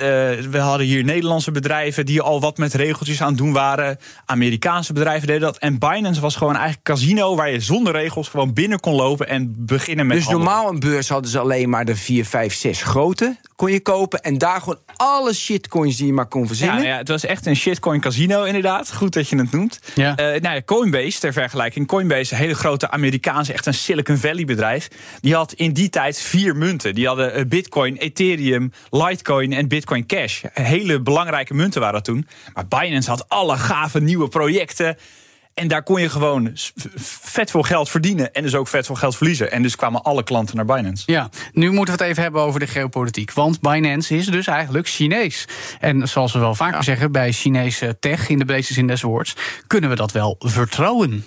we 0.51 0.59
hadden 0.59 0.87
hier 0.87 1.05
Nederlandse 1.05 1.51
bedrijven 1.51 2.07
die 2.07 2.21
al 2.21 2.41
wat 2.41 2.59
met 2.59 2.75
regeltjes 2.75 3.23
aan 3.23 3.29
het 3.29 3.39
doen 3.39 3.53
waren. 3.53 3.99
Amerikaanse 4.25 4.93
bedrijven 4.93 5.27
deden 5.27 5.43
dat. 5.43 5.59
En 5.59 5.79
Binance 5.79 6.21
was 6.21 6.37
gewoon 6.37 6.55
eigenlijk 6.55 6.85
casino 6.85 7.37
waar 7.37 7.51
je 7.51 7.61
zonder 7.61 7.93
regels 7.93 8.29
gewoon 8.29 8.53
binnen 8.53 8.81
kon 8.81 8.95
lopen 8.95 9.29
en 9.29 9.55
beginnen 9.57 10.07
met 10.07 10.17
Dus 10.17 10.25
handelen. 10.27 10.49
normaal 10.53 10.73
een 10.73 10.81
beurs 10.81 11.09
hadden 11.09 11.31
ze 11.31 11.39
alleen 11.39 11.69
maar 11.69 11.85
de 11.85 11.97
4, 11.97 12.25
5, 12.25 12.55
6 12.55 12.83
grote 12.83 13.37
kon 13.57 13.73
je 13.73 13.81
kopen. 13.81 14.21
En 14.23 14.39
daar 14.39 14.59
gewoon 14.61 14.79
alle 14.97 15.35
shitcoins 15.35 15.97
die 15.97 16.07
je 16.07 16.13
maar 16.13 16.27
kon 16.27 16.41
Ja, 16.41 16.47
verzinnen. 16.47 16.77
nou 16.77 16.89
ja, 16.89 16.97
het 16.97 17.09
was 17.09 17.25
echt 17.25 17.47
een 17.47 17.57
shitcoin 17.57 18.01
casino 18.01 18.43
inderdaad. 18.45 18.95
Goed 18.95 19.13
dat 19.13 19.29
je 19.29 19.37
het 19.37 19.51
noemt. 19.53 19.81
Ja. 19.95 20.17
Eh, 20.17 20.41
nou 20.41 20.55
ja, 20.55 20.63
Coinbase, 20.63 21.19
ter 21.21 21.33
vergelijking. 21.33 21.87
Coinbase, 21.87 22.33
een 22.33 22.39
hele 22.41 22.55
grote 22.55 22.91
Amerikaanse, 22.91 23.53
echt 23.53 23.67
een 23.67 23.75
Silicon 23.75 24.17
Valley 24.17 24.45
bedrijf. 24.45 24.89
Die 25.21 25.35
had 25.35 25.53
in 25.53 25.73
die 25.73 25.89
tijd 25.89 26.19
vier 26.21 26.57
munten. 26.57 26.95
Die 26.95 27.07
hadden 27.07 27.33
eh, 27.35 27.45
Bitcoin, 27.45 27.97
Ethereum, 27.97 28.68
Litecoin 28.91 29.53
en 29.53 29.69
Bitcoin 29.69 30.07
Cash. 30.07 30.43
Hele 30.53 31.01
belangrijke 31.01 31.55
munten 31.55 31.81
waren 31.81 31.95
dat 31.95 32.05
toen. 32.05 32.27
Maar 32.55 32.67
Binance 32.69 33.11
had 33.11 33.29
alle 33.29 33.57
gave 33.57 34.01
nieuwe 34.01 34.29
projecten. 34.29 34.97
En 35.55 35.69
daar 35.69 35.83
kon 35.83 36.01
je 36.01 36.09
gewoon 36.09 36.51
vet 37.23 37.51
veel 37.51 37.63
geld 37.63 37.89
verdienen. 37.89 38.33
En 38.33 38.43
dus 38.43 38.55
ook 38.55 38.69
vet 38.69 38.87
veel 38.87 38.95
geld 38.95 39.17
verliezen. 39.17 39.51
En 39.51 39.63
dus 39.63 39.77
kwamen 39.77 40.03
alle 40.03 40.23
klanten 40.23 40.57
naar 40.57 40.65
Binance. 40.65 41.03
Ja, 41.07 41.29
nu 41.53 41.71
moeten 41.71 41.95
we 41.95 42.01
het 42.01 42.11
even 42.11 42.23
hebben 42.23 42.43
over 42.43 42.61
de 42.61 42.67
geopolitiek. 42.67 43.33
Want 43.33 43.61
Binance 43.61 44.17
is 44.17 44.27
dus 44.27 44.47
eigenlijk 44.47 44.89
Chinees. 44.89 45.45
En 45.81 46.09
zoals 46.09 46.33
we 46.33 46.39
wel 46.39 46.55
vaker 46.55 46.85
zeggen 46.85 47.13
bij 47.13 47.33
Chinese 47.33 47.97
tech, 48.01 48.29
in 48.29 48.39
de 48.39 48.45
breedste 48.45 48.73
zin 48.73 48.87
des 48.87 49.03
woords, 49.03 49.37
kunnen 49.67 49.91
we 49.91 49.97
dat 49.97 50.13
wel 50.13 50.37
vertrouwen. 50.39 51.25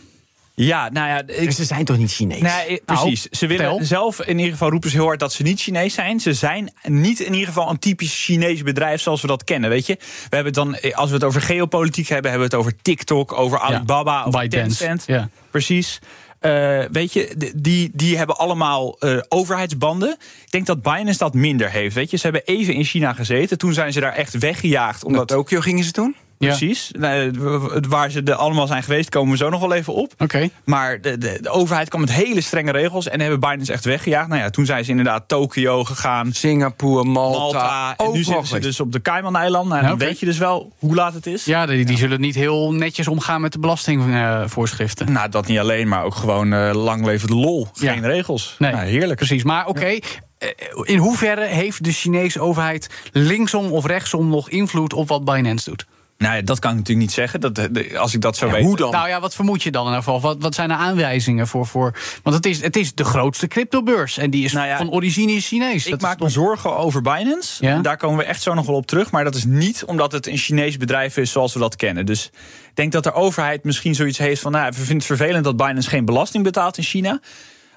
Ja, 0.66 0.90
nou 0.90 1.08
ja, 1.08 1.24
ik, 1.36 1.52
ze 1.52 1.66
zijn 1.66 1.86
toch 1.86 1.98
niet 1.98 2.12
Chinees? 2.12 2.42
Nee, 2.42 2.82
precies. 2.86 3.22
ze 3.24 3.48
willen 3.48 3.86
zelf 3.86 4.22
in 4.22 4.38
ieder 4.38 4.52
geval 4.52 4.70
roepen 4.70 4.90
ze 4.90 4.96
heel 4.96 5.06
hard 5.06 5.20
dat 5.20 5.34
ze 5.34 5.44
niet 5.44 5.62
Chinees 5.62 5.94
zijn. 5.94 6.20
Ze 6.20 6.34
zijn 6.34 6.74
niet 6.84 7.20
in 7.20 7.34
ieder 7.34 7.48
geval 7.48 7.70
een 7.70 7.80
typisch 7.80 8.24
Chinees 8.24 8.64
bedrijf 8.64 9.02
zoals 9.02 9.22
we 9.22 9.28
dat 9.28 9.44
kennen. 9.44 9.70
Weet 9.70 9.86
je, 9.86 9.96
we 10.00 10.36
hebben 10.36 10.46
het 10.46 10.54
dan, 10.54 10.76
eh, 10.76 10.98
als 10.98 11.10
we 11.10 11.16
het 11.16 11.24
over 11.24 11.42
geopolitiek 11.42 12.08
hebben, 12.08 12.32
hebben 12.32 12.50
we 12.50 12.56
het 12.56 12.66
over 12.66 12.82
TikTok, 12.82 13.34
over 13.34 13.60
Alibaba, 13.60 14.24
over 14.24 14.40
ByteDance, 14.40 14.78
Tencent. 14.78 15.04
ja. 15.08 15.30
Precies. 15.52 16.00
Eh, 16.40 16.84
weet 16.92 17.14
je, 17.14 17.52
die, 17.56 17.92
die 17.94 18.18
hebben 18.18 18.38
allemaal 18.38 19.00
eh, 19.00 19.18
overheidsbanden. 19.30 20.18
Ik 20.46 20.52
denk 20.52 20.66
dat 20.66 20.82
Binance 20.82 21.18
dat 21.18 21.34
minder 21.34 21.70
heeft. 21.70 21.96
Weet 21.96 22.12
je, 22.12 22.18
ze 22.18 22.24
hebben 22.24 22.44
even 22.46 22.74
in 22.74 22.84
China 22.84 23.14
gezeten. 23.14 23.58
Toen 23.58 23.74
zijn 23.74 23.94
ze 23.94 24.00
daar 24.00 24.14
echt 24.14 24.38
weggejaagd. 24.38 25.02
Naar 25.02 25.12
Omdat 25.12 25.28
Tokio 25.28 25.60
gingen 25.60 25.84
ze 25.84 25.92
toen? 25.92 26.16
Ja. 26.42 26.48
Precies. 26.48 26.92
W- 27.40 27.86
waar 27.88 28.12
ze 28.12 28.22
er 28.24 28.34
allemaal 28.34 28.68
zijn 28.68 28.84
geweest, 28.84 29.10
komen 29.10 29.32
we 29.32 29.38
zo 29.38 29.50
nog 29.50 29.60
wel 29.60 29.74
even 29.74 29.94
op. 29.94 30.14
Oké. 30.18 30.50
Maar 30.66 31.02
de, 31.02 31.18
de, 31.18 31.38
de 31.42 31.50
overheid 31.50 31.90
kwam 31.90 32.02
met 32.02 32.12
hele 32.12 32.42
strenge 32.42 32.72
regels 32.72 33.08
en 33.10 33.20
hebben 33.20 33.40
Binance 33.40 33.72
echt 33.74 33.86
weggejaagd. 33.86 34.28
Nou 34.28 34.42
ja, 34.42 34.50
toen 34.50 34.66
zijn 34.66 34.84
ze 34.84 34.90
inderdaad 34.90 35.28
Tokio 35.28 35.84
gegaan, 35.84 36.34
Singapore, 36.34 37.04
Malta. 37.04 37.38
Malta. 37.40 37.94
En 37.98 38.12
nu 38.12 38.24
zitten 38.24 38.48
ze 38.48 38.60
dus 38.60 38.80
op 38.80 38.92
de 38.92 39.02
Cayman-eilanden. 39.02 39.78
Nou, 39.78 39.88
dan 39.88 39.98
weet 40.08 40.20
je 40.20 40.26
dus 40.26 40.38
wel 40.38 40.72
hoe 40.80 40.96
laat 40.96 41.14
het 41.14 41.26
is. 41.26 41.46
Ja, 41.46 41.66
die, 41.66 41.86
die 41.86 41.98
zullen 41.98 42.22
niet 42.22 42.36
heel 42.36 42.74
netjes 42.74 43.08
omgaan 43.08 43.42
met 43.42 43.52
de 43.52 43.60
belastingvoorschriften. 43.60 45.12
Nou, 45.12 45.30
dat 45.30 45.48
niet 45.48 45.60
alleen, 45.60 45.88
maar 45.88 46.04
ook 46.04 46.16
gewoon 46.16 46.54
eh, 46.54 46.74
lang 46.74 47.06
leven 47.06 47.28
de 47.28 47.36
lol. 47.36 47.68
Ja. 47.74 47.92
Geen 47.94 48.06
regels. 48.06 48.56
Nee, 48.60 48.72
Nou, 48.72 48.86
heerlijk. 48.86 49.16
Precies. 49.16 49.44
Maar 49.44 49.68
oké, 49.68 49.86
eh, 49.86 50.50
in 50.84 50.98
hoeverre 50.98 51.46
heeft 51.46 51.84
de 51.84 51.92
Chinese 51.92 52.40
overheid 52.40 52.90
linksom 53.12 53.72
of 53.72 53.86
rechtsom 53.86 54.30
nog 54.30 54.50
invloed 54.50 54.94
op 54.94 55.08
wat 55.08 55.26
Binance 55.26 55.70
doet? 55.70 55.86
Nou 56.22 56.36
ja, 56.36 56.42
dat 56.42 56.60
kan 56.60 56.72
ik 56.72 56.78
natuurlijk 56.78 57.06
niet 57.08 57.16
zeggen. 57.16 57.42
Dat, 57.42 57.56
de- 57.56 57.98
als 57.98 58.14
ik 58.14 58.22
dat 58.22 58.38
zou 58.38 58.50
Ja, 58.52 58.56
weten. 58.56 58.70
hoe 58.70 58.80
dan? 58.80 58.92
Nou 58.92 59.08
ja, 59.08 59.20
wat 59.20 59.36
vermoed 59.36 59.64
je 59.64 59.72
dan 59.72 59.82
in 59.82 59.88
ieder 59.88 60.04
geval? 60.04 60.22
Wat, 60.22 60.38
wat 60.40 60.56
zijn 60.56 60.68
de 60.70 60.76
aanwijzingen 60.76 61.48
voor, 61.48 61.68
voor... 61.68 61.98
Want 62.24 62.36
het 62.36 62.46
is, 62.46 62.62
het 62.62 62.76
is 62.76 62.94
de 62.94 63.04
grootste 63.04 63.48
cryptobeurs. 63.48 64.18
En 64.18 64.30
die 64.30 64.46
is 64.46 64.54
Nou 64.54 64.68
ja, 64.68 64.78
van 64.78 64.92
origine 64.92 65.40
Chinees. 65.40 65.86
Ik 65.86 65.92
Dat 65.92 66.02
maak 66.02 66.20
me 66.20 66.30
zorgen 66.30 66.78
over 66.78 67.02
Binance. 67.02 67.66
Ja? 67.66 67.74
En 67.74 67.82
Daar 67.82 67.98
komen 67.98 68.18
we 68.18 68.24
echt 68.24 68.42
zo 68.42 68.54
nog 68.54 68.66
wel 68.66 68.76
op 68.76 68.86
terug. 68.88 69.12
Maar 69.12 69.24
dat 69.24 69.36
is 69.36 69.46
niet 69.46 69.84
omdat 69.86 70.12
het 70.12 70.28
een 70.28 70.38
Chinees 70.38 70.78
bedrijf 70.78 71.18
is 71.18 71.32
zoals 71.32 71.54
we 71.54 71.60
dat 71.60 71.76
kennen. 71.76 72.06
Dus 72.06 72.26
ik 72.70 72.76
denk 72.76 72.92
dat 72.92 73.04
de 73.04 73.14
overheid 73.14 73.64
misschien 73.64 73.96
zoiets 73.96 74.18
heeft 74.18 74.42
van... 74.42 74.52
Nou, 74.52 74.68
we 74.68 74.76
vinden 74.76 74.96
het 74.96 75.06
vervelend 75.06 75.44
dat 75.44 75.58
Binance 75.58 75.90
geen 75.90 76.06
belasting 76.06 76.44
betaalt 76.44 76.78
in 76.78 76.84
China. 76.84 77.20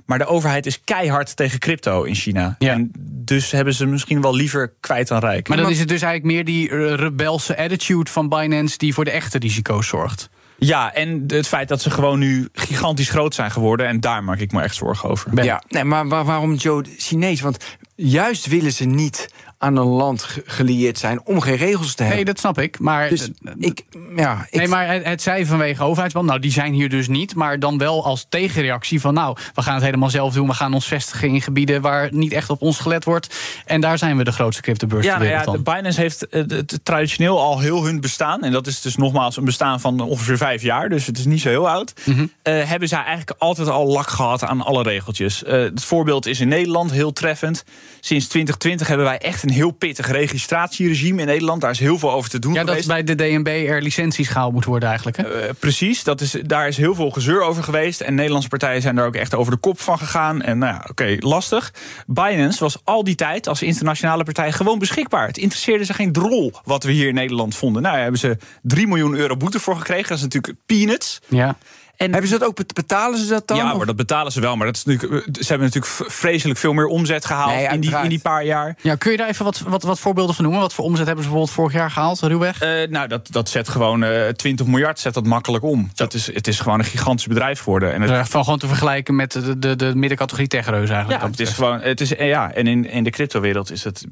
Maar 0.05 0.19
de 0.19 0.27
overheid 0.27 0.67
is 0.67 0.81
keihard 0.85 1.37
tegen 1.37 1.59
crypto 1.59 2.03
in 2.03 2.15
China. 2.15 2.57
Ja. 2.59 2.73
En 2.73 2.91
dus 3.11 3.51
hebben 3.51 3.75
ze 3.75 3.87
misschien 3.87 4.21
wel 4.21 4.35
liever 4.35 4.73
kwijt 4.81 5.09
dan 5.09 5.19
rijk. 5.19 5.49
Maar 5.49 5.57
dan 5.57 5.71
is 5.71 5.79
het 5.79 5.89
dus 5.89 6.03
eigenlijk 6.03 6.35
meer 6.35 6.45
die 6.45 6.71
eh, 6.71 6.95
rebelse 6.95 7.57
attitude 7.57 8.11
van 8.11 8.29
Binance... 8.29 8.79
die 8.79 8.95
voor 8.95 9.05
de 9.05 9.11
echte 9.11 9.39
risico's 9.39 9.87
zorgt. 9.89 10.29
Ja, 10.59 10.95
en 10.95 11.25
het 11.27 11.49
feit 11.49 11.69
dat 11.69 11.83
ze 11.83 11.91
gewoon 11.91 12.19
nu 12.19 12.49
gigantisch 12.53 13.11
groot 13.11 13.35
zijn 13.35 13.51
geworden. 13.51 13.87
En 13.87 14.01
daar 14.01 14.25
maak 14.25 14.39
ik 14.39 14.53
me 14.53 14.63
echt 14.63 14.75
zorgen 14.75 15.09
over. 15.09 15.31
Ben. 15.35 15.45
Ja, 15.45 15.63
nee, 15.69 15.85
maar 15.85 16.09
waar- 16.09 16.25
waarom 16.25 16.55
Joe 16.55 16.85
Chinees? 16.99 17.41
Want 17.41 17.57
juist 17.95 18.47
willen 18.47 18.73
ze 18.73 18.85
niet 18.85 19.29
aan 19.65 19.77
een 19.77 19.87
land 19.87 20.23
ge- 20.23 20.43
gelieerd 20.47 20.99
zijn 20.99 21.21
om 21.25 21.41
geen 21.41 21.57
regels 21.57 21.95
te 21.95 22.03
hebben. 22.03 22.17
Nee, 22.17 22.25
dat 22.35 22.39
snap 22.39 22.59
ik. 22.59 22.79
Maar, 22.79 23.09
Dus 23.09 23.29
ik, 23.59 23.83
ja, 24.17 24.47
ik 24.51 24.59
nee, 24.59 24.69
maar 24.69 24.89
het, 24.89 25.05
het 25.05 25.23
zij 25.23 25.47
vanwege 25.47 25.83
overheidsband. 25.83 26.27
Nou, 26.27 26.41
die 26.41 26.51
zijn 26.53 26.73
hier 26.73 26.89
dus 26.89 27.09
niet. 27.09 27.35
Maar 27.35 27.59
dan 27.59 27.79
wel 27.79 28.05
als 28.05 28.27
tegenreactie 28.29 29.01
van... 29.01 29.15
nou, 29.15 29.37
we 29.55 29.63
gaan 29.63 29.75
het 29.75 29.85
helemaal 29.85 30.11
zelf 30.11 30.33
doen. 30.35 30.47
We 30.47 30.55
gaan 30.55 30.75
ons 30.75 30.87
vestigen 30.87 31.29
in 31.29 31.43
gebieden 31.43 31.81
waar 31.81 32.09
niet 32.13 32.33
echt 32.33 32.51
op 32.51 32.63
ons 32.63 32.79
gelet 32.79 33.05
wordt. 33.05 33.35
En 33.67 33.81
daar 33.81 33.99
zijn 33.99 34.17
we 34.17 34.25
de 34.25 34.33
grootste 34.33 34.63
cryptobeurs 34.63 35.05
Ja, 35.05 35.11
ter 35.11 35.19
nou 35.21 35.31
ja, 35.33 35.39
wereld 35.39 35.57
de 35.57 35.63
dan. 35.63 35.75
Binance 35.75 36.01
heeft 36.01 36.29
eh, 36.29 36.43
het 36.49 36.81
traditioneel 36.83 37.41
al 37.41 37.61
heel 37.61 37.85
hun 37.85 38.01
bestaan. 38.01 38.43
En 38.43 38.53
dat 38.53 38.67
is 38.67 38.81
dus 38.81 38.97
nogmaals 38.97 39.37
een 39.37 39.45
bestaan 39.45 39.81
van 39.81 40.01
ongeveer 40.01 40.37
vijf 40.37 40.63
jaar. 40.63 40.89
Dus 40.89 41.07
het 41.07 41.19
is 41.19 41.25
niet 41.25 41.41
zo 41.41 41.49
heel 41.49 41.69
oud. 41.69 41.93
Mhm. 42.05 42.27
Eh, 42.43 42.63
hebben 42.69 42.89
zij 42.89 42.99
eigenlijk 42.99 43.35
altijd 43.39 43.69
al 43.69 43.87
lak 43.87 44.09
gehad 44.09 44.45
aan 44.45 44.61
alle 44.63 44.83
regeltjes. 44.83 45.45
Eh, 45.45 45.53
het 45.61 45.85
voorbeeld 45.85 46.27
is 46.27 46.41
in 46.41 46.49
Nederland 46.49 46.91
heel 46.91 47.13
treffend. 47.13 47.65
Sinds 48.01 48.27
2020 48.27 48.87
hebben 48.89 49.07
wij 49.07 49.19
echt 49.19 49.43
een 49.43 49.51
heel 49.55 49.71
pittig 49.71 50.11
registratieregime 50.11 51.21
in 51.21 51.27
Nederland. 51.27 51.61
Daar 51.61 51.71
is 51.71 51.79
heel 51.79 51.99
veel 51.99 52.13
over 52.13 52.31
te 52.31 52.39
doen 52.39 52.53
Ja, 52.53 52.61
dat 52.61 52.69
geweest. 52.69 52.89
bij 52.89 53.05
de 53.05 53.15
DNB 53.15 53.47
er 53.69 53.83
licenties 53.83 54.29
gehaald 54.29 54.53
moet 54.53 54.65
worden 54.65 54.89
eigenlijk. 54.89 55.17
Hè? 55.17 55.41
Eh, 55.41 55.51
precies, 55.59 56.05
dat 56.05 56.21
is, 56.21 56.37
daar 56.47 56.69
is 56.69 56.77
heel 56.77 56.95
veel 56.95 57.11
gezeur 57.11 57.43
over 57.43 57.63
geweest. 57.63 58.01
En 58.01 58.15
Nederlandse 58.15 58.49
partijen 58.49 58.83
zijn 58.83 58.95
daar 58.95 59.07
ook 59.07 59.15
echt 59.15 59.35
over 59.35 59.53
de 59.53 59.59
kop 59.59 59.81
van 59.81 59.99
gegaan. 59.99 60.43
En 60.43 60.59
nou 60.59 60.75
ja, 60.75 60.85
oké, 60.91 61.17
lastig. 61.19 61.73
Binance 62.07 62.59
was 62.59 62.79
al 62.85 63.05
die 63.05 63.15
tijd 63.15 63.49
als 63.49 63.63
internationale 63.63 64.25
partij 64.25 64.53
gewoon 64.53 64.79
beschikbaar. 64.79 65.27
Het 65.27 65.39
interesseerde 65.39 65.85
ze 65.85 65.95
geen 65.95 66.13
drol 66.13 66.53
wat 66.65 66.85
we 66.85 66.93
hier 66.93 67.09
in 67.09 67.15
Nederland 67.15 67.57
vonden. 67.57 67.83
Nou, 67.83 67.95
daar 67.95 68.03
hebben 68.03 68.21
ze 68.21 68.37
3 68.63 68.87
miljoen 68.87 69.15
euro 69.15 69.37
boete 69.37 69.61
voor 69.61 69.77
gekregen. 69.77 70.09
Dat 70.09 70.17
is 70.17 70.23
natuurlijk 70.23 70.55
peanuts. 70.67 71.21
Ja. 71.29 71.57
En 71.97 72.13
Hebben 72.13 72.31
ze 72.31 72.39
dat 72.39 72.49
ook, 72.49 72.75
betalen 72.75 73.19
ze 73.19 73.27
dat 73.27 73.49
dan? 73.49 73.57
ja, 73.57 73.75
maar 73.75 73.87
dat 73.87 73.97
betalen 73.97 74.33
ze 74.33 74.41
wel. 74.41 74.57
Maar 74.57 74.67
dat 74.67 74.77
is 74.77 74.85
natuurlijk, 74.85 75.27
eh, 75.27 75.33
ze 75.43 75.49
hebben 75.49 75.67
natuurlijk 75.73 76.13
vreselijk 76.13 76.59
veel 76.59 76.73
meer 76.73 76.87
omzet 76.87 77.25
gehaald 77.25 77.55
Nee, 77.55 77.67
in, 77.69 77.81
die, 77.81 77.97
in 77.97 78.09
die 78.09 78.19
paar 78.21 78.45
jaar. 78.45 78.77
Ja, 78.81 78.95
kun 78.95 79.11
je 79.11 79.17
daar 79.17 79.29
even 79.29 79.45
wat, 79.45 79.61
wat, 79.67 79.83
wat 79.83 79.99
voorbeelden 80.01 80.35
van 80.35 80.45
noemen? 80.45 80.63
Wat 80.63 80.75
voor 80.75 80.85
omzet 80.85 81.07
hebben 81.07 81.25
ze 81.25 81.31
bijvoorbeeld 81.31 81.57
vorig 81.57 81.73
jaar 81.73 81.91
gehaald, 81.91 82.21
ruwweg? 82.21 82.61
Eh, 82.61 82.89
nou, 82.89 83.09
dat, 83.09 83.29
dat 83.31 83.49
zet 83.49 83.69
gewoon 83.69 84.03
eh 84.05 84.29
20 84.29 84.67
miljard 84.67 84.99
zet 84.99 85.15
dat 85.15 85.27
makkelijk 85.27 85.65
om. 85.65 85.91
Dat 85.95 86.15
is, 86.15 86.35
het 86.35 86.47
is 86.49 86.61
gewoon 86.61 86.79
een 86.79 86.85
gigantisch 86.85 87.27
bedrijf 87.27 87.59
geworden. 87.59 87.93
En 87.93 88.01
het, 88.03 88.11
Eh, 88.11 88.25
Van 88.25 88.45
gewoon 88.45 88.59
te 88.59 88.67
vergelijken 88.67 89.17
met 89.17 89.33
de, 89.33 89.59
de, 89.59 89.77
de 89.77 89.93
middencategorie 89.95 90.49
techreus 90.49 90.91
eigenlijk. 90.91 91.21
Ja, 91.23 91.29
dat 91.29 91.39
het 91.39 91.49
is 91.49 91.55
gewoon. 91.55 91.81
Het 91.81 92.01
is, 92.01 92.09
ja, 92.09 92.53
en 92.53 92.67
in, 92.67 92.91
in 92.91 93.05
de 93.05 93.11
cryptowereld 93.11 93.71
is 93.71 93.85
het 93.85 94.05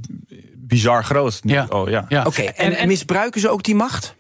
bizar 0.57 1.05
groot. 1.05 1.41
Ja. 1.43 1.67
Oh, 1.69 1.89
ja. 1.89 2.05
Ja. 2.09 2.25
Oké, 2.25 2.43
en, 2.43 2.87
misbruiken 2.89 3.41
ze 3.41 3.49
ook 3.49 3.63
die 3.63 3.75
macht? 3.75 4.15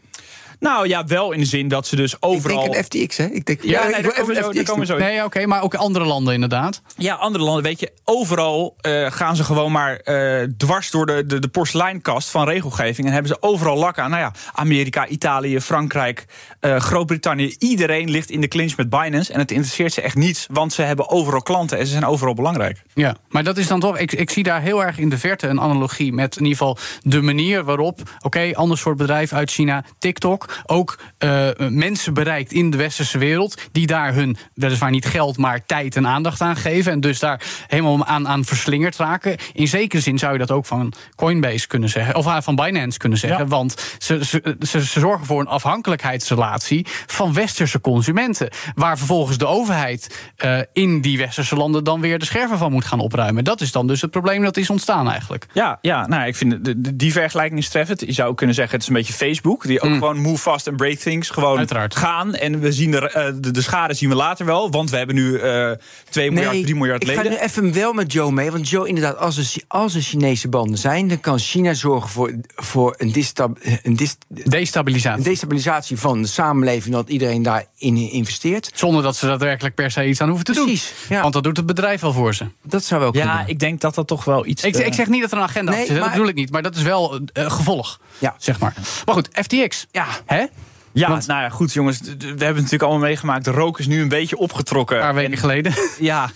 Nou 0.63 0.89
ja, 0.89 1.05
wel 1.07 1.33
in 1.33 1.39
de 1.41 1.45
zin 1.47 1.69
dat 1.69 1.87
ze 1.87 1.97
dus 1.97 2.23
overal. 2.23 2.65
Ik 2.65 2.73
denk 2.73 2.77
een 2.77 2.85
FTX, 2.85 3.17
hè? 3.17 3.25
Ik 3.25 3.45
denk, 3.47 3.63
Ja, 3.63 3.81
ik 3.81 3.93
nee, 3.93 4.03
wil 4.03 4.11
daar 4.11 4.21
komen 4.21 4.35
zo- 4.37 4.53
daar 4.53 4.65
komen. 4.65 4.99
Nee, 4.99 5.25
oké, 5.25 5.47
maar 5.47 5.63
ook 5.63 5.75
andere 5.75 6.05
landen 6.05 6.35
inderdaad. 6.35 6.83
Ja, 6.97 7.15
andere 7.15 7.45
landen, 7.45 7.63
weet 7.63 7.81
je, 7.81 7.93
overal 8.05 8.77
eh, 8.81 9.07
gaan 9.11 9.37
ze 9.37 9.45
gewoon 9.45 9.73
maar 9.73 9.97
eh, 9.97 10.49
dwars 10.57 10.91
door 10.91 11.07
de, 11.07 11.27
de, 11.27 11.39
de 11.39 11.49
porseleinkast 11.49 12.29
van 12.29 12.49
regelgeving. 12.49 13.07
En 13.07 13.13
hebben 13.13 13.31
ze 13.33 13.43
overal 13.43 13.77
lak 13.77 13.99
aan. 13.99 14.11
Nou 14.11 14.23
ja, 14.23 14.33
Amerika, 14.53 15.07
Italië, 15.07 15.61
Frankrijk, 15.61 16.25
eh, 16.61 16.77
Groot-Brittannië. 16.77 17.55
Iedereen 17.59 18.11
ligt 18.11 18.31
in 18.31 18.41
de 18.41 18.49
clinch 18.49 18.77
met 18.77 18.91
Binance. 18.91 19.33
En 19.33 19.39
het 19.39 19.51
interesseert 19.51 19.93
ze 19.93 20.01
echt 20.01 20.17
niets, 20.17 20.47
want 20.51 20.73
ze 20.73 20.83
hebben 20.83 21.09
overal 21.09 21.43
klanten 21.43 21.79
en 21.79 21.87
ze 21.87 21.93
zijn 21.93 22.05
overal 22.07 22.35
belangrijk. 22.35 22.83
Ja, 22.95 23.17
maar 23.29 23.45
dat 23.45 23.57
is 23.57 23.67
dan 23.67 23.81
toch. 23.81 23.99
Ik, 23.99 24.13
ik 24.13 24.31
zie 24.31 24.43
daar 24.43 24.61
heel 24.61 24.85
erg 24.85 24.99
in 24.99 25.09
de 25.09 25.19
verte 25.19 25.47
een 25.47 25.61
analogie 25.61 26.13
met 26.13 26.37
in 26.37 26.43
ieder 26.43 26.59
geval 26.59 26.79
de 27.03 27.21
manier 27.23 27.65
waarop. 27.65 28.01
Oké, 28.21 28.51
ander 28.55 28.79
soort 28.79 28.97
bedrijf 28.97 29.33
uit 29.33 29.51
China, 29.51 29.85
TikTok. 29.99 30.51
Ook 30.67 30.99
eh, 31.19 31.49
mensen 31.59 32.15
bereikt 32.15 32.53
in 32.53 32.71
de 32.71 32.77
westerse 32.77 33.19
wereld. 33.19 33.61
die 33.73 33.87
daar 33.87 34.15
hun, 34.15 34.37
weliswaar 34.55 34.91
niet 34.91 35.07
geld, 35.07 35.37
maar 35.37 35.65
tijd 35.67 35.97
en 35.97 36.07
aandacht 36.07 36.41
aan 36.41 36.57
geven. 36.57 36.93
En 36.93 37.01
dus 37.01 37.19
daar 37.19 37.41
helemaal 37.67 38.05
aan, 38.05 38.29
aan 38.29 38.45
verslingerd 38.45 38.97
raken. 38.97 39.37
In 39.53 39.69
zekere 39.69 40.03
zin 40.03 40.19
zou 40.19 40.33
je 40.33 40.39
dat 40.39 40.51
ook 40.51 40.67
van 40.67 40.93
Coinbase 41.15 41.67
kunnen 41.67 41.89
zeggen. 41.89 42.15
Of 42.17 42.27
ah, 42.27 42.43
van 42.43 42.55
Binance 42.55 42.99
kunnen 42.99 43.19
zeggen. 43.19 43.45
Ja. 43.45 43.47
Want 43.47 43.97
ze, 43.99 44.25
ze, 44.25 44.57
ze, 44.61 44.85
ze 44.85 45.01
zorgen 45.01 45.27
voor 45.27 45.41
een 45.41 45.47
afhankelijkheidsrelatie 45.47 46.87
van 47.07 47.33
westerse 47.33 47.81
consumenten. 47.81 48.49
Waar 48.75 48.99
vervolgens 48.99 49.39
de 49.39 49.47
overheid 49.47 50.31
eh, 50.37 50.59
in 50.73 51.01
die 51.01 51.19
westerse 51.19 51.57
landen 51.57 51.85
dan 51.85 52.01
weer 52.01 52.19
de 52.19 52.25
scherven 52.25 52.59
van 52.59 52.73
moet 52.73 52.85
gaan 52.85 53.01
opruimen. 53.01 53.45
Dat 53.45 53.61
is 53.61 53.73
dan 53.73 53.87
dus 53.87 54.01
het 54.01 54.11
probleem 54.11 54.43
dat 54.43 54.57
is 54.57 54.71
ontstaan 54.71 55.11
eigenlijk. 55.11 55.47
Ja, 55.53 55.79
ja 55.81 56.07
nou, 56.07 56.27
ik 56.27 56.37
vind 56.37 56.65
de, 56.65 56.97
die 56.97 57.13
vergelijking 57.13 57.61
is 57.61 57.69
treffend. 57.69 58.01
Je 58.01 58.13
zou 58.13 58.35
kunnen 58.35 58.55
zeggen, 58.55 58.75
het 58.75 58.83
is 58.83 58.89
een 58.89 58.95
beetje 58.95 59.13
Facebook. 59.13 59.67
Die 59.67 59.81
ook 59.81 59.93
gewoon 59.93 60.19
move 60.33 60.43
fast 60.51 60.68
and 60.68 60.76
break 60.76 60.99
things. 60.99 61.30
Gewoon. 61.30 61.59
Uiteraard. 61.59 61.97
gaan. 61.97 62.35
En 62.35 62.61
we 62.61 62.72
zien 62.72 62.91
de, 62.91 63.11
eh, 63.11 63.33
de, 63.35 63.51
de 63.51 63.62
schade 63.62 63.95
zien 63.95 64.09
we 64.09 64.14
later 64.14 64.47
wel. 64.47 64.70
Want 64.70 64.91
we 64.91 64.97
hebben 64.97 65.14
nu 65.14 65.39
eh 65.39 65.70
2 66.11 66.30
miljard, 66.30 66.62
3 66.62 66.74
miljard 66.74 67.03
ik 67.03 67.09
ga 67.09 67.14
leden. 67.22 67.30
nu 67.33 67.39
even 67.39 67.72
wel 67.72 67.93
met 67.93 68.12
Joe 68.12 68.33
mee. 68.33 68.51
Want 68.51 68.68
Joe, 68.68 68.89
inderdaad, 68.89 69.16
als 69.18 69.37
er, 69.37 69.62
als 69.68 69.95
er 69.95 70.01
Chinese 70.03 70.49
banden 70.49 70.78
zijn... 70.78 71.09
dan 71.09 71.20
kan 71.20 71.39
China 71.39 71.74
zorgen 71.74 72.11
voor, 72.11 72.33
voor 72.55 72.95
een, 72.99 73.12
distab, 73.12 73.59
een, 73.83 73.97
dis, 73.97 74.16
Destabilisatie. 74.28 75.24
destabilisatie 75.24 75.99
van 75.99 76.22
de 76.22 76.28
samenleving... 76.28 76.95
dat 76.95 77.09
iedereen 77.09 77.43
daarin 77.43 77.97
investeert. 77.97 78.70
Zonder 78.74 79.03
dat 79.03 79.16
ze 79.16 79.26
daadwerkelijk 79.26 79.74
per 79.74 79.91
se 79.91 80.07
iets 80.07 80.20
aan 80.20 80.28
hoeven 80.28 80.45
te 80.47 80.53
Precies, 80.53 80.93
doen. 81.09 81.16
ja. 81.16 81.22
Want 81.22 81.35
dat 81.35 81.43
doet 81.43 81.57
het 81.57 81.66
bedrijf 81.66 82.01
wel 82.01 82.12
voor 82.12 82.35
ze. 82.35 82.47
Dat 82.62 82.85
zou 82.85 83.01
wel 83.01 83.16
Ja, 83.16 83.45
ik 83.47 83.59
denk 83.59 83.80
dat 83.80 83.95
dat 83.95 84.07
toch 84.07 84.24
wel 84.24 84.47
iets... 84.47 84.64
Ik, 84.64 84.74
eh, 84.76 84.87
ik 84.87 84.95
zeg 84.95 85.07
niet 85.09 85.20
dat 85.20 85.30
er 85.33 85.37
een 85.37 85.43
agenda 85.43 85.70
Nee, 85.70 85.80
achter 85.80 85.95
zit, 85.95 86.05
dat 86.05 86.12
bedoel 86.12 86.28
ik 86.28 86.35
niet. 86.35 86.51
Maar 86.51 86.62
dat 86.62 86.76
is 86.76 86.83
wel 86.83 87.20
een 87.33 87.51
gevolg, 87.51 88.01
Ja. 88.18 88.35
zeg 88.39 88.59
maar. 88.59 88.74
Maar 89.05 89.14
goed, 89.14 89.28
FTX. 89.33 89.87
Ja. 89.91 90.07
Hè? 90.27 90.45
Ja, 90.93 91.09
Want- 91.09 91.27
nou 91.27 91.43
ja, 91.43 91.49
goed 91.49 91.73
jongens. 91.73 92.01
We 92.01 92.14
hebben 92.27 92.47
het 92.47 92.55
natuurlijk 92.55 92.83
allemaal 92.83 93.07
meegemaakt. 93.07 93.45
De 93.45 93.51
rook 93.51 93.79
is 93.79 93.87
nu 93.87 94.01
een 94.01 94.09
beetje 94.09 94.37
opgetrokken. 94.37 94.97
Een 94.97 95.03
paar 95.03 95.14
weken 95.14 95.33
En- 95.33 95.39
geleden. 95.39 95.73
Ja, 95.99 96.31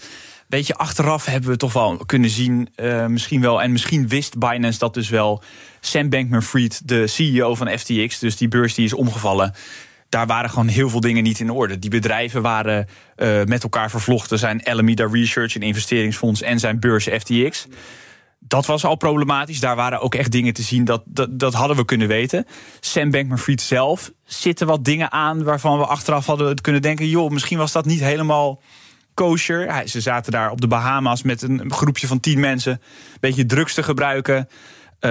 weet 0.48 0.66
je, 0.66 0.74
achteraf 0.74 1.24
hebben 1.24 1.50
we 1.50 1.56
toch 1.56 1.72
wel 1.72 1.96
kunnen 2.06 2.30
zien, 2.30 2.68
eh, 2.74 3.06
misschien 3.06 3.40
wel, 3.40 3.62
en 3.62 3.72
misschien 3.72 4.08
wist 4.08 4.38
Binance 4.38 4.78
dat 4.78 4.94
dus 4.94 5.08
wel. 5.08 5.42
Sam 5.80 6.08
Bankman-Fried, 6.08 6.88
de 6.88 7.06
CEO 7.06 7.54
van 7.54 7.78
FTX, 7.78 8.18
dus 8.18 8.36
die 8.36 8.48
beurs 8.48 8.74
die 8.74 8.84
is 8.84 8.92
omgevallen. 8.92 9.54
Daar 10.08 10.26
waren 10.26 10.50
gewoon 10.50 10.68
heel 10.68 10.90
veel 10.90 11.00
dingen 11.00 11.22
niet 11.22 11.40
in 11.40 11.50
orde. 11.50 11.78
Die 11.78 11.90
bedrijven 11.90 12.42
waren 12.42 12.88
eh, 13.16 13.42
met 13.44 13.62
elkaar 13.62 13.90
vervlochten. 13.90 14.38
Zijn 14.38 14.64
Alameda 14.64 15.08
Research, 15.12 15.54
een 15.54 15.62
investeringsfonds, 15.62 16.42
en 16.42 16.58
zijn 16.58 16.80
beurs 16.80 17.04
FTX. 17.18 17.66
Dat 18.48 18.66
was 18.66 18.84
al 18.84 18.96
problematisch. 18.96 19.60
Daar 19.60 19.76
waren 19.76 20.00
ook 20.00 20.14
echt 20.14 20.32
dingen 20.32 20.52
te 20.52 20.62
zien. 20.62 20.84
Dat, 20.84 21.02
dat, 21.04 21.38
dat 21.38 21.54
hadden 21.54 21.76
we 21.76 21.84
kunnen 21.84 22.08
weten. 22.08 22.46
Sam 22.80 23.10
Bankman-Fried 23.10 23.60
zelf 23.60 24.12
zitten 24.24 24.66
wat 24.66 24.84
dingen 24.84 25.12
aan... 25.12 25.44
waarvan 25.44 25.78
we 25.78 25.86
achteraf 25.86 26.26
hadden 26.26 26.60
kunnen 26.60 26.82
denken... 26.82 27.08
joh, 27.08 27.30
misschien 27.30 27.58
was 27.58 27.72
dat 27.72 27.84
niet 27.84 28.00
helemaal 28.00 28.62
kosher. 29.14 29.88
Ze 29.88 30.00
zaten 30.00 30.32
daar 30.32 30.50
op 30.50 30.60
de 30.60 30.66
Bahama's 30.66 31.22
met 31.22 31.42
een 31.42 31.72
groepje 31.72 32.06
van 32.06 32.20
tien 32.20 32.40
mensen... 32.40 32.72
een 32.72 33.18
beetje 33.20 33.46
drugs 33.46 33.74
te 33.74 33.82
gebruiken. 33.82 34.48
Eh, 35.00 35.10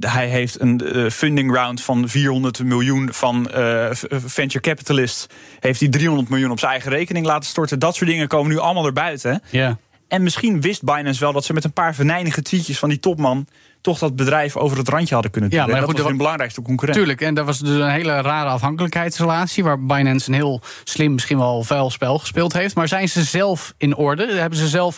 hij 0.00 0.28
heeft 0.28 0.60
een 0.60 0.80
eh, 0.80 1.10
funding 1.10 1.54
round 1.54 1.82
van 1.82 2.08
400 2.08 2.64
miljoen 2.64 3.08
van 3.12 3.50
eh, 3.50 3.88
venture 4.10 4.60
capitalists. 4.60 5.26
Heeft 5.60 5.80
hij 5.80 5.88
300 5.88 6.28
miljoen 6.28 6.50
op 6.50 6.58
zijn 6.58 6.70
eigen 6.70 6.90
rekening 6.90 7.26
laten 7.26 7.48
storten. 7.48 7.78
Dat 7.78 7.96
soort 7.96 8.10
dingen 8.10 8.28
komen 8.28 8.50
nu 8.50 8.58
allemaal 8.58 8.86
erbuiten. 8.86 9.42
Ja. 9.50 9.78
En 10.08 10.22
misschien 10.22 10.60
wist 10.60 10.82
Binance 10.82 11.20
wel 11.20 11.32
dat 11.32 11.44
ze 11.44 11.52
met 11.52 11.64
een 11.64 11.72
paar 11.72 11.94
venijnige 11.94 12.42
tweetjes 12.42 12.78
van 12.78 12.88
die 12.88 12.98
topman 12.98 13.46
toch 13.86 13.98
dat 13.98 14.16
bedrijf 14.16 14.56
over 14.56 14.78
het 14.78 14.88
randje 14.88 15.14
hadden 15.14 15.32
kunnen 15.32 15.50
Ja, 15.50 15.56
duwen. 15.56 15.70
maar 15.72 15.82
goed, 15.82 15.90
dat 15.90 16.00
was 16.00 16.08
hun 16.08 16.16
belangrijkste 16.18 16.62
concurrent. 16.62 16.98
Tuurlijk, 16.98 17.20
en 17.20 17.34
dat 17.34 17.46
was 17.46 17.58
dus 17.58 17.78
een 17.80 17.90
hele 17.90 18.20
rare 18.20 18.48
afhankelijkheidsrelatie... 18.48 19.64
waar 19.64 19.84
Binance 19.84 20.28
een 20.28 20.34
heel 20.34 20.60
slim, 20.84 21.12
misschien 21.12 21.38
wel 21.38 21.62
vuil 21.62 21.90
spel 21.90 22.18
gespeeld 22.18 22.52
heeft. 22.52 22.74
Maar 22.74 22.88
zijn 22.88 23.08
ze 23.08 23.22
zelf 23.24 23.74
in 23.78 23.96
orde? 23.96 24.32
Hebben 24.32 24.58
ze 24.58 24.68
zelf, 24.68 24.96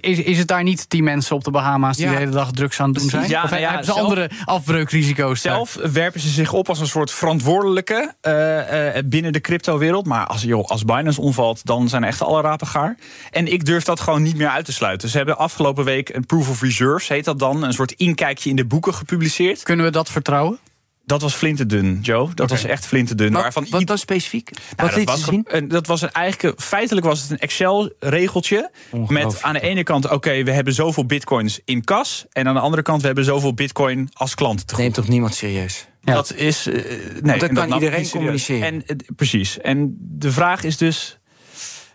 is, 0.00 0.18
is 0.18 0.38
het 0.38 0.48
daar 0.48 0.62
niet 0.62 0.90
die 0.90 1.02
mensen 1.02 1.36
op 1.36 1.44
de 1.44 1.50
Bahama's... 1.50 1.96
die 1.96 2.06
Ja. 2.06 2.12
de 2.12 2.18
hele 2.18 2.30
dag 2.30 2.50
drugs 2.50 2.80
aan 2.80 2.88
het 2.90 2.98
doen 2.98 3.08
zijn? 3.08 3.28
Ja, 3.28 3.42
of 3.42 3.50
nou 3.50 3.62
ja, 3.62 3.68
hebben 3.68 3.86
ze 3.86 3.92
zelf- 3.92 4.04
andere 4.06 4.30
afbreukrisico's 4.44 5.42
daar? 5.42 5.54
Zelf 5.54 5.78
werpen 5.92 6.20
ze 6.20 6.28
zich 6.28 6.52
op 6.52 6.68
als 6.68 6.80
een 6.80 6.86
soort 6.86 7.10
verantwoordelijke 7.10 8.14
eh, 8.20 8.96
eh, 8.96 9.04
binnen 9.04 9.32
de 9.32 9.40
cryptowereld. 9.40 10.06
Maar 10.06 10.26
als, 10.26 10.42
joh, 10.42 10.64
als 10.68 10.84
Binance 10.84 11.20
omvalt, 11.20 11.64
dan 11.66 11.88
zijn 11.88 12.04
echt 12.04 12.22
alle 12.22 12.40
rapen 12.42 12.66
gaar. 12.66 12.96
En 13.30 13.52
ik 13.52 13.64
durf 13.64 13.84
dat 13.84 14.00
gewoon 14.00 14.22
niet 14.22 14.36
meer 14.36 14.48
uit 14.48 14.64
te 14.64 14.72
sluiten. 14.72 15.08
Ze 15.08 15.16
hebben 15.16 15.38
afgelopen 15.38 15.84
week 15.84 16.08
een 16.08 16.26
Proof 16.26 16.48
of 16.48 16.60
Reserves, 16.62 17.08
heet 17.08 17.24
dat 17.24 17.38
dan. 17.38 17.62
Een 17.62 17.72
soort 17.72 17.92
inkijkje 18.18 18.50
in 18.50 18.56
de 18.56 18.64
boeken 18.64 18.94
gepubliceerd. 18.94 19.62
Kunnen 19.62 19.84
we 19.84 19.90
dat 19.90 20.10
vertrouwen? 20.10 20.58
Dat 21.04 21.22
was 21.22 21.34
flinterdun, 21.34 21.98
Joe. 22.02 22.34
Dat 22.34 22.50
was 22.50 22.64
echt 22.64 22.86
flinterdun. 22.86 23.32
Wat, 23.32 23.42
waarvan 23.42 23.66
wat 23.70 23.86
dan 23.86 23.98
specifiek? 23.98 24.50
Nou, 24.50 24.62
wat 24.76 24.86
dat, 24.88 24.96
liet 24.98 25.08
was 25.08 25.24
zien? 25.24 25.44
een- 25.48 25.68
dat 25.68 25.86
was 25.86 26.02
een 26.02 26.10
eigenlijk, 26.12 26.60
feitelijk 26.60 27.06
was 27.06 27.20
het 27.22 27.30
een 27.30 27.38
Excel-regeltje. 27.38 28.70
Met 29.08 29.42
aan 29.42 29.52
de 29.52 29.60
ene 29.60 29.82
kant, 29.82 30.10
oké, 30.10 30.42
we 30.42 30.50
hebben 30.52 30.74
zoveel 30.74 31.06
bitcoins 31.06 31.60
in 31.64 31.84
kas. 31.84 32.26
En 32.32 32.48
aan 32.48 32.54
de 32.54 32.60
andere 32.60 32.82
kant, 32.82 33.00
we 33.00 33.06
hebben 33.06 33.24
zoveel 33.24 33.54
bitcoin 33.54 34.08
als 34.12 34.34
klant. 34.34 34.76
Neemt 34.76 34.94
toch 34.94 35.08
niemand 35.08 35.34
serieus? 35.34 35.86
Ja. 36.00 36.14
Dat 36.14 36.34
is. 36.34 36.66
eh, 36.66 36.74
nee, 37.22 37.38
kan 37.38 37.54
dat 37.54 37.66
ik 37.66 37.74
iedereen 37.74 38.10
communiceren. 38.10 38.84
En, 38.86 38.96
precies. 39.16 39.58
En 39.60 39.96
de 40.00 40.32
vraag 40.32 40.62
is 40.64 40.76
dus. 40.76 41.17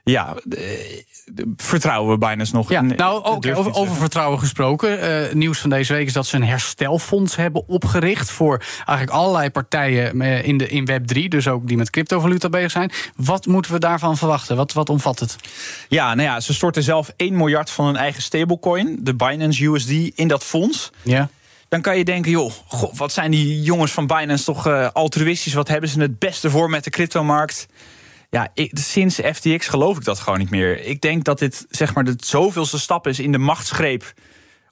Ja, 0.06 0.36
eh, 0.49 0.62
vertrouwen 1.56 2.12
we 2.12 2.18
Binance 2.18 2.56
nog? 2.56 2.70
Ja, 2.70 2.82
nou, 2.82 3.24
ook 3.24 3.47
over, 3.47 3.74
over 3.74 3.95
vertrouwen 3.95 4.39
gesproken. 4.39 5.01
Eh, 5.01 5.34
nieuws 5.34 5.60
van 5.60 5.70
deze 5.70 5.93
week 5.93 6.08
is 6.08 6.14
dat 6.14 6.26
ze 6.26 6.36
een 6.36 6.43
herstelfonds 6.43 7.36
hebben 7.36 7.68
opgericht. 7.68 8.32
voor 8.32 8.64
eigenlijk 8.76 9.10
allerlei 9.10 9.49
partijen 9.49 10.22
eh, 10.22 10.47
in, 10.47 10.58
de, 10.58 10.68
in 10.68 10.89
Web3. 10.89 11.28
Dus 11.28 11.47
ook 11.47 11.68
die 11.68 11.78
met 11.78 11.89
cryptovaluta 11.89 12.49
bezig 12.49 12.72
zijn. 12.72 12.91
Wat 13.16 13.45
moeten 13.45 13.72
we 13.72 13.80
daarvan 13.80 14.18
verwachten? 14.18 14.56
Wat, 14.56 14.74
wat 14.74 14.89
omvat 14.89 15.20
het? 15.20 15.36
Ja, 15.88 16.14
nou 16.14 16.28
ja, 16.28 16.39
ze 16.39 16.54
storten 16.54 16.84
zelf 16.84 17.14
1 17.16 17.38
miljard 17.38 17.70
van 17.70 17.86
hun 17.86 17.95
eigen 17.95 18.22
stablecoin, 18.22 18.97
de 19.01 19.16
Binance 19.16 19.66
USD, 19.66 19.89
in 20.16 20.28
dat 20.28 20.43
fonds. 20.43 20.91
Ja. 21.01 21.30
dan 21.70 21.82
kan 21.82 21.97
je 21.97 22.04
denken, 22.04 22.32
joh, 22.32 22.51
god, 22.68 22.97
wat 22.97 23.12
zijn 23.12 23.32
die 23.32 23.62
jongens 23.62 23.91
van 23.91 24.08
Binance 24.08 24.43
toch 24.43 24.68
uh, 24.68 24.88
altruïstisch? 24.93 25.54
Wat 25.54 25.68
hebben 25.68 25.89
ze 25.89 25.99
het 25.99 26.20
beste 26.20 26.49
voor 26.49 26.70
met 26.70 26.84
de 26.84 26.89
cryptomarkt? 26.89 27.68
Ja, 28.34 28.49
ik, 28.53 28.71
sinds 28.73 29.19
FTX 29.34 29.67
geloof 29.67 29.97
ik 29.97 30.03
dat 30.03 30.19
gewoon 30.19 30.39
niet 30.39 30.49
meer. 30.49 30.86
Ik 30.86 31.01
denk 31.01 31.23
dat 31.23 31.39
dit 31.39 31.65
zeg 31.69 31.93
maar 31.93 32.03
de 32.03 32.15
zoveelste 32.17 32.79
stap 32.79 33.07
is 33.07 33.19
in 33.19 33.31
de 33.31 33.38
machtsgreep 33.38 34.13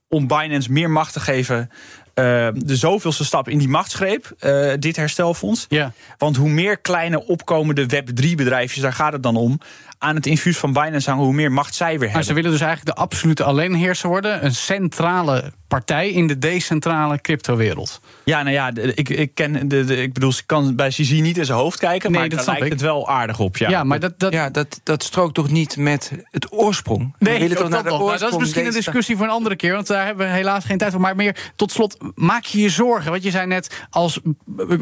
om 0.10 0.28
Binance 0.28 0.72
meer 0.72 0.90
macht 0.90 1.14
te 1.14 1.20
geven. 1.20 1.70
Uh, 2.16 2.48
de 2.54 2.76
zoveelste 2.76 3.26
stap 3.26 3.50
in 3.50 3.58
die 3.58 3.68
machtsgreep, 3.68 4.36
uh, 4.40 4.74
dit 4.80 4.96
herstelfonds. 4.96 5.66
Ja. 5.70 5.92
Want 6.18 6.36
hoe 6.36 6.50
meer 6.50 6.78
kleine 6.78 7.26
opkomende 7.26 7.86
Web3-bedrijfjes, 7.86 8.82
daar 8.82 8.94
gaat 8.94 9.14
het 9.14 9.24
dan 9.24 9.36
om, 9.36 9.60
aan 10.02 10.16
het 10.16 10.26
infuus 10.26 10.58
van 10.58 10.74
Binance 10.74 11.10
hangen, 11.10 11.26
hoe 11.26 11.34
meer 11.34 11.52
macht 11.52 11.76
zij 11.76 11.88
weer 11.88 11.98
hebben. 12.00 12.14
Maar 12.16 12.24
ze 12.24 12.34
willen 12.34 12.52
dus 12.52 12.62
eigenlijk 12.62 12.96
de 12.98 13.02
absolute 13.04 13.44
alleenheerser 13.44 14.10
worden. 14.10 14.46
Een 14.46 14.56
centrale 14.56 15.52
partij 15.68 16.10
in 16.10 16.28
de 16.28 16.38
decentrale 16.40 17.22
cryptowereld. 17.22 18.02
Ja, 18.24 18.42
nou 18.44 18.56
ja, 18.56 18.72
ik, 18.96 19.10
ik 19.10 19.36
ken 19.36 19.68
de, 19.68 19.86
de, 19.86 19.96
ik 20.02 20.14
bedoel, 20.14 20.30
ik 20.30 20.44
kan 20.46 20.76
bij 20.76 20.90
CZ 20.90 21.12
niet 21.12 21.38
in 21.38 21.46
zijn 21.46 21.58
hoofd 21.58 21.80
kijken, 21.80 22.12
Nee, 22.12 22.20
maar 22.20 22.30
dat 22.30 22.46
lijkt 22.46 22.66
ik. 22.66 22.72
het 22.72 22.82
wel 22.82 23.10
aardig 23.10 23.40
op. 23.40 23.58
Ja, 23.58 23.70
Ja, 23.70 23.84
maar 23.84 24.00
dat, 24.00 24.20
dat, 24.20 24.34
Ja, 24.34 24.50
dat, 24.50 24.80
dat 24.84 25.04
strookt 25.04 25.34
toch 25.34 25.50
niet 25.50 25.78
met 25.78 26.12
het 26.32 26.52
oorsprong? 26.52 27.16
We 27.20 27.30
Nee, 27.30 27.40
willen 27.40 27.58
naar 27.62 27.70
dat 27.70 27.84
de 27.84 27.90
nog. 27.90 28.00
Maar 28.00 28.08
dat 28.08 28.14
is 28.16 28.22
oorsprong 28.22 28.42
misschien 28.42 28.66
een 28.66 28.72
discussie 28.72 29.16
voor 29.18 29.26
een 29.26 29.32
andere 29.32 29.56
keer, 29.56 29.74
want 29.74 29.88
daar 29.88 30.06
hebben 30.06 30.28
we 30.28 30.34
helaas 30.34 30.66
geen 30.66 30.78
tijd 30.78 30.92
voor. 30.92 31.02
Maar 31.02 31.16
meer 31.16 31.52
tot 31.56 31.72
slot, 31.72 31.98
maak 32.16 32.44
je 32.46 32.60
je 32.62 32.70
zorgen? 32.70 33.12
Want 33.12 33.24
je 33.24 33.32
zei 33.32 33.46
net, 33.48 33.86
als 33.90 34.20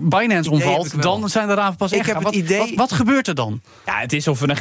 Binance 0.01 0.49
omvalt, 0.51 1.01
dan 1.01 1.29
zijn 1.29 1.47
de 1.47 1.53
raven 1.53 1.75
pas 1.77 1.91
Ik 1.91 1.97
echt. 1.97 2.07
heb 2.07 2.15
gaan. 2.15 2.25
het 2.25 2.35
wat, 2.35 2.43
idee- 2.43 2.59
wat, 2.59 2.69
wat 2.75 2.91
gebeurt 2.91 3.27
er 3.27 3.35
dan? 3.35 3.61
Ja, 3.85 3.99
het 3.99 4.13
is 4.13 4.27
of 4.27 4.39
we 4.39 4.49
een 4.49 4.57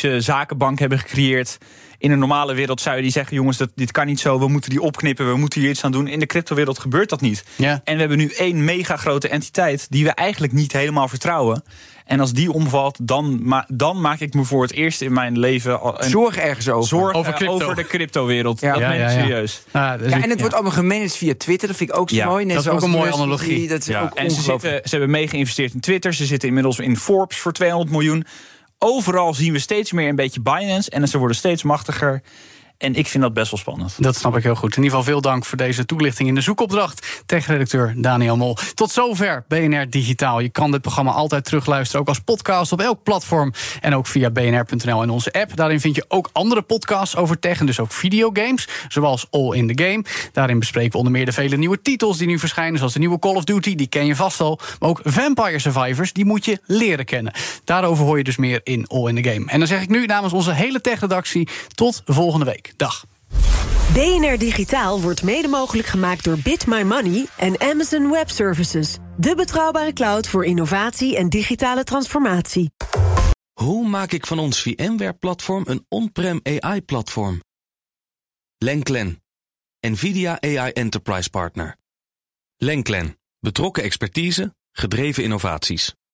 gigantische 0.00 0.32
zakenbank 0.32 0.78
hebben 0.78 0.98
gecreëerd. 0.98 1.58
In 1.98 2.10
een 2.10 2.18
normale 2.18 2.54
wereld 2.54 2.80
zou 2.80 2.96
je 2.96 3.02
die 3.02 3.10
zeggen: 3.10 3.36
jongens, 3.36 3.56
dat, 3.56 3.70
dit 3.74 3.90
kan 3.90 4.06
niet 4.06 4.20
zo. 4.20 4.38
We 4.38 4.48
moeten 4.48 4.70
die 4.70 4.80
opknippen. 4.80 5.28
We 5.28 5.36
moeten 5.36 5.60
hier 5.60 5.70
iets 5.70 5.84
aan 5.84 5.92
doen. 5.92 6.06
In 6.06 6.18
de 6.18 6.26
cryptowereld 6.26 6.78
gebeurt 6.78 7.08
dat 7.08 7.20
niet. 7.20 7.44
Ja. 7.56 7.80
En 7.84 7.94
we 7.94 8.00
hebben 8.00 8.18
nu 8.18 8.28
één 8.28 8.64
mega 8.64 8.96
grote 8.96 9.28
entiteit 9.28 9.86
die 9.90 10.04
we 10.04 10.10
eigenlijk 10.10 10.52
niet 10.52 10.72
helemaal 10.72 11.08
vertrouwen. 11.08 11.62
En 12.04 12.20
als 12.20 12.32
die 12.32 12.52
omvalt, 12.52 12.98
dan, 13.02 13.38
ma 13.42 13.64
dan 13.68 14.00
maak 14.00 14.20
ik 14.20 14.34
me 14.34 14.44
voor 14.44 14.62
het 14.62 14.72
eerst 14.72 15.00
in 15.00 15.12
mijn 15.12 15.38
leven 15.38 15.78
een 16.02 16.10
Zorg 16.10 16.36
ergens 16.36 16.68
over. 16.68 16.88
zorg 16.88 17.14
Over 17.16 17.32
crypto. 17.32 17.54
over 17.54 17.74
de 17.76 17.84
cryptowereld. 17.86 18.60
Ja. 18.60 18.72
Dat 18.72 18.80
Ja, 18.80 18.88
meen 18.88 19.00
ik 19.00 19.04
ja, 19.06 19.12
ja. 19.12 19.20
serieus. 19.20 19.62
Ah, 19.70 19.98
dus 19.98 20.08
Ja, 20.10 20.14
en 20.16 20.22
het 20.22 20.30
ja. 20.32 20.36
wordt 20.38 20.54
allemaal 20.54 20.72
gemanaged 20.72 21.16
via 21.16 21.34
Twitter. 21.38 21.68
Dat 21.68 21.76
vind 21.76 21.90
ik 21.90 21.96
ook 21.98 22.10
zo 22.10 22.16
Ja, 22.16 22.26
mooi. 22.26 22.44
Net 22.44 22.54
dat 22.54 22.64
is 22.64 22.70
ook 22.70 22.78
zoals 22.78 22.94
een 22.94 23.00
mooie 23.00 23.12
analogie. 23.12 23.68
Dat 23.68 23.80
is 23.80 23.86
Ja, 23.86 24.02
ook 24.02 24.14
en 24.14 24.30
ze, 24.30 24.40
zitten, 24.42 24.70
ze 24.70 24.90
hebben 24.90 25.10
mee 25.10 25.28
geïnvesteerd 25.28 25.74
in 25.74 25.80
Twitter. 25.80 26.14
Ze 26.14 26.26
zitten 26.26 26.48
inmiddels 26.48 26.78
in 26.78 26.96
Forbes 26.96 27.36
voor 27.38 27.52
200 27.52 27.90
miljoen. 27.90 28.26
Overal 28.82 29.34
zien 29.34 29.52
we 29.52 29.58
steeds 29.58 29.92
meer 29.92 30.08
een 30.08 30.16
beetje 30.16 30.40
Binance. 30.40 30.90
En 30.90 31.08
ze 31.08 31.18
worden 31.18 31.36
steeds 31.36 31.62
machtiger. 31.62 32.22
En 32.80 32.94
ik 32.94 33.06
vind 33.06 33.22
dat 33.22 33.32
best 33.32 33.50
wel 33.50 33.60
spannend. 33.60 33.94
Dat 33.98 34.16
snap 34.16 34.36
ik 34.36 34.42
heel 34.42 34.54
goed. 34.54 34.76
In 34.76 34.82
ieder 34.82 34.98
geval 34.98 35.12
veel 35.12 35.20
dank 35.20 35.44
voor 35.44 35.58
deze 35.58 35.86
toelichting 35.86 36.28
in 36.28 36.34
de 36.34 36.40
zoekopdracht. 36.40 37.22
Tech-redacteur 37.26 37.94
Daniel 37.96 38.36
Mol. 38.36 38.56
Tot 38.74 38.90
zover 38.90 39.44
BNR 39.48 39.90
Digitaal. 39.90 40.40
Je 40.40 40.48
kan 40.48 40.70
dit 40.70 40.80
programma 40.80 41.10
altijd 41.10 41.44
terugluisteren, 41.44 42.00
ook 42.00 42.08
als 42.08 42.18
podcast 42.18 42.72
op 42.72 42.80
elk 42.80 43.02
platform. 43.02 43.52
En 43.80 43.94
ook 43.94 44.06
via 44.06 44.30
bnr.nl 44.30 45.02
en 45.02 45.10
onze 45.10 45.32
app. 45.32 45.56
Daarin 45.56 45.80
vind 45.80 45.96
je 45.96 46.04
ook 46.08 46.30
andere 46.32 46.62
podcasts 46.62 47.16
over 47.16 47.38
tech 47.38 47.60
en 47.60 47.66
dus 47.66 47.80
ook 47.80 47.92
videogames. 47.92 48.68
Zoals 48.88 49.26
All 49.30 49.54
in 49.56 49.74
the 49.74 49.84
Game. 49.84 50.04
Daarin 50.32 50.58
bespreken 50.58 50.92
we 50.92 50.98
onder 50.98 51.12
meer 51.12 51.24
de 51.24 51.32
vele 51.32 51.56
nieuwe 51.56 51.82
titels 51.82 52.18
die 52.18 52.26
nu 52.26 52.38
verschijnen. 52.38 52.78
Zoals 52.78 52.92
de 52.92 52.98
nieuwe 52.98 53.18
Call 53.18 53.34
of 53.34 53.44
Duty, 53.44 53.74
die 53.74 53.88
ken 53.88 54.06
je 54.06 54.16
vast 54.16 54.40
al. 54.40 54.58
Maar 54.78 54.88
ook 54.88 55.00
Vampire 55.04 55.58
Survivors, 55.58 56.12
die 56.12 56.24
moet 56.24 56.44
je 56.44 56.58
leren 56.66 57.04
kennen. 57.04 57.32
Daarover 57.64 58.04
hoor 58.04 58.18
je 58.18 58.24
dus 58.24 58.36
meer 58.36 58.60
in 58.64 58.86
All 58.86 59.08
in 59.08 59.22
the 59.22 59.30
Game. 59.30 59.50
En 59.50 59.58
dan 59.58 59.68
zeg 59.68 59.82
ik 59.82 59.88
nu 59.88 60.06
namens 60.06 60.32
onze 60.32 60.52
hele 60.52 60.80
tech-redactie 60.80 61.48
tot 61.74 62.02
volgende 62.04 62.44
week. 62.70 62.78
Dag. 62.78 63.04
BNR 63.92 64.38
Digitaal 64.38 65.00
wordt 65.00 65.22
mede 65.22 65.48
mogelijk 65.48 65.88
gemaakt 65.88 66.24
door 66.24 66.38
Bit 66.38 66.66
My 66.66 66.82
Money 66.82 67.26
en 67.36 67.60
Amazon 67.60 68.10
Web 68.10 68.30
Services. 68.30 68.96
De 69.16 69.34
betrouwbare 69.34 69.92
cloud 69.92 70.28
voor 70.28 70.44
innovatie 70.44 71.16
en 71.16 71.28
digitale 71.28 71.84
transformatie. 71.84 72.70
Hoe 73.52 73.88
maak 73.88 74.12
ik 74.12 74.26
van 74.26 74.38
ons 74.38 74.62
VMware-platform 74.62 75.64
een 75.66 75.84
on-prem 75.88 76.40
AI-platform? 76.42 77.42
Lenklen, 78.58 79.22
NVIDIA 79.80 80.40
AI 80.40 80.70
Enterprise 80.70 81.30
Partner. 81.30 81.76
Lenklen, 82.56 83.18
betrokken 83.40 83.82
expertise, 83.82 84.54
gedreven 84.72 85.22
innovaties. 85.22 85.94